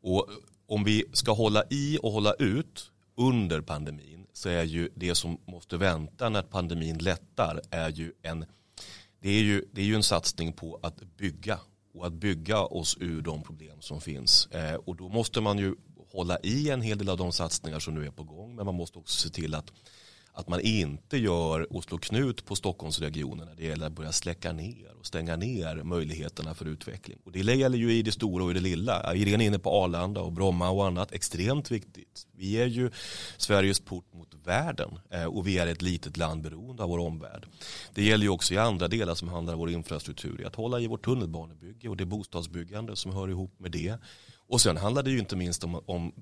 Och 0.02 0.30
om 0.68 0.84
vi 0.84 1.06
ska 1.14 1.32
hålla 1.32 1.64
i 1.70 2.00
och 2.02 2.12
hålla 2.12 2.34
ut 2.34 2.92
under 3.18 3.62
pandemin 3.62 4.26
så 4.34 4.50
är 4.50 4.64
ju 4.64 4.90
det 4.96 5.16
som 5.16 5.38
måste 5.48 5.78
vänta 5.78 6.30
när 6.30 6.42
pandemin 6.42 6.98
lättar 6.98 7.62
är 7.72 7.90
ju 7.90 8.14
en 8.22 8.46
det 9.28 9.32
är 9.32 9.42
ju, 9.42 9.66
det 9.72 9.82
är 9.82 9.86
ju 9.86 9.96
en 9.96 10.04
satsning 10.04 10.54
på 10.54 10.80
att 10.84 11.18
bygga 11.18 11.60
och 11.94 12.08
att 12.08 12.14
bygga 12.14 12.62
oss 12.62 12.98
ur 13.00 13.22
de 13.22 13.44
problem 13.44 13.82
som 13.82 14.02
finns. 14.02 14.48
Eh, 14.52 14.74
och 14.74 14.96
då 14.96 15.10
måste 15.10 15.42
man 15.42 15.58
ju 15.58 15.76
hålla 16.12 16.40
i 16.40 16.70
en 16.70 16.82
hel 16.82 16.98
del 16.98 17.10
av 17.10 17.18
de 17.18 17.32
satsningar 17.32 17.80
som 17.80 17.94
nu 17.94 18.06
är 18.06 18.12
på 18.12 18.24
gång 18.24 18.56
men 18.56 18.66
man 18.66 18.76
måste 18.76 19.00
också 19.00 19.28
se 19.28 19.30
till 19.30 19.56
att 19.56 19.72
att 20.38 20.48
man 20.48 20.60
inte 20.60 21.18
gör 21.18 21.74
och 21.74 21.84
slår 21.84 21.98
knut 21.98 22.46
på 22.46 22.56
Stockholmsregionen 22.56 23.48
när 23.48 23.56
det 23.56 23.64
gäller 23.64 23.88
att 23.88 23.94
börja 23.94 24.12
släcka 24.12 24.52
ner 24.52 24.94
och 25.00 25.06
stänga 25.06 25.36
ner 25.36 25.84
möjligheterna 25.84 26.54
för 26.54 26.66
utveckling. 26.66 27.18
Och 27.26 27.32
det 27.32 27.40
gäller 27.40 27.78
ju 27.78 27.94
i 27.94 28.02
det 28.02 28.12
stora 28.12 28.44
och 28.44 28.52
i 28.52 28.54
det 28.54 28.60
lilla. 28.60 29.16
Irene 29.16 29.44
är 29.44 29.48
inne 29.48 29.60
på 29.60 29.70
Arlanda 29.70 30.22
och 30.22 30.32
Bromma 30.32 30.70
och 30.70 30.88
annat. 30.88 31.12
Extremt 31.12 31.72
viktigt. 31.72 32.28
Vi 32.32 32.54
är 32.54 32.66
ju 32.66 32.92
Sveriges 33.38 33.80
port 33.80 34.14
mot 34.14 34.34
världen 34.44 35.00
eh, 35.10 35.26
och 35.26 35.48
vi 35.48 35.58
är 35.58 35.68
ett 35.68 35.82
litet 35.82 36.18
land 36.18 36.42
beroende 36.42 36.84
av 36.84 36.90
vår 36.90 37.00
omvärld. 37.00 37.46
Det 37.94 38.04
gäller 38.04 38.24
ju 38.24 38.30
också 38.30 38.54
i 38.54 38.58
andra 38.58 38.88
delar 38.88 39.16
som 39.16 39.28
handlar 39.28 39.54
om 39.54 39.60
vår 39.60 39.70
infrastruktur. 39.70 40.48
Att 40.48 40.56
hålla 40.56 40.80
i 40.80 40.88
vårt 40.88 41.06
tunnelbanebygge 41.06 41.90
och 41.90 41.98
det 41.98 42.06
bostadsbyggande 42.06 42.96
som 42.96 43.12
hör 43.12 43.30
ihop 43.30 43.60
med 43.60 43.72
det. 43.72 43.98
Och 44.48 44.62
sen 44.62 44.78
handlar 44.78 45.04
det 45.04 45.12
ju 45.12 45.20
inte 45.20 45.36
minst 45.36 45.64
om, 45.64 45.82
om 45.86 46.14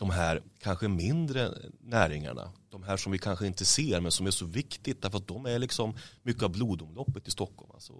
de 0.00 0.10
här 0.10 0.42
kanske 0.58 0.88
mindre 0.88 1.54
näringarna, 1.80 2.52
de 2.70 2.82
här 2.82 2.96
som 2.96 3.12
vi 3.12 3.18
kanske 3.18 3.46
inte 3.46 3.64
ser 3.64 4.00
men 4.00 4.12
som 4.12 4.26
är 4.26 4.30
så 4.30 4.44
viktigt 4.44 5.02
därför 5.02 5.18
att 5.18 5.28
de 5.28 5.46
är 5.46 5.58
liksom 5.58 5.96
mycket 6.22 6.42
av 6.42 6.50
blodomloppet 6.50 7.28
i 7.28 7.30
Stockholm. 7.30 7.70
Alltså, 7.74 7.92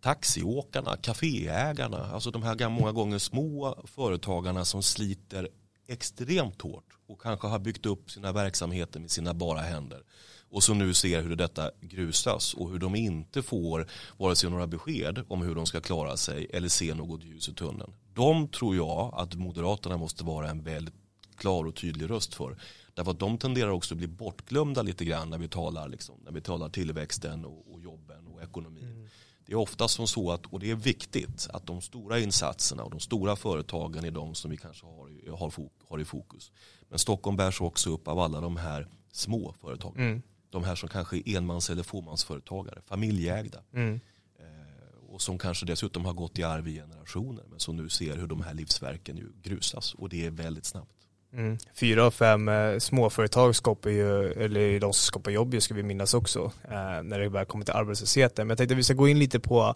taxiåkarna, 0.00 0.96
kaféägarna, 0.96 2.06
alltså 2.06 2.30
de 2.30 2.42
här 2.42 2.68
många 2.68 2.92
gånger 2.92 3.18
små 3.18 3.82
företagarna 3.84 4.64
som 4.64 4.82
sliter 4.82 5.48
extremt 5.86 6.62
hårt 6.62 6.98
och 7.06 7.20
kanske 7.20 7.46
har 7.46 7.58
byggt 7.58 7.86
upp 7.86 8.10
sina 8.10 8.32
verksamheter 8.32 9.00
med 9.00 9.10
sina 9.10 9.34
bara 9.34 9.60
händer 9.60 10.02
och 10.50 10.62
som 10.62 10.78
nu 10.78 10.94
ser 10.94 11.22
hur 11.22 11.36
detta 11.36 11.70
grusas 11.80 12.54
och 12.54 12.70
hur 12.70 12.78
de 12.78 12.94
inte 12.94 13.42
får 13.42 13.86
vare 14.16 14.36
sig 14.36 14.50
några 14.50 14.66
besked 14.66 15.24
om 15.28 15.42
hur 15.42 15.54
de 15.54 15.66
ska 15.66 15.80
klara 15.80 16.16
sig 16.16 16.46
eller 16.52 16.68
se 16.68 16.94
något 16.94 17.24
ljus 17.24 17.48
i 17.48 17.54
tunneln. 17.54 17.92
De 18.14 18.48
tror 18.48 18.76
jag 18.76 19.14
att 19.16 19.34
Moderaterna 19.34 19.96
måste 19.96 20.24
vara 20.24 20.50
en 20.50 20.62
väldigt 20.62 21.01
klar 21.36 21.64
och 21.64 21.74
tydlig 21.74 22.10
röst 22.10 22.34
för. 22.34 22.56
Därför 22.94 23.10
att 23.10 23.18
de 23.18 23.38
tenderar 23.38 23.70
också 23.70 23.94
att 23.94 23.98
bli 23.98 24.06
bortglömda 24.06 24.82
lite 24.82 25.04
grann 25.04 25.30
när 25.30 25.38
vi 25.38 25.48
talar, 25.48 25.88
liksom, 25.88 26.20
när 26.24 26.32
vi 26.32 26.40
talar 26.40 26.68
tillväxten 26.68 27.44
och, 27.44 27.74
och 27.74 27.80
jobben 27.80 28.26
och 28.26 28.42
ekonomin. 28.42 28.84
Mm. 28.84 29.08
Det 29.46 29.52
är 29.52 29.56
ofta 29.56 29.88
som 29.88 30.06
så 30.06 30.32
att, 30.32 30.46
och 30.46 30.60
det 30.60 30.70
är 30.70 30.74
viktigt, 30.74 31.48
att 31.52 31.66
de 31.66 31.80
stora 31.80 32.18
insatserna 32.18 32.84
och 32.84 32.90
de 32.90 33.00
stora 33.00 33.36
företagen 33.36 34.04
är 34.04 34.10
de 34.10 34.34
som 34.34 34.50
vi 34.50 34.56
kanske 34.56 34.86
har, 34.86 35.36
har, 35.36 35.52
har 35.88 36.00
i 36.00 36.04
fokus. 36.04 36.52
Men 36.88 36.98
Stockholm 36.98 37.36
bärs 37.36 37.60
också 37.60 37.90
upp 37.90 38.08
av 38.08 38.18
alla 38.18 38.40
de 38.40 38.56
här 38.56 38.88
små 39.12 39.54
företagen. 39.60 39.96
Mm. 39.96 40.22
De 40.50 40.64
här 40.64 40.74
som 40.74 40.88
kanske 40.88 41.16
är 41.16 41.36
enmans 41.36 41.70
eller 41.70 41.82
fåmansföretagare, 41.82 42.80
familjeägda. 42.86 43.62
Mm. 43.72 44.00
Eh, 44.38 45.08
och 45.08 45.22
som 45.22 45.38
kanske 45.38 45.66
dessutom 45.66 46.04
har 46.04 46.12
gått 46.12 46.38
i 46.38 46.42
arv 46.42 46.68
i 46.68 46.74
generationer 46.74 47.44
men 47.50 47.60
som 47.60 47.76
nu 47.76 47.88
ser 47.88 48.16
hur 48.16 48.26
de 48.26 48.40
här 48.40 48.54
livsverken 48.54 49.32
grusas 49.42 49.94
och 49.94 50.08
det 50.08 50.26
är 50.26 50.30
väldigt 50.30 50.64
snabbt. 50.64 51.01
Mm. 51.34 51.58
Fyra 51.74 52.04
av 52.04 52.10
fem 52.10 52.48
eh, 52.48 52.78
småföretag 52.78 53.56
skapar 53.56 53.90
ju, 53.90 54.32
eller 54.32 54.80
de 54.80 54.92
som 54.92 54.92
skapar 54.92 55.30
jobb 55.30 55.54
ju 55.54 55.60
ska 55.60 55.74
vi 55.74 55.82
minnas 55.82 56.14
också, 56.14 56.52
eh, 56.64 57.02
när 57.02 57.18
det 57.18 57.28
väl 57.28 57.46
kommer 57.46 57.64
till 57.64 57.74
arbetslösheten. 57.74 58.46
Men 58.46 58.50
jag 58.50 58.58
tänkte 58.58 58.74
att 58.74 58.78
vi 58.78 58.82
ska 58.82 58.94
gå 58.94 59.08
in 59.08 59.18
lite 59.18 59.40
på, 59.40 59.74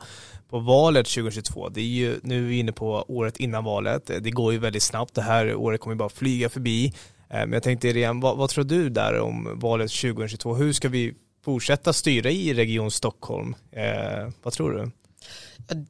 på 0.49 0.59
valet 0.59 1.07
2022. 1.07 1.69
Det 1.69 1.81
är 1.81 1.85
ju, 1.85 2.17
nu 2.23 2.45
är 2.45 2.49
vi 2.49 2.59
inne 2.59 2.73
på 2.73 3.05
året 3.09 3.37
innan 3.37 3.65
valet. 3.65 4.11
Det 4.21 4.31
går 4.31 4.53
ju 4.53 4.59
väldigt 4.59 4.83
snabbt. 4.83 5.15
Det 5.15 5.23
här 5.23 5.55
året 5.55 5.81
kommer 5.81 5.97
bara 5.97 6.09
flyga 6.09 6.49
förbi. 6.49 6.87
Eh, 7.31 7.39
men 7.39 7.53
jag 7.53 7.63
tänkte 7.63 7.89
igen, 7.89 8.21
vad, 8.21 8.37
vad 8.37 8.51
tror 8.51 8.65
du 8.65 8.89
där 8.89 9.21
om 9.21 9.49
valet 9.55 9.91
2022? 9.91 10.55
Hur 10.55 10.73
ska 10.73 10.89
vi 10.89 11.15
fortsätta 11.45 11.93
styra 11.93 12.31
i 12.31 12.55
Region 12.55 12.91
Stockholm? 12.91 13.55
Eh, 13.73 14.29
vad 14.43 14.53
tror 14.53 14.73
du? 14.73 14.91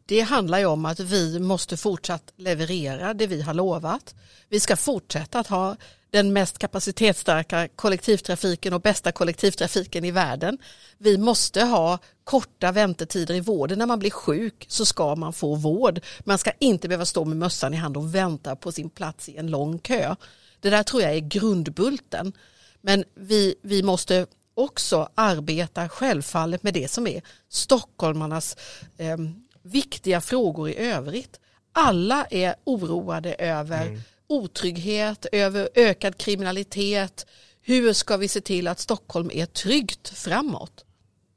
Det 0.07 0.21
handlar 0.21 0.59
ju 0.59 0.67
om 0.67 0.85
att 0.85 1.01
vi 1.01 1.39
måste 1.39 1.77
fortsatt 1.77 2.33
leverera 2.37 3.15
det 3.15 3.27
vi 3.27 3.43
har 3.43 3.55
lovat. 3.55 4.15
Vi 4.49 4.61
ska 4.61 4.77
fortsätta 4.77 5.39
att 5.39 5.47
ha 5.47 5.77
den 6.11 6.33
mest 6.33 6.59
kapacitetsstarka 6.59 7.69
kollektivtrafiken 7.77 8.73
och 8.73 8.81
bästa 8.81 9.13
kollektivtrafiken 9.13 10.05
i 10.05 10.11
världen. 10.11 10.59
Vi 10.99 11.19
måste 11.19 11.63
ha 11.63 11.99
korta 12.25 12.73
väntetider 12.73 13.35
i 13.35 13.41
vården. 13.41 13.79
När 13.79 13.87
man 13.87 13.99
blir 13.99 14.11
sjuk 14.11 14.67
så 14.69 14.85
ska 14.85 15.15
man 15.15 15.33
få 15.33 15.55
vård. 15.55 16.01
Man 16.25 16.39
ska 16.39 16.51
inte 16.59 16.89
behöva 16.89 17.05
stå 17.05 17.25
med 17.25 17.37
mössan 17.37 17.75
i 17.75 17.77
hand 17.77 17.97
och 17.97 18.15
vänta 18.15 18.57
på 18.57 18.73
sin 18.73 18.91
plats 18.91 19.29
i 19.29 19.37
en 19.37 19.51
lång 19.51 19.79
kö. 19.79 20.15
Det 20.61 20.71
där 20.71 20.83
tror 20.83 21.03
jag 21.03 21.15
är 21.15 21.21
grundbulten. 21.21 22.33
Men 22.81 23.05
vi, 23.15 23.55
vi 23.63 23.83
måste 23.83 24.27
också 24.57 25.09
arbeta 25.15 25.89
självfallet 25.89 26.63
med 26.63 26.75
det 26.75 26.91
som 26.91 27.07
är 27.07 27.23
stockholmarnas 27.49 28.57
eh, 28.97 29.17
viktiga 29.63 30.21
frågor 30.21 30.69
i 30.69 30.77
övrigt. 30.77 31.41
Alla 31.73 32.25
är 32.25 32.55
oroade 32.65 33.35
över 33.35 33.87
mm. 33.87 34.01
otrygghet, 34.27 35.27
över 35.33 35.69
ökad 35.75 36.17
kriminalitet. 36.17 37.27
Hur 37.63 37.93
ska 37.93 38.17
vi 38.17 38.29
se 38.29 38.41
till 38.41 38.69
att 38.69 38.79
Stockholm 38.79 39.31
är 39.33 39.47
tryggt 39.47 40.09
framåt? 40.09 40.85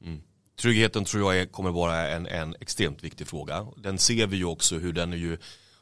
Mm. 0.01 0.21
Tryggheten 0.61 1.05
tror 1.05 1.35
jag 1.35 1.51
kommer 1.51 1.71
vara 1.71 2.07
en, 2.07 2.27
en 2.27 2.55
extremt 2.59 3.03
viktig 3.03 3.27
fråga. 3.27 3.67
Den 3.77 3.97
ser 3.97 4.27
vi 4.27 4.37
ju 4.37 4.45
också 4.45 4.77
hur 4.77 4.93
den 4.93 5.13
är 5.13 5.17
ju 5.17 5.37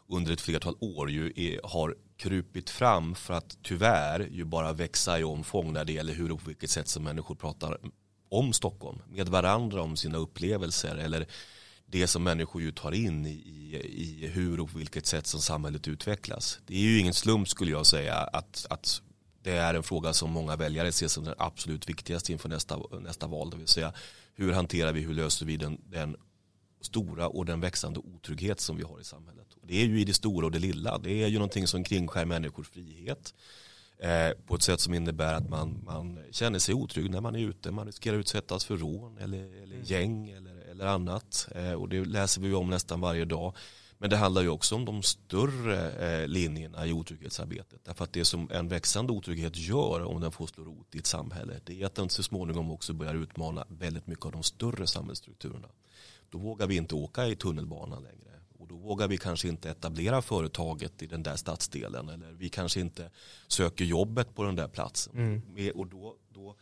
under 0.10 0.34
ett 0.34 0.42
flertal 0.42 0.76
år 0.80 1.12
ju 1.12 1.34
är, 1.36 1.60
har 1.64 1.96
krupit 2.18 2.70
fram 2.70 3.16
för 3.16 3.34
att 3.34 3.58
tyvärr 3.64 4.30
ju 4.32 4.44
bara 4.46 4.74
växa 4.74 5.20
i 5.20 5.24
omfång 5.24 5.74
när 5.74 5.86
det 5.86 5.94
gäller 5.94 6.14
hur 6.14 6.32
och 6.32 6.40
på 6.40 6.48
vilket 6.48 6.70
sätt 6.70 6.88
som 6.88 7.04
människor 7.04 7.36
pratar 7.36 7.78
om 8.30 8.54
Stockholm 8.54 9.00
med 9.10 9.30
varandra 9.30 9.82
om 9.82 9.98
sina 9.98 10.18
upplevelser 10.18 10.96
eller 10.96 11.28
det 11.86 12.08
som 12.08 12.24
människor 12.24 12.62
ju 12.62 12.72
tar 12.72 12.92
in 12.92 13.26
i, 13.26 13.30
i, 13.30 14.24
i 14.24 14.28
hur 14.28 14.60
och 14.60 14.72
på 14.72 14.78
vilket 14.78 15.06
sätt 15.06 15.28
som 15.28 15.42
samhället 15.42 15.88
utvecklas. 15.88 16.60
Det 16.66 16.76
är 16.76 16.80
ju 16.80 17.00
ingen 17.00 17.14
slump 17.14 17.50
skulle 17.50 17.72
jag 17.72 17.86
säga 17.86 18.16
att, 18.16 18.66
att 18.70 19.02
det 19.44 19.52
är 19.52 19.74
en 19.74 19.84
fråga 19.84 20.14
som 20.14 20.32
många 20.32 20.56
väljare 20.56 20.92
ser 20.92 21.08
som 21.08 21.24
den 21.24 21.36
absolut 21.38 21.90
viktigaste 21.90 22.32
inför 22.32 22.50
nästa, 22.50 22.80
nästa 23.00 23.28
val. 23.28 23.50
Det 23.50 23.58
vill 23.58 23.68
säga 23.68 23.94
hur 24.36 24.52
hanterar 24.52 24.94
vi, 24.94 25.02
hur 25.02 25.14
löser 25.14 25.46
vi 25.46 25.58
den, 25.58 25.82
den 25.86 26.16
stora 26.82 27.28
och 27.28 27.46
den 27.46 27.60
växande 27.60 28.00
otrygghet 28.00 28.60
som 28.60 28.78
vi 28.78 28.84
har 28.84 29.00
i 29.00 29.04
samhället. 29.04 29.48
Det 29.64 29.82
är 29.82 29.86
ju 29.86 30.02
i 30.02 30.06
det 30.06 30.14
stora 30.14 30.46
och 30.46 30.52
det 30.52 30.60
lilla. 30.60 30.98
Det 30.98 31.24
är 31.24 31.28
ju 31.28 31.34
någonting 31.34 31.68
som 31.68 31.84
kringskär 31.84 32.26
människors 32.26 32.70
frihet 32.70 33.34
eh, 34.00 34.30
på 34.46 34.56
ett 34.56 34.62
sätt 34.62 34.80
som 34.80 34.94
innebär 34.94 35.34
att 35.34 35.50
man, 35.50 35.82
man 35.86 36.20
känner 36.32 36.60
sig 36.60 36.76
otrygg 36.76 37.12
när 37.12 37.22
man 37.22 37.36
är 37.36 37.40
ute. 37.40 37.72
Man 37.72 37.86
riskerar 37.86 38.16
att 38.16 38.20
utsättas 38.20 38.66
för 38.66 38.78
rån 38.78 39.18
eller, 39.18 39.64
eller 39.64 39.76
mm. 39.76 39.84
gäng 39.84 40.30
eller, 40.30 40.56
eller 40.56 40.86
annat. 40.86 41.48
Eh, 41.56 41.74
och 41.74 41.90
det 41.90 42.06
läser 42.06 42.42
vi 42.42 42.54
om 42.54 42.70
nästan 42.70 43.02
varje 43.02 43.26
dag. 43.26 43.54
Men 44.00 44.10
det 44.10 44.18
handlar 44.18 44.42
ju 44.42 44.50
också 44.50 44.76
om 44.76 44.86
de 44.86 45.04
större 45.04 45.92
eh, 45.92 46.28
linjerna 46.28 46.88
i 46.88 46.94
otrygghetsarbetet. 46.94 47.80
Därför 47.84 48.04
att 48.04 48.14
det 48.14 48.26
som 48.26 48.52
en 48.52 48.68
växande 48.68 49.14
otrygghet 49.14 49.58
gör 49.58 50.04
om 50.04 50.22
den 50.22 50.32
får 50.32 50.48
slå 50.48 50.64
rot 50.64 50.96
i 50.96 50.98
ett 50.98 51.06
samhälle 51.06 51.60
det 51.64 51.82
är 51.82 51.86
att 51.86 51.96
den 51.96 52.10
så 52.10 52.24
småningom 52.24 52.72
också 52.72 52.94
börjar 52.94 53.16
utmana 53.16 53.66
väldigt 53.70 54.08
mycket 54.08 54.26
av 54.26 54.32
de 54.32 54.44
större 54.44 54.88
samhällsstrukturerna. 54.88 55.68
Då 56.30 56.38
vågar 56.38 56.68
vi 56.68 56.76
inte 56.76 56.96
åka 56.96 57.28
i 57.28 57.36
tunnelbanan 57.36 58.04
längre 58.04 58.28
och 58.60 58.68
då 58.68 58.76
vågar 58.76 59.08
vi 59.08 59.18
kanske 59.18 59.48
inte 59.48 59.70
etablera 59.70 60.22
företaget 60.22 61.02
i 61.02 61.08
den 61.08 61.24
där 61.24 61.36
stadsdelen 61.36 62.10
eller 62.10 62.32
vi 62.32 62.50
kanske 62.50 62.80
inte 62.80 63.10
söker 63.48 63.86
jobbet 63.86 64.36
på 64.36 64.44
den 64.44 64.56
där 64.56 64.68
platsen. 64.68 65.14
Mm. 65.16 65.72
Och 65.76 65.88
då, 65.88 66.16
då, 66.34 66.56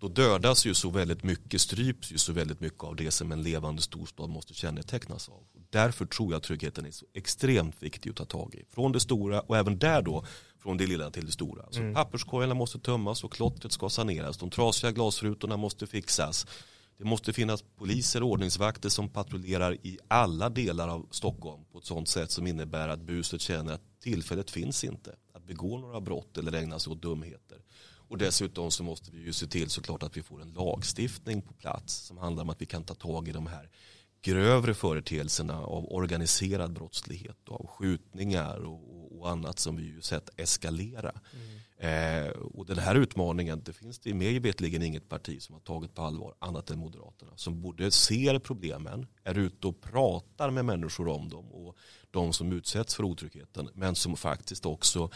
då 0.00 0.08
dödas 0.08 0.66
ju 0.66 0.74
så 0.74 0.90
väldigt 0.90 1.22
mycket, 1.22 1.60
stryps 1.60 2.12
ju 2.12 2.18
så 2.18 2.32
väldigt 2.32 2.60
mycket 2.60 2.84
av 2.84 2.96
det 2.96 3.10
som 3.10 3.32
en 3.32 3.42
levande 3.42 3.82
storstad 3.82 4.30
måste 4.30 4.54
kännetecknas 4.54 5.28
av. 5.28 5.42
Därför 5.70 6.06
tror 6.06 6.32
jag 6.32 6.42
tryggheten 6.42 6.86
är 6.86 6.90
så 6.90 7.06
extremt 7.14 7.82
viktig 7.82 8.10
att 8.10 8.16
ta 8.16 8.24
tag 8.24 8.54
i. 8.54 8.64
Från 8.70 8.92
det 8.92 9.00
stora 9.00 9.40
och 9.40 9.56
även 9.56 9.78
där 9.78 10.02
då 10.02 10.24
från 10.58 10.76
det 10.76 10.86
lilla 10.86 11.10
till 11.10 11.26
det 11.26 11.32
stora. 11.32 11.64
Så 11.70 11.80
mm. 11.80 11.94
papperskorgarna 11.94 12.54
måste 12.54 12.78
tömmas 12.78 13.24
och 13.24 13.32
klottret 13.32 13.72
ska 13.72 13.88
saneras. 13.88 14.38
De 14.38 14.50
trasiga 14.50 14.92
glasrutorna 14.92 15.56
måste 15.56 15.86
fixas. 15.86 16.46
Det 17.00 17.06
måste 17.06 17.32
finnas 17.32 17.64
poliser 17.76 18.22
och 18.22 18.28
ordningsvakter 18.28 18.88
som 18.88 19.08
patrullerar 19.08 19.72
i 19.86 19.98
alla 20.08 20.48
delar 20.48 20.88
av 20.88 21.06
Stockholm 21.10 21.64
på 21.72 21.78
ett 21.78 21.84
sådant 21.84 22.08
sätt 22.08 22.30
som 22.30 22.46
innebär 22.46 22.88
att 22.88 23.00
buset 23.00 23.40
känner 23.40 23.72
att 23.72 24.00
tillfället 24.00 24.50
finns 24.50 24.84
inte 24.84 25.14
att 25.32 25.46
begå 25.46 25.78
några 25.78 26.00
brott 26.00 26.38
eller 26.38 26.52
ägna 26.52 26.78
sig 26.78 26.92
åt 26.92 27.02
dumheter. 27.02 27.58
Och 28.08 28.18
dessutom 28.18 28.70
så 28.70 28.82
måste 28.82 29.10
vi 29.10 29.18
ju 29.18 29.32
se 29.32 29.46
till 29.46 29.70
såklart 29.70 30.02
att 30.02 30.16
vi 30.16 30.22
får 30.22 30.42
en 30.42 30.52
lagstiftning 30.52 31.42
på 31.42 31.54
plats 31.54 31.94
som 31.94 32.18
handlar 32.18 32.42
om 32.42 32.50
att 32.50 32.62
vi 32.62 32.66
kan 32.66 32.84
ta 32.84 32.94
tag 32.94 33.28
i 33.28 33.32
de 33.32 33.46
här 33.46 33.70
grövre 34.22 34.74
företeelserna 34.74 35.60
av 35.60 35.92
organiserad 35.92 36.72
brottslighet 36.72 37.48
och 37.48 37.60
av 37.60 37.66
skjutningar 37.66 38.58
och, 38.58 39.18
och 39.20 39.30
annat 39.30 39.58
som 39.58 39.76
vi 39.76 39.82
ju 39.82 40.00
sett 40.00 40.30
eskalera. 40.36 41.10
Mm. 41.10 41.59
Eh, 41.80 42.28
och 42.30 42.66
den 42.66 42.78
här 42.78 42.94
utmaningen, 42.94 43.62
det 43.64 43.72
finns 43.72 43.98
det 43.98 44.14
mig 44.14 44.38
vetligen 44.38 44.82
inget 44.82 45.08
parti 45.08 45.42
som 45.42 45.52
har 45.52 45.60
tagit 45.60 45.94
på 45.94 46.02
allvar 46.02 46.34
annat 46.38 46.70
än 46.70 46.78
Moderaterna. 46.78 47.32
Som 47.36 47.60
både 47.60 47.90
ser 47.90 48.38
problemen, 48.38 49.06
är 49.24 49.38
ute 49.38 49.66
och 49.66 49.80
pratar 49.80 50.50
med 50.50 50.64
människor 50.64 51.08
om 51.08 51.28
dem 51.28 51.52
och 51.52 51.76
de 52.10 52.32
som 52.32 52.52
utsätts 52.52 52.94
för 52.94 53.04
otryggheten. 53.04 53.68
Men 53.74 53.94
som 53.94 54.16
faktiskt 54.16 54.66
också 54.66 55.10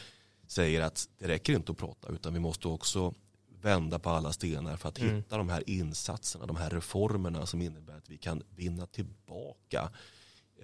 säger 0.47 0.81
att 0.83 1.09
det 1.19 1.29
räcker 1.29 1.53
inte 1.53 1.73
att 1.73 1.79
prata 1.79 2.09
utan 2.09 2.35
vi 2.35 2.41
måste 2.41 2.69
också 2.69 3.15
vända 3.61 3.99
på 3.99 4.11
alla 4.11 4.33
stenar 4.33 4.77
för 4.77 4.89
att 4.89 4.99
mm. 4.99 5.17
hitta 5.17 5.37
de 5.37 5.49
här 5.49 5.71
insatserna, 5.71 6.47
de 6.47 6.57
här 6.57 6.71
reformerna 6.71 7.47
som 7.47 7.63
innebär 7.63 7.97
att 7.97 8.11
vi 8.11 8.19
kan 8.19 8.43
vinna 8.57 8.87
tillbaka 8.87 9.91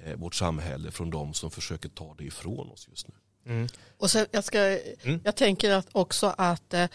eh, 0.04 0.16
vårt 0.16 0.34
samhälle 0.34 0.90
från 0.90 1.10
de 1.10 1.34
som 1.34 1.50
försöker 1.50 1.88
ta 1.88 2.14
det 2.14 2.24
ifrån 2.24 2.70
oss 2.70 2.88
just 2.88 3.08
nu. 3.08 3.14
Mm. 3.46 3.68
Och 3.98 4.10
så 4.10 4.26
jag, 4.30 4.44
ska, 4.44 4.58
mm. 4.58 5.20
jag 5.24 5.36
tänker 5.36 5.70
att 5.70 5.88
också 5.92 6.34
att 6.38 6.74
eh, 6.74 6.86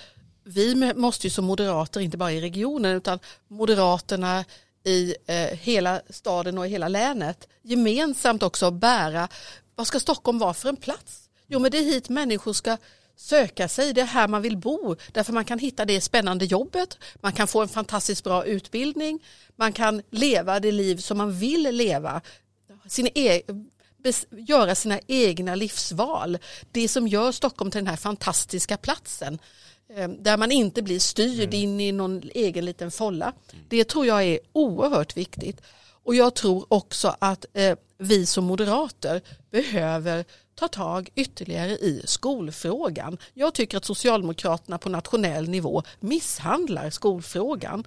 vi 0.44 0.94
måste 0.96 1.28
ju 1.28 1.32
som 1.32 1.46
moderater, 1.46 2.00
inte 2.00 2.18
bara 2.18 2.32
i 2.32 2.42
regionen, 2.42 2.96
utan 2.96 3.20
moderaterna 3.48 4.46
i 4.84 5.16
eh, 5.28 5.58
hela 5.60 6.02
staden 6.10 6.58
och 6.58 6.66
i 6.66 6.70
hela 6.70 6.88
länet 6.88 7.48
gemensamt 7.62 8.44
också 8.44 8.72
bära, 8.72 9.28
vad 9.76 9.88
ska 9.88 10.00
Stockholm 10.00 10.40
vara 10.40 10.54
för 10.54 10.70
en 10.70 10.76
plats? 10.76 11.30
Jo 11.48 11.60
men 11.60 11.72
det 11.72 11.78
är 11.78 11.84
hit 11.84 12.10
människor 12.10 12.54
ska 12.54 12.78
söka 13.16 13.68
sig, 13.68 13.94
det 13.94 14.02
är 14.02 14.06
här 14.06 14.28
man 14.28 14.42
vill 14.42 14.58
bo, 14.58 14.96
därför 15.12 15.34
man 15.34 15.46
kan 15.46 15.60
hitta 15.60 15.86
det 15.86 16.02
spännande 16.02 16.46
jobbet, 16.46 16.98
man 17.16 17.34
kan 17.34 17.48
få 17.48 17.62
en 17.62 17.68
fantastiskt 17.68 18.24
bra 18.24 18.46
utbildning, 18.46 19.24
man 19.56 19.74
kan 19.74 20.02
leva 20.10 20.60
det 20.60 20.72
liv 20.72 20.98
som 20.98 21.18
man 21.18 21.40
vill 21.40 21.76
leva, 21.76 22.22
sin 22.88 23.10
e 23.16 23.42
göra 24.32 24.76
sina 24.76 25.00
egna 25.08 25.56
livsval. 25.56 26.38
Det 26.72 26.88
som 26.88 27.08
gör 27.08 27.32
Stockholm 27.32 27.72
till 27.72 27.80
den 27.80 27.88
här 27.88 27.96
fantastiska 27.96 28.78
platsen 28.78 29.40
eh, 29.96 30.10
där 30.10 30.38
man 30.38 30.52
inte 30.52 30.82
blir 30.82 31.00
styrd 31.00 31.54
mm. 31.54 31.64
in 31.64 31.80
i 31.80 31.92
någon 31.92 32.22
egen 32.34 32.66
liten 32.66 32.92
folla. 32.92 33.34
Det 33.70 33.84
tror 33.84 34.06
jag 34.06 34.24
är 34.24 34.40
oerhört 34.54 35.18
viktigt. 35.18 35.62
Och 36.04 36.16
jag 36.16 36.36
tror 36.36 36.66
också 36.68 37.16
att 37.20 37.46
eh, 37.54 37.78
vi 37.98 38.26
som 38.26 38.46
moderater 38.46 39.22
behöver 39.52 40.26
ta 40.56 40.68
tag 40.68 41.10
ytterligare 41.16 41.72
i 41.72 42.02
skolfrågan. 42.06 43.18
Jag 43.34 43.54
tycker 43.54 43.78
att 43.78 43.86
Socialdemokraterna 43.86 44.78
på 44.78 44.90
nationell 44.90 45.50
nivå 45.50 45.84
misshandlar 46.00 46.90
skolfrågan. 46.90 47.84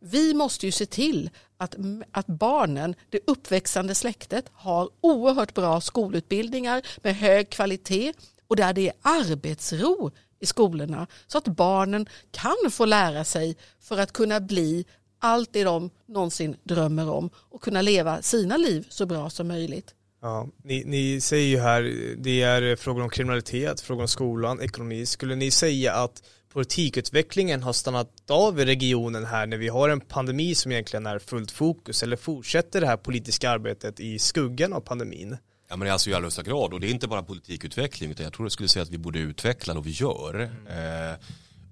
Vi 0.00 0.34
måste 0.34 0.66
ju 0.66 0.72
se 0.72 0.86
till 0.86 1.30
att, 1.56 1.76
att 2.10 2.26
barnen, 2.26 2.94
det 3.10 3.20
uppväxande 3.26 3.94
släktet, 3.94 4.44
har 4.52 4.88
oerhört 5.00 5.54
bra 5.54 5.80
skolutbildningar 5.80 6.82
med 7.02 7.16
hög 7.16 7.50
kvalitet 7.50 8.12
och 8.46 8.56
där 8.56 8.72
det 8.72 8.88
är 8.88 8.94
arbetsro 9.02 10.10
i 10.40 10.46
skolorna 10.46 11.06
så 11.26 11.38
att 11.38 11.48
barnen 11.48 12.06
kan 12.30 12.70
få 12.70 12.84
lära 12.84 13.24
sig 13.24 13.56
för 13.80 13.98
att 13.98 14.12
kunna 14.12 14.40
bli 14.40 14.84
allt 15.18 15.52
det 15.52 15.64
de 15.64 15.90
någonsin 16.06 16.56
drömmer 16.62 17.10
om 17.10 17.30
och 17.34 17.62
kunna 17.62 17.82
leva 17.82 18.22
sina 18.22 18.56
liv 18.56 18.86
så 18.88 19.06
bra 19.06 19.30
som 19.30 19.48
möjligt. 19.48 19.94
Ja, 20.22 20.48
ni, 20.64 20.84
ni 20.84 21.20
säger 21.20 21.46
ju 21.46 21.58
här, 21.58 21.82
det 22.18 22.42
är 22.42 22.76
frågor 22.76 23.02
om 23.02 23.10
kriminalitet, 23.10 23.80
frågor 23.80 24.02
om 24.02 24.08
skolan, 24.08 24.60
ekonomi. 24.60 25.06
Skulle 25.06 25.34
ni 25.34 25.50
säga 25.50 25.94
att 25.94 26.22
politikutvecklingen 26.52 27.62
har 27.62 27.72
stannat 27.72 28.30
av 28.30 28.60
i 28.60 28.64
regionen 28.64 29.24
här 29.24 29.46
när 29.46 29.56
vi 29.56 29.68
har 29.68 29.88
en 29.88 30.00
pandemi 30.00 30.54
som 30.54 30.72
egentligen 30.72 31.06
är 31.06 31.18
fullt 31.18 31.50
fokus 31.50 32.02
eller 32.02 32.16
fortsätter 32.16 32.80
det 32.80 32.86
här 32.86 32.96
politiska 32.96 33.50
arbetet 33.50 34.00
i 34.00 34.18
skuggan 34.18 34.72
av 34.72 34.80
pandemin? 34.80 35.36
Ja 35.68 35.76
men 35.76 35.90
alltså 35.90 36.10
i 36.10 36.14
allra 36.14 36.26
högsta 36.26 36.42
grad 36.42 36.72
och 36.72 36.80
det 36.80 36.86
är 36.86 36.90
inte 36.90 37.08
bara 37.08 37.22
politikutveckling 37.22 38.10
utan 38.10 38.24
jag 38.24 38.32
tror 38.32 38.44
jag 38.44 38.52
skulle 38.52 38.68
säga 38.68 38.82
att 38.82 38.90
vi 38.90 38.98
borde 38.98 39.18
utveckla 39.18 39.78
och 39.78 39.86
vi 39.86 39.90
gör. 39.90 40.34
Mm. 40.34 41.10
Eh, 41.12 41.16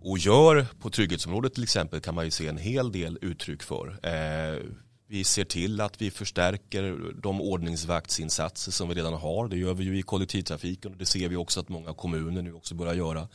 och 0.00 0.18
gör 0.18 0.66
på 0.80 0.90
trygghetsområdet 0.90 1.54
till 1.54 1.62
exempel 1.62 2.00
kan 2.00 2.14
man 2.14 2.24
ju 2.24 2.30
se 2.30 2.46
en 2.46 2.58
hel 2.58 2.92
del 2.92 3.18
uttryck 3.22 3.62
för. 3.62 3.98
Eh, 4.02 4.62
vi 5.08 5.24
ser 5.24 5.44
till 5.44 5.80
att 5.80 6.02
vi 6.02 6.10
förstärker 6.10 7.12
de 7.22 7.40
ordningsvaktsinsatser 7.40 8.72
som 8.72 8.88
vi 8.88 8.94
redan 8.94 9.14
har. 9.14 9.48
Det 9.48 9.56
gör 9.56 9.74
vi 9.74 9.84
ju 9.84 9.98
i 9.98 10.02
kollektivtrafiken 10.02 10.92
och 10.92 10.98
det 10.98 11.06
ser 11.06 11.28
vi 11.28 11.36
också 11.36 11.60
att 11.60 11.68
många 11.68 11.94
kommuner 11.94 12.42
nu 12.42 12.52
också 12.52 12.74
börjar 12.74 12.94
göra. 12.94 13.28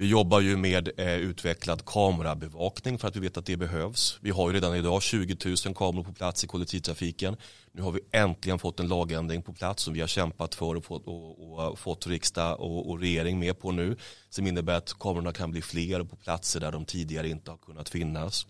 Vi 0.00 0.06
jobbar 0.06 0.40
ju 0.40 0.56
med 0.56 0.90
eh, 0.96 1.14
utvecklad 1.14 1.84
kamerabevakning 1.84 2.98
för 2.98 3.08
att 3.08 3.16
vi 3.16 3.20
vet 3.20 3.36
att 3.36 3.46
det 3.46 3.56
behövs. 3.56 4.18
Vi 4.20 4.30
har 4.30 4.50
ju 4.50 4.54
redan 4.54 4.76
idag 4.76 5.02
20 5.02 5.36
000 5.66 5.74
kameror 5.74 6.04
på 6.04 6.12
plats 6.12 6.44
i 6.44 6.46
kollektivtrafiken. 6.46 7.36
Nu 7.72 7.82
har 7.82 7.92
vi 7.92 8.00
äntligen 8.10 8.58
fått 8.58 8.80
en 8.80 8.88
lagändring 8.88 9.42
på 9.42 9.52
plats 9.52 9.82
som 9.82 9.94
vi 9.94 10.00
har 10.00 10.08
kämpat 10.08 10.54
för 10.54 10.74
och 10.74 10.84
fått, 10.84 11.06
och, 11.06 11.70
och 11.70 11.78
fått 11.78 12.06
riksdag 12.06 12.60
och, 12.60 12.90
och, 12.90 13.00
regering 13.00 13.38
med 13.38 13.58
på 13.58 13.72
nu. 13.72 13.96
Som 14.30 14.46
innebär 14.46 14.74
att 14.74 14.98
kamerorna 14.98 15.32
kan 15.32 15.50
bli 15.50 15.62
fler 15.62 16.04
på 16.04 16.16
platser 16.16 16.60
där 16.60 16.72
de 16.72 16.84
tidigare 16.84 17.28
inte 17.28 17.50
har 17.50 17.58
kunnat 17.58 17.88
finnas. 17.88 18.46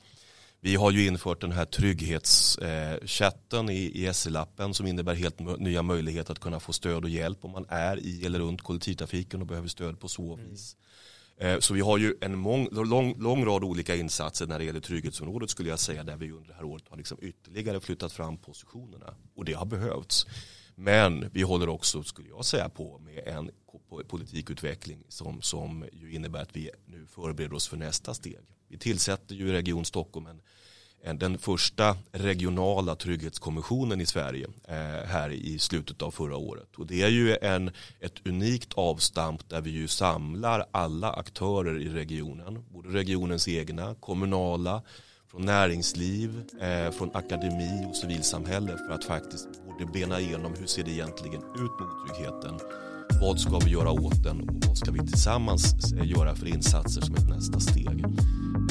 Vi 0.60 0.76
har 0.76 0.90
ju 0.90 1.06
infört 1.06 1.40
den 1.40 1.52
här 1.52 1.64
trygghetschatten 1.64 3.68
eh, 3.68 3.74
i, 3.74 4.06
i 4.06 4.14
SE-lappen 4.14 4.74
som 4.74 4.86
innebär 4.86 5.14
helt 5.14 5.38
nya 5.58 5.82
möjligheter 5.82 6.32
att 6.32 6.38
kunna 6.38 6.60
få 6.60 6.72
stöd 6.72 7.04
och 7.04 7.10
hjälp 7.10 7.44
om 7.44 7.50
man 7.50 7.66
är 7.68 7.96
i 7.96 8.26
eller 8.26 8.38
runt 8.38 8.62
kollektivtrafiken 8.62 9.40
och 9.40 9.46
behöver 9.46 9.68
stöd 9.68 10.00
på 10.00 10.08
så 10.08 10.36
vis. 10.36 10.74
Mm. 10.74 10.89
Eh, 11.40 11.58
så 11.58 11.74
vi 11.74 11.80
har 11.80 11.98
ju 11.98 12.14
en 12.20 12.38
mång, 12.38 12.68
lång, 12.72 13.18
lång, 13.18 13.44
rad 13.44 13.64
olika 13.64 13.96
insatser 13.96 14.46
när 14.46 14.58
det 14.58 14.64
gäller 14.64 14.80
trygghetsområdet 14.80 15.50
skulle 15.50 15.68
jag 15.68 15.78
säga 15.78 16.04
där 16.04 16.16
vi 16.16 16.30
under 16.30 16.48
det 16.48 16.54
här 16.54 16.64
året 16.64 16.84
har 16.88 16.96
liksom 16.96 17.18
ytterligare 17.20 17.80
flyttat 17.80 18.12
fram 18.12 18.36
positionerna 18.36 19.14
och 19.34 19.44
det 19.44 19.52
har 19.52 19.66
behövts. 19.66 20.26
Men 20.74 21.30
vi 21.32 21.42
håller 21.42 21.68
också, 21.68 22.02
skulle 22.02 22.28
jag 22.28 22.44
säga, 22.44 22.68
på 22.68 22.98
med 22.98 23.22
en 23.26 23.50
politikutveckling 24.08 25.04
som, 25.08 25.42
som 25.42 25.84
ju 25.92 26.12
innebär 26.12 26.42
att 26.42 26.56
vi 26.56 26.70
nu 26.86 27.06
förbereder 27.06 27.54
oss 27.54 27.68
för 27.68 27.76
nästa 27.76 28.14
steg. 28.14 28.46
Vi 28.68 28.78
tillsätter 28.78 29.34
ju 29.34 29.48
i 29.48 29.52
Region 29.52 29.84
Stockholm 29.84 30.26
en 30.26 30.40
Eh, 31.02 31.14
den 31.14 31.38
första 31.38 31.96
regionala 32.12 32.96
trygghetskommissionen 32.96 34.00
i 34.00 34.06
Sverige 34.06 34.46
eh, 34.68 35.08
här 35.08 35.30
i 35.30 35.58
slutet 35.58 36.02
av 36.02 36.10
förra 36.10 36.36
året. 36.36 36.76
Och 36.76 36.86
det 36.86 37.02
är 37.02 37.08
ju 37.08 37.36
en, 37.36 37.70
ett 38.00 38.26
unikt 38.26 38.72
avstamp 38.74 39.48
där 39.48 39.60
vi 39.60 39.70
ju 39.70 39.88
samlar 39.88 40.64
alla 40.70 41.12
aktörer 41.12 41.78
i 41.78 41.88
regionen, 41.88 42.64
både 42.68 42.88
regionens 42.88 43.48
egna, 43.48 43.94
kommunala, 43.94 44.82
från 45.30 45.42
näringsliv, 45.42 46.42
eh, 46.60 46.90
från 46.90 47.10
akademi 47.14 47.86
och 47.90 47.96
civilsamhälle 47.96 48.76
för 48.76 48.94
att 48.94 49.04
faktiskt 49.04 49.48
både 49.66 49.92
bena 49.92 50.20
igenom 50.20 50.54
hur 50.58 50.66
ser 50.66 50.84
det 50.84 50.90
egentligen 50.90 51.42
ut 51.42 51.80
mot 51.80 52.06
tryggheten 52.06 52.60
vad 53.20 53.40
ska 53.40 53.58
vi 53.58 53.70
göra 53.70 53.90
åt 53.90 54.22
den 54.22 54.48
och 54.48 54.64
vad 54.66 54.78
ska 54.78 54.90
vi 54.90 54.98
tillsammans 54.98 55.92
eh, 55.92 56.08
göra 56.08 56.34
för 56.34 56.46
insatser 56.46 57.00
som 57.00 57.14
ett 57.14 57.28
nästa 57.28 57.60
steg. 57.60 58.04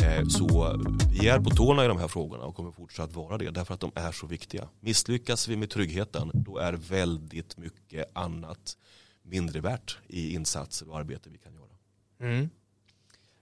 Eh, 0.03 0.27
så 0.27 0.77
vi 1.11 1.27
är 1.27 1.39
på 1.39 1.49
tårna 1.49 1.85
i 1.85 1.87
de 1.87 1.97
här 1.97 2.07
frågorna 2.07 2.43
och 2.43 2.55
kommer 2.55 2.71
fortsatt 2.71 3.15
vara 3.15 3.37
det 3.37 3.51
därför 3.51 3.73
att 3.73 3.79
de 3.79 3.91
är 3.95 4.11
så 4.11 4.27
viktiga. 4.27 4.67
Misslyckas 4.79 5.47
vi 5.47 5.55
med 5.55 5.69
tryggheten 5.69 6.31
då 6.33 6.57
är 6.57 6.73
väldigt 6.73 7.57
mycket 7.57 8.05
annat 8.13 8.77
mindre 9.23 9.61
värt 9.61 9.97
i 10.07 10.33
insatser 10.33 10.89
och 10.89 10.97
arbete 10.97 11.29
vi 11.29 11.37
kan 11.37 11.53
göra. 11.53 12.31
Mm. 12.31 12.49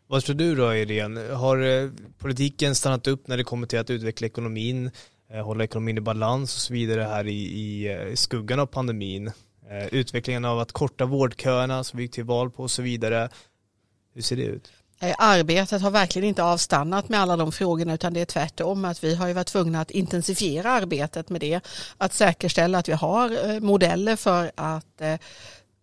Vad 0.08 0.24
tror 0.24 0.36
du 0.36 0.56
då 0.56 0.76
Irene? 0.76 1.22
Har 1.22 1.58
eh, 1.58 1.90
politiken 2.18 2.76
stannat 2.76 3.08
upp 3.08 3.28
när 3.28 3.38
det 3.38 3.44
kommer 3.44 3.68
till 3.68 3.80
att 3.80 3.90
utveckla 3.90 4.28
ekonomin, 4.28 4.92
hålla 5.44 5.64
ekonomin 5.64 5.98
i 5.98 6.02
balans 6.02 6.56
och 6.56 6.62
så 6.62 6.74
vidare 6.74 7.02
här 7.02 7.28
i, 7.28 7.88
i 8.12 8.16
skuggan 8.16 8.60
av 8.60 8.66
pandemin? 8.66 9.32
Eh, 9.70 9.88
utvecklingen 9.88 10.46
av 10.46 10.60
att 10.60 10.72
korta 10.72 11.06
vårdköerna 11.06 11.84
som 11.84 11.98
vi 11.98 12.04
gick 12.04 12.12
till 12.14 12.24
val 12.24 12.52
på 12.52 12.64
och 12.64 12.72
så 12.72 12.82
vidare. 12.82 13.30
Hur 14.14 14.22
ser 14.22 14.36
det 14.36 14.44
ut? 14.44 14.72
Eh, 15.00 15.16
arbetet 15.18 15.82
har 15.82 15.92
verkligen 15.92 16.28
inte 16.28 16.44
avstannat 16.44 17.10
med 17.10 17.20
alla 17.20 17.38
de 17.38 17.52
frågorna 17.52 17.94
utan 17.94 18.14
det 18.14 18.22
är 18.22 18.26
tvärtom 18.26 18.86
att 18.86 19.04
vi 19.04 19.16
har 19.16 19.28
ju 19.28 19.34
varit 19.34 19.48
tvungna 19.48 19.82
att 19.82 19.92
intensifiera 19.92 20.72
arbetet 20.72 21.30
med 21.30 21.42
det. 21.42 21.60
Att 21.98 22.14
säkerställa 22.14 22.78
att 22.78 22.90
vi 22.90 22.94
har 22.94 23.50
eh, 23.50 23.60
modeller 23.60 24.16
för 24.16 24.52
att 24.56 25.02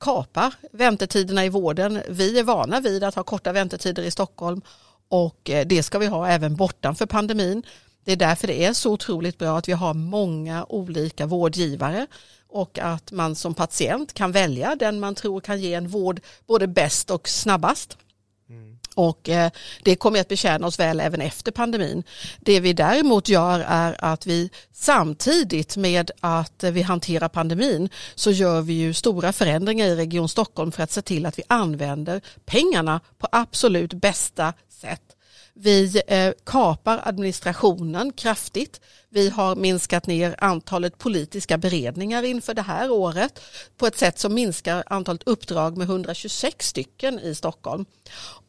kapa 0.00 0.52
väntetiderna 0.72 1.44
i 1.44 1.48
vården. 1.48 2.02
Vi 2.08 2.38
är 2.38 2.44
vana 2.44 2.80
vid 2.80 3.04
att 3.04 3.14
ha 3.14 3.22
korta 3.22 3.52
väntetider 3.52 4.02
i 4.02 4.10
Stockholm 4.10 4.60
och 5.08 5.40
det 5.66 5.82
ska 5.82 5.98
vi 5.98 6.06
ha 6.06 6.28
även 6.28 6.56
bortanför 6.56 7.06
pandemin. 7.06 7.62
Det 8.04 8.12
är 8.12 8.16
därför 8.16 8.46
det 8.46 8.64
är 8.64 8.72
så 8.72 8.92
otroligt 8.92 9.38
bra 9.38 9.58
att 9.58 9.68
vi 9.68 9.72
har 9.72 9.94
många 9.94 10.64
olika 10.68 11.26
vårdgivare 11.26 12.06
och 12.48 12.78
att 12.78 13.12
man 13.12 13.34
som 13.34 13.54
patient 13.54 14.14
kan 14.14 14.32
välja 14.32 14.76
den 14.76 15.00
man 15.00 15.14
tror 15.14 15.40
kan 15.40 15.60
ge 15.60 15.74
en 15.74 15.88
vård 15.88 16.20
både 16.46 16.66
bäst 16.66 17.10
och 17.10 17.28
snabbast. 17.28 17.96
Och 18.94 19.28
eh, 19.28 19.50
det 19.82 19.96
kommer 19.96 20.20
att 20.20 20.28
betjäna 20.28 20.66
oss 20.66 20.78
väl 20.78 21.00
även 21.00 21.20
efter 21.20 21.52
pandemin. 21.52 22.02
Det 22.40 22.60
vi 22.60 22.72
däremot 22.72 23.28
gör 23.28 23.60
är 23.68 24.04
att 24.04 24.26
vi 24.26 24.50
samtidigt 24.72 25.76
med 25.76 26.10
att 26.20 26.64
vi 26.64 26.82
hanterar 26.82 27.28
pandemin 27.28 27.88
så 28.14 28.30
gör 28.30 28.60
vi 28.60 28.72
ju 28.72 28.94
stora 28.94 29.32
förändringar 29.32 29.86
i 29.86 29.96
Region 29.96 30.28
Stockholm 30.28 30.72
för 30.72 30.82
att 30.82 30.90
se 30.90 31.02
till 31.02 31.26
att 31.26 31.38
vi 31.38 31.42
använder 31.48 32.20
pengarna 32.44 33.00
på 33.18 33.28
absolut 33.32 33.92
bästa 33.92 34.52
sätt. 34.68 35.13
Vi 35.56 36.02
eh, 36.06 36.32
kapar 36.44 37.00
administrationen 37.04 38.12
kraftigt. 38.12 38.80
Vi 39.08 39.28
har 39.28 39.56
minskat 39.56 40.06
ner 40.06 40.34
antalet 40.38 40.98
politiska 40.98 41.58
beredningar 41.58 42.22
inför 42.22 42.54
det 42.54 42.62
här 42.62 42.90
året 42.90 43.40
på 43.76 43.86
ett 43.86 43.96
sätt 43.98 44.18
som 44.18 44.34
minskar 44.34 44.84
antalet 44.86 45.22
uppdrag 45.22 45.76
med 45.76 45.84
126 45.84 46.68
stycken 46.68 47.18
i 47.18 47.34
Stockholm. 47.34 47.86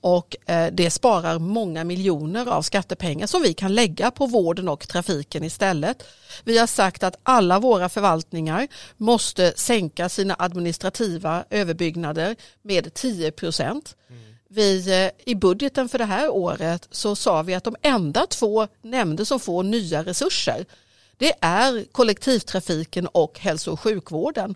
Och 0.02 0.50
eh, 0.50 0.74
det 0.74 0.92
sparar 0.92 1.40
många 1.40 1.84
miljoner 1.84 2.48
av 2.50 2.62
skattepengar 2.62 3.28
som 3.28 3.42
vi 3.42 3.54
kan 3.54 3.76
lägga 3.76 4.12
på 4.12 4.26
vården 4.26 4.70
och 4.70 4.88
trafiken 4.88 5.44
istället. 5.44 6.04
Vi 6.44 6.58
har 6.58 6.68
sagt 6.68 7.04
att 7.04 7.20
alla 7.24 7.60
våra 7.60 7.90
förvaltningar 7.90 8.68
måste 8.98 9.54
sänka 9.56 10.10
sina 10.10 10.36
administrativa 10.40 11.46
överbyggnader 11.50 12.36
med 12.62 12.94
10 12.94 13.32
procent. 13.32 13.96
Mm 14.10 14.25
vi 14.50 15.04
eh, 15.04 15.32
i 15.32 15.36
budgeten 15.36 15.90
för 15.90 15.98
det 15.98 16.06
här 16.06 16.30
året 16.30 16.88
så 16.92 17.16
sa 17.16 17.42
vi 17.42 17.54
att 17.54 17.64
de 17.64 17.76
enda 17.82 18.26
två 18.28 18.68
nämnder 18.82 19.24
som 19.24 19.40
får 19.40 19.64
nya 19.64 20.04
resurser 20.04 20.66
det 21.18 21.34
är 21.42 21.86
kollektivtrafiken 21.92 23.08
och 23.08 23.40
hälso 23.40 23.72
och 23.72 23.80
sjukvården. 23.80 24.56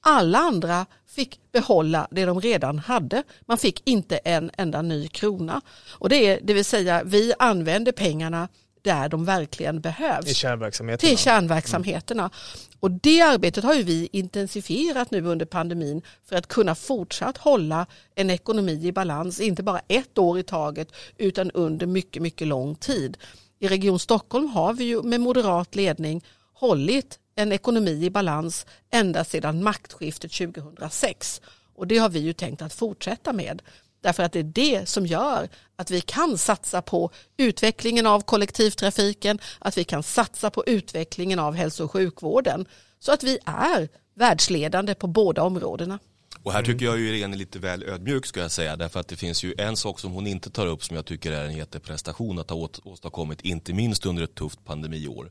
Alla 0.00 0.38
andra 0.38 0.86
fick 1.06 1.40
behålla 1.52 2.08
det 2.10 2.24
de 2.24 2.40
redan 2.40 2.78
hade. 2.78 3.22
Man 3.40 3.58
fick 3.58 3.82
inte 3.84 4.16
en 4.16 4.50
enda 4.56 4.82
ny 4.82 5.08
krona. 5.08 5.60
Och 5.90 6.08
det, 6.08 6.26
är, 6.26 6.40
det 6.42 6.54
vill 6.54 6.64
säga 6.64 7.02
vi 7.04 7.32
använder 7.38 7.92
pengarna 7.92 8.48
där 8.86 9.08
de 9.08 9.24
verkligen 9.24 9.80
behövs. 9.80 10.30
I 10.30 10.34
kärnverksamheterna. 10.34 11.08
Till 11.08 11.18
kärnverksamheterna. 11.18 12.22
Mm. 12.22 12.32
Och 12.80 12.90
det 12.90 13.20
arbetet 13.20 13.64
har 13.64 13.74
ju 13.74 13.82
vi 13.82 14.08
intensifierat 14.12 15.10
nu 15.10 15.26
under 15.26 15.46
pandemin 15.46 16.02
för 16.24 16.36
att 16.36 16.46
kunna 16.46 16.74
fortsatt 16.74 17.38
hålla 17.38 17.86
en 18.14 18.30
ekonomi 18.30 18.86
i 18.86 18.92
balans, 18.92 19.40
inte 19.40 19.62
bara 19.62 19.80
ett 19.88 20.18
år 20.18 20.38
i 20.38 20.42
taget 20.42 20.88
utan 21.18 21.50
under 21.50 21.86
mycket, 21.86 22.22
mycket 22.22 22.46
lång 22.46 22.74
tid. 22.74 23.16
I 23.58 23.68
Region 23.68 23.98
Stockholm 23.98 24.48
har 24.48 24.72
vi 24.72 24.84
ju 24.84 25.02
med 25.02 25.20
moderat 25.20 25.74
ledning 25.74 26.24
hållit 26.52 27.18
en 27.34 27.52
ekonomi 27.52 28.04
i 28.04 28.10
balans 28.10 28.66
ända 28.90 29.24
sedan 29.24 29.62
maktskiftet 29.62 30.32
2006 30.32 31.40
och 31.74 31.86
det 31.86 31.98
har 31.98 32.08
vi 32.08 32.18
ju 32.18 32.32
tänkt 32.32 32.62
att 32.62 32.72
fortsätta 32.72 33.32
med. 33.32 33.62
Därför 34.00 34.22
att 34.22 34.32
det 34.32 34.38
är 34.38 34.42
det 34.42 34.88
som 34.88 35.06
gör 35.06 35.48
att 35.76 35.90
vi 35.90 36.00
kan 36.00 36.38
satsa 36.38 36.82
på 36.82 37.10
utvecklingen 37.36 38.06
av 38.06 38.20
kollektivtrafiken, 38.20 39.38
att 39.58 39.78
vi 39.78 39.84
kan 39.84 40.02
satsa 40.02 40.50
på 40.50 40.64
utvecklingen 40.66 41.38
av 41.38 41.54
hälso 41.54 41.84
och 41.84 41.92
sjukvården. 41.92 42.66
Så 42.98 43.12
att 43.12 43.22
vi 43.22 43.38
är 43.44 43.88
världsledande 44.14 44.94
på 44.94 45.06
båda 45.06 45.42
områdena. 45.42 45.98
Och 46.42 46.52
här 46.52 46.62
tycker 46.62 46.84
jag 46.84 46.98
ju 46.98 47.16
Irene 47.16 47.36
är 47.36 47.38
lite 47.38 47.58
väl 47.58 47.82
ödmjuk 47.82 48.26
ska 48.26 48.40
jag 48.40 48.50
säga. 48.50 48.76
Därför 48.76 49.00
att 49.00 49.08
det 49.08 49.16
finns 49.16 49.44
ju 49.44 49.54
en 49.58 49.76
sak 49.76 50.00
som 50.00 50.12
hon 50.12 50.26
inte 50.26 50.50
tar 50.50 50.66
upp 50.66 50.84
som 50.84 50.96
jag 50.96 51.06
tycker 51.06 51.32
är 51.32 51.44
en 51.44 51.56
jätteprestation 51.56 52.38
att 52.38 52.50
ha 52.50 52.68
åstadkommit, 52.84 53.40
inte 53.40 53.72
minst 53.72 54.06
under 54.06 54.22
ett 54.22 54.34
tufft 54.34 54.64
pandemiår. 54.64 55.30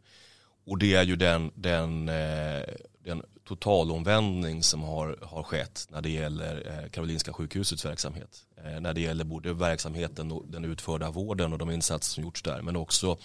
Och 0.66 0.78
det 0.78 0.96
är 0.96 1.04
ju 1.04 1.16
den, 1.16 1.52
den, 1.56 2.10
eh, 2.10 2.64
den 3.04 3.24
totalomvändning 3.46 4.64
som 4.64 4.84
har, 4.84 5.20
har 5.22 5.44
skett 5.44 5.88
när 5.90 6.02
det 6.02 6.10
gäller 6.10 6.82
eh, 6.84 6.90
Karolinska 6.90 7.34
sjukhusets 7.34 7.86
verksamhet. 7.86 8.40
Eh, 8.66 8.80
när 8.80 8.94
det 8.94 9.02
gäller 9.02 9.26
både 9.26 9.54
verksamheten 9.54 10.32
och 10.32 10.48
den 10.48 10.66
utförda 10.66 11.12
vården 11.12 11.54
och 11.54 11.60
de 11.60 11.72
insatser 11.72 12.14
som 12.14 12.24
gjorts 12.24 12.42
där. 12.42 12.62
Men 12.62 12.76
också 12.76 13.18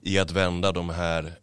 i 0.00 0.18
att 0.18 0.30
vända 0.30 0.72
de 0.72 0.90
här 0.90 1.38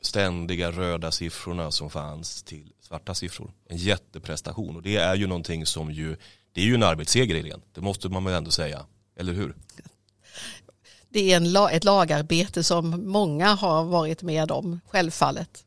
ständiga 0.00 0.70
röda 0.70 1.12
siffrorna 1.12 1.70
som 1.70 1.90
fanns 1.90 2.42
till 2.42 2.72
svarta 2.80 3.14
siffror. 3.14 3.52
En 3.68 3.76
jätteprestation 3.76 4.76
och 4.76 4.82
det 4.82 4.96
är 4.96 5.14
ju 5.14 5.26
någonting 5.26 5.66
som 5.66 5.90
ju, 5.90 6.16
det 6.52 6.60
är 6.60 6.64
ju 6.64 6.74
en 6.74 6.82
arbetsseger 6.82 7.34
Helene, 7.34 7.62
det 7.74 7.80
måste 7.80 8.08
man 8.08 8.24
väl 8.24 8.34
ändå 8.34 8.50
säga, 8.50 8.86
eller 9.16 9.32
hur? 9.32 9.54
Det 11.08 11.32
är 11.32 11.36
en, 11.36 11.56
ett 11.56 11.84
lagarbete 11.84 12.64
som 12.64 13.10
många 13.10 13.54
har 13.54 13.84
varit 13.84 14.22
med 14.22 14.50
om, 14.50 14.80
självfallet. 14.86 15.65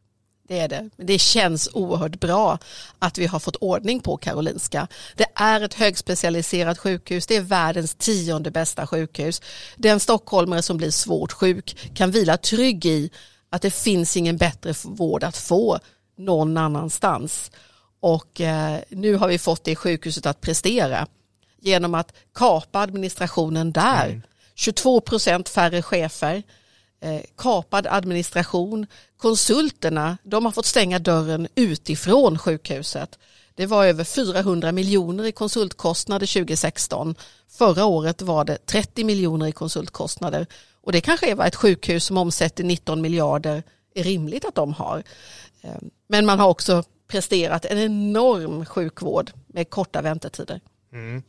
Det 0.50 0.60
är 0.60 0.68
det. 0.68 0.90
Men 0.96 1.08
det 1.08 1.20
känns 1.20 1.70
oerhört 1.74 2.20
bra 2.20 2.58
att 3.00 3.18
vi 3.18 3.28
har 3.28 3.40
fått 3.40 3.56
ordning 3.56 4.00
på 4.00 4.18
Karolinska. 4.18 4.88
Det 5.16 5.26
är 5.36 5.62
ett 5.62 5.74
högspecialiserat 5.74 6.78
sjukhus. 6.78 7.28
Det 7.28 7.36
är 7.36 7.42
världens 7.42 7.96
tionde 7.96 8.52
bästa 8.52 8.88
sjukhus. 8.88 9.42
Den 9.76 10.00
stockholmare 10.00 10.62
som 10.62 10.78
blir 10.78 10.92
svårt 10.92 11.32
sjuk 11.32 11.78
kan 11.94 12.12
vila 12.12 12.38
trygg 12.38 12.86
i 12.86 13.10
att 13.50 13.62
det 13.62 13.72
finns 13.72 14.18
ingen 14.18 14.38
bättre 14.38 14.74
vård 14.84 15.24
att 15.24 15.38
få 15.38 15.80
någon 16.18 16.58
annanstans. 16.58 17.52
Och 18.00 18.42
eh, 18.42 18.80
nu 18.90 19.16
har 19.16 19.28
vi 19.28 19.40
fått 19.40 19.64
det 19.64 19.76
sjukhuset 19.76 20.26
att 20.26 20.42
prestera 20.42 21.08
genom 21.62 21.96
att 21.96 22.14
kapa 22.34 22.80
administrationen 22.80 23.72
där. 23.72 24.06
Mm. 24.06 24.22
22 24.56 25.02
procent 25.02 25.50
färre 25.50 25.82
chefer, 25.82 26.44
eh, 27.02 27.22
kapad 27.38 27.88
administration. 27.88 28.86
Konsulterna, 29.18 30.18
de 30.24 30.46
har 30.46 30.52
fått 30.52 30.66
stänga 30.66 31.00
dörren 31.00 31.48
utifrån 31.56 32.38
sjukhuset. 32.38 33.20
Det 33.56 33.66
var 33.66 33.86
över 33.86 34.04
400 34.04 34.72
miljoner 34.72 35.24
i 35.24 35.32
konsultkostnader 35.32 36.28
2016. 36.28 37.16
Förra 37.50 37.86
året 37.86 38.22
var 38.22 38.46
det 38.46 38.66
30 38.66 39.04
miljoner 39.04 39.48
i 39.48 39.52
konsultkostnader. 39.52 40.48
Och 40.82 40.92
det 40.92 41.02
kanske 41.02 41.32
är 41.32 41.36
vad 41.36 41.48
ett 41.48 41.56
sjukhus 41.56 42.06
som 42.06 42.18
omsätter 42.18 42.64
19 42.64 43.02
miljarder 43.02 43.64
är 43.96 44.04
rimligt 44.04 44.46
att 44.46 44.56
de 44.56 44.74
har. 44.74 45.04
Ehm, 45.62 45.90
men 46.08 46.26
man 46.26 46.40
har 46.40 46.48
också 46.48 46.84
presterat 47.08 47.66
en 47.66 47.78
enorm 47.78 48.66
sjukvård 48.66 49.32
med 49.48 49.70
korta 49.70 50.02
väntetider. 50.02 50.62
Mm. 50.94 51.24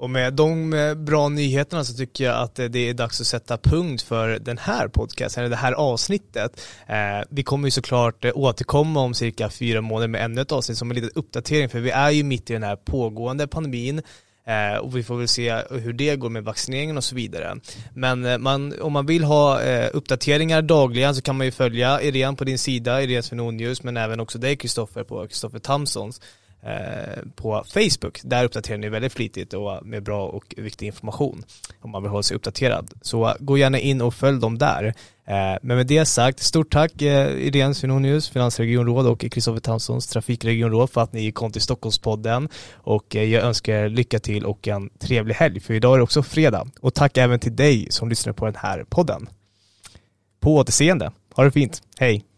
Och 0.00 0.10
med 0.10 0.34
de 0.34 0.70
bra 0.96 1.28
nyheterna 1.28 1.84
så 1.84 1.94
tycker 1.94 2.24
jag 2.24 2.36
att 2.36 2.54
det 2.54 2.78
är 2.78 2.94
dags 2.94 3.20
att 3.20 3.26
sätta 3.26 3.58
punkt 3.58 4.02
för 4.02 4.38
den 4.38 4.58
här 4.58 4.88
podcasten, 4.88 5.40
eller 5.40 5.50
det 5.50 5.56
här 5.56 5.72
avsnittet. 5.72 6.60
Eh, 6.86 7.26
vi 7.30 7.42
kommer 7.42 7.66
ju 7.66 7.70
såklart 7.70 8.24
eh, 8.24 8.32
återkomma 8.34 9.00
om 9.00 9.14
cirka 9.14 9.50
fyra 9.50 9.80
månader 9.80 10.08
med 10.08 10.24
ännu 10.24 10.40
ett 10.40 10.52
avsnitt 10.52 10.78
som 10.78 10.90
en 10.90 10.94
liten 10.94 11.10
uppdatering, 11.14 11.68
för 11.68 11.80
vi 11.80 11.90
är 11.90 12.10
ju 12.10 12.22
mitt 12.22 12.50
i 12.50 12.52
den 12.52 12.62
här 12.62 12.76
pågående 12.76 13.46
pandemin. 13.46 14.02
Eh, 14.46 14.78
och 14.78 14.96
vi 14.96 15.02
får 15.02 15.16
väl 15.16 15.28
se 15.28 15.62
hur 15.70 15.92
det 15.92 16.16
går 16.16 16.28
med 16.28 16.44
vaccineringen 16.44 16.96
och 16.96 17.04
så 17.04 17.14
vidare. 17.14 17.56
Men 17.94 18.42
man, 18.42 18.80
om 18.80 18.92
man 18.92 19.06
vill 19.06 19.24
ha 19.24 19.60
uppdateringar 19.88 20.62
dagligen 20.62 21.14
så 21.14 21.22
kan 21.22 21.36
man 21.36 21.46
ju 21.46 21.50
följa 21.50 22.02
Irene 22.02 22.36
på 22.36 22.44
din 22.44 22.58
sida, 22.58 23.02
Irene 23.02 23.22
Svenonius, 23.22 23.82
men 23.82 23.96
även 23.96 24.20
också 24.20 24.38
dig 24.38 24.56
Kristoffer 24.56 25.04
på 25.04 25.26
Kristoffer 25.28 25.58
Tamsons 25.58 26.20
Eh, 26.62 27.22
på 27.36 27.64
Facebook. 27.68 28.20
Där 28.22 28.44
uppdaterar 28.44 28.78
ni 28.78 28.88
väldigt 28.88 29.12
flitigt 29.12 29.54
och 29.54 29.86
med 29.86 30.02
bra 30.02 30.26
och 30.26 30.54
viktig 30.56 30.86
information 30.86 31.44
om 31.80 31.90
man 31.90 32.02
vill 32.02 32.10
hålla 32.10 32.22
sig 32.22 32.36
uppdaterad. 32.36 32.90
Så 33.02 33.28
eh, 33.28 33.34
gå 33.40 33.58
gärna 33.58 33.78
in 33.78 34.00
och 34.00 34.14
följ 34.14 34.40
dem 34.40 34.58
där. 34.58 34.84
Eh, 35.24 35.58
men 35.62 35.76
med 35.76 35.86
det 35.86 36.04
sagt, 36.04 36.40
stort 36.40 36.72
tack 36.72 37.02
Irene 37.02 37.74
Svenonius, 37.74 38.28
finansregionråd 38.28 39.06
och 39.06 39.20
Kristoffer 39.20 39.60
Tamsons 39.60 40.06
trafikregionråd 40.06 40.90
för 40.90 41.00
att 41.00 41.12
ni 41.12 41.32
kom 41.32 41.52
till 41.52 41.62
Stockholmspodden 41.62 42.48
och 42.72 43.14
jag 43.14 43.42
önskar 43.44 43.74
er 43.74 43.88
lycka 43.88 44.18
till 44.18 44.44
och 44.44 44.68
en 44.68 44.90
trevlig 44.98 45.34
helg 45.34 45.60
för 45.60 45.74
idag 45.74 45.94
är 45.94 45.96
det 45.98 46.04
också 46.04 46.22
fredag. 46.22 46.66
Och 46.80 46.94
tack 46.94 47.16
även 47.16 47.38
till 47.38 47.56
dig 47.56 47.86
som 47.90 48.08
lyssnar 48.08 48.32
på 48.32 48.44
den 48.44 48.56
här 48.56 48.84
podden. 48.88 49.28
På 50.40 50.56
återseende. 50.56 51.12
Ha 51.34 51.44
det 51.44 51.50
fint. 51.50 51.82
Hej! 51.98 52.29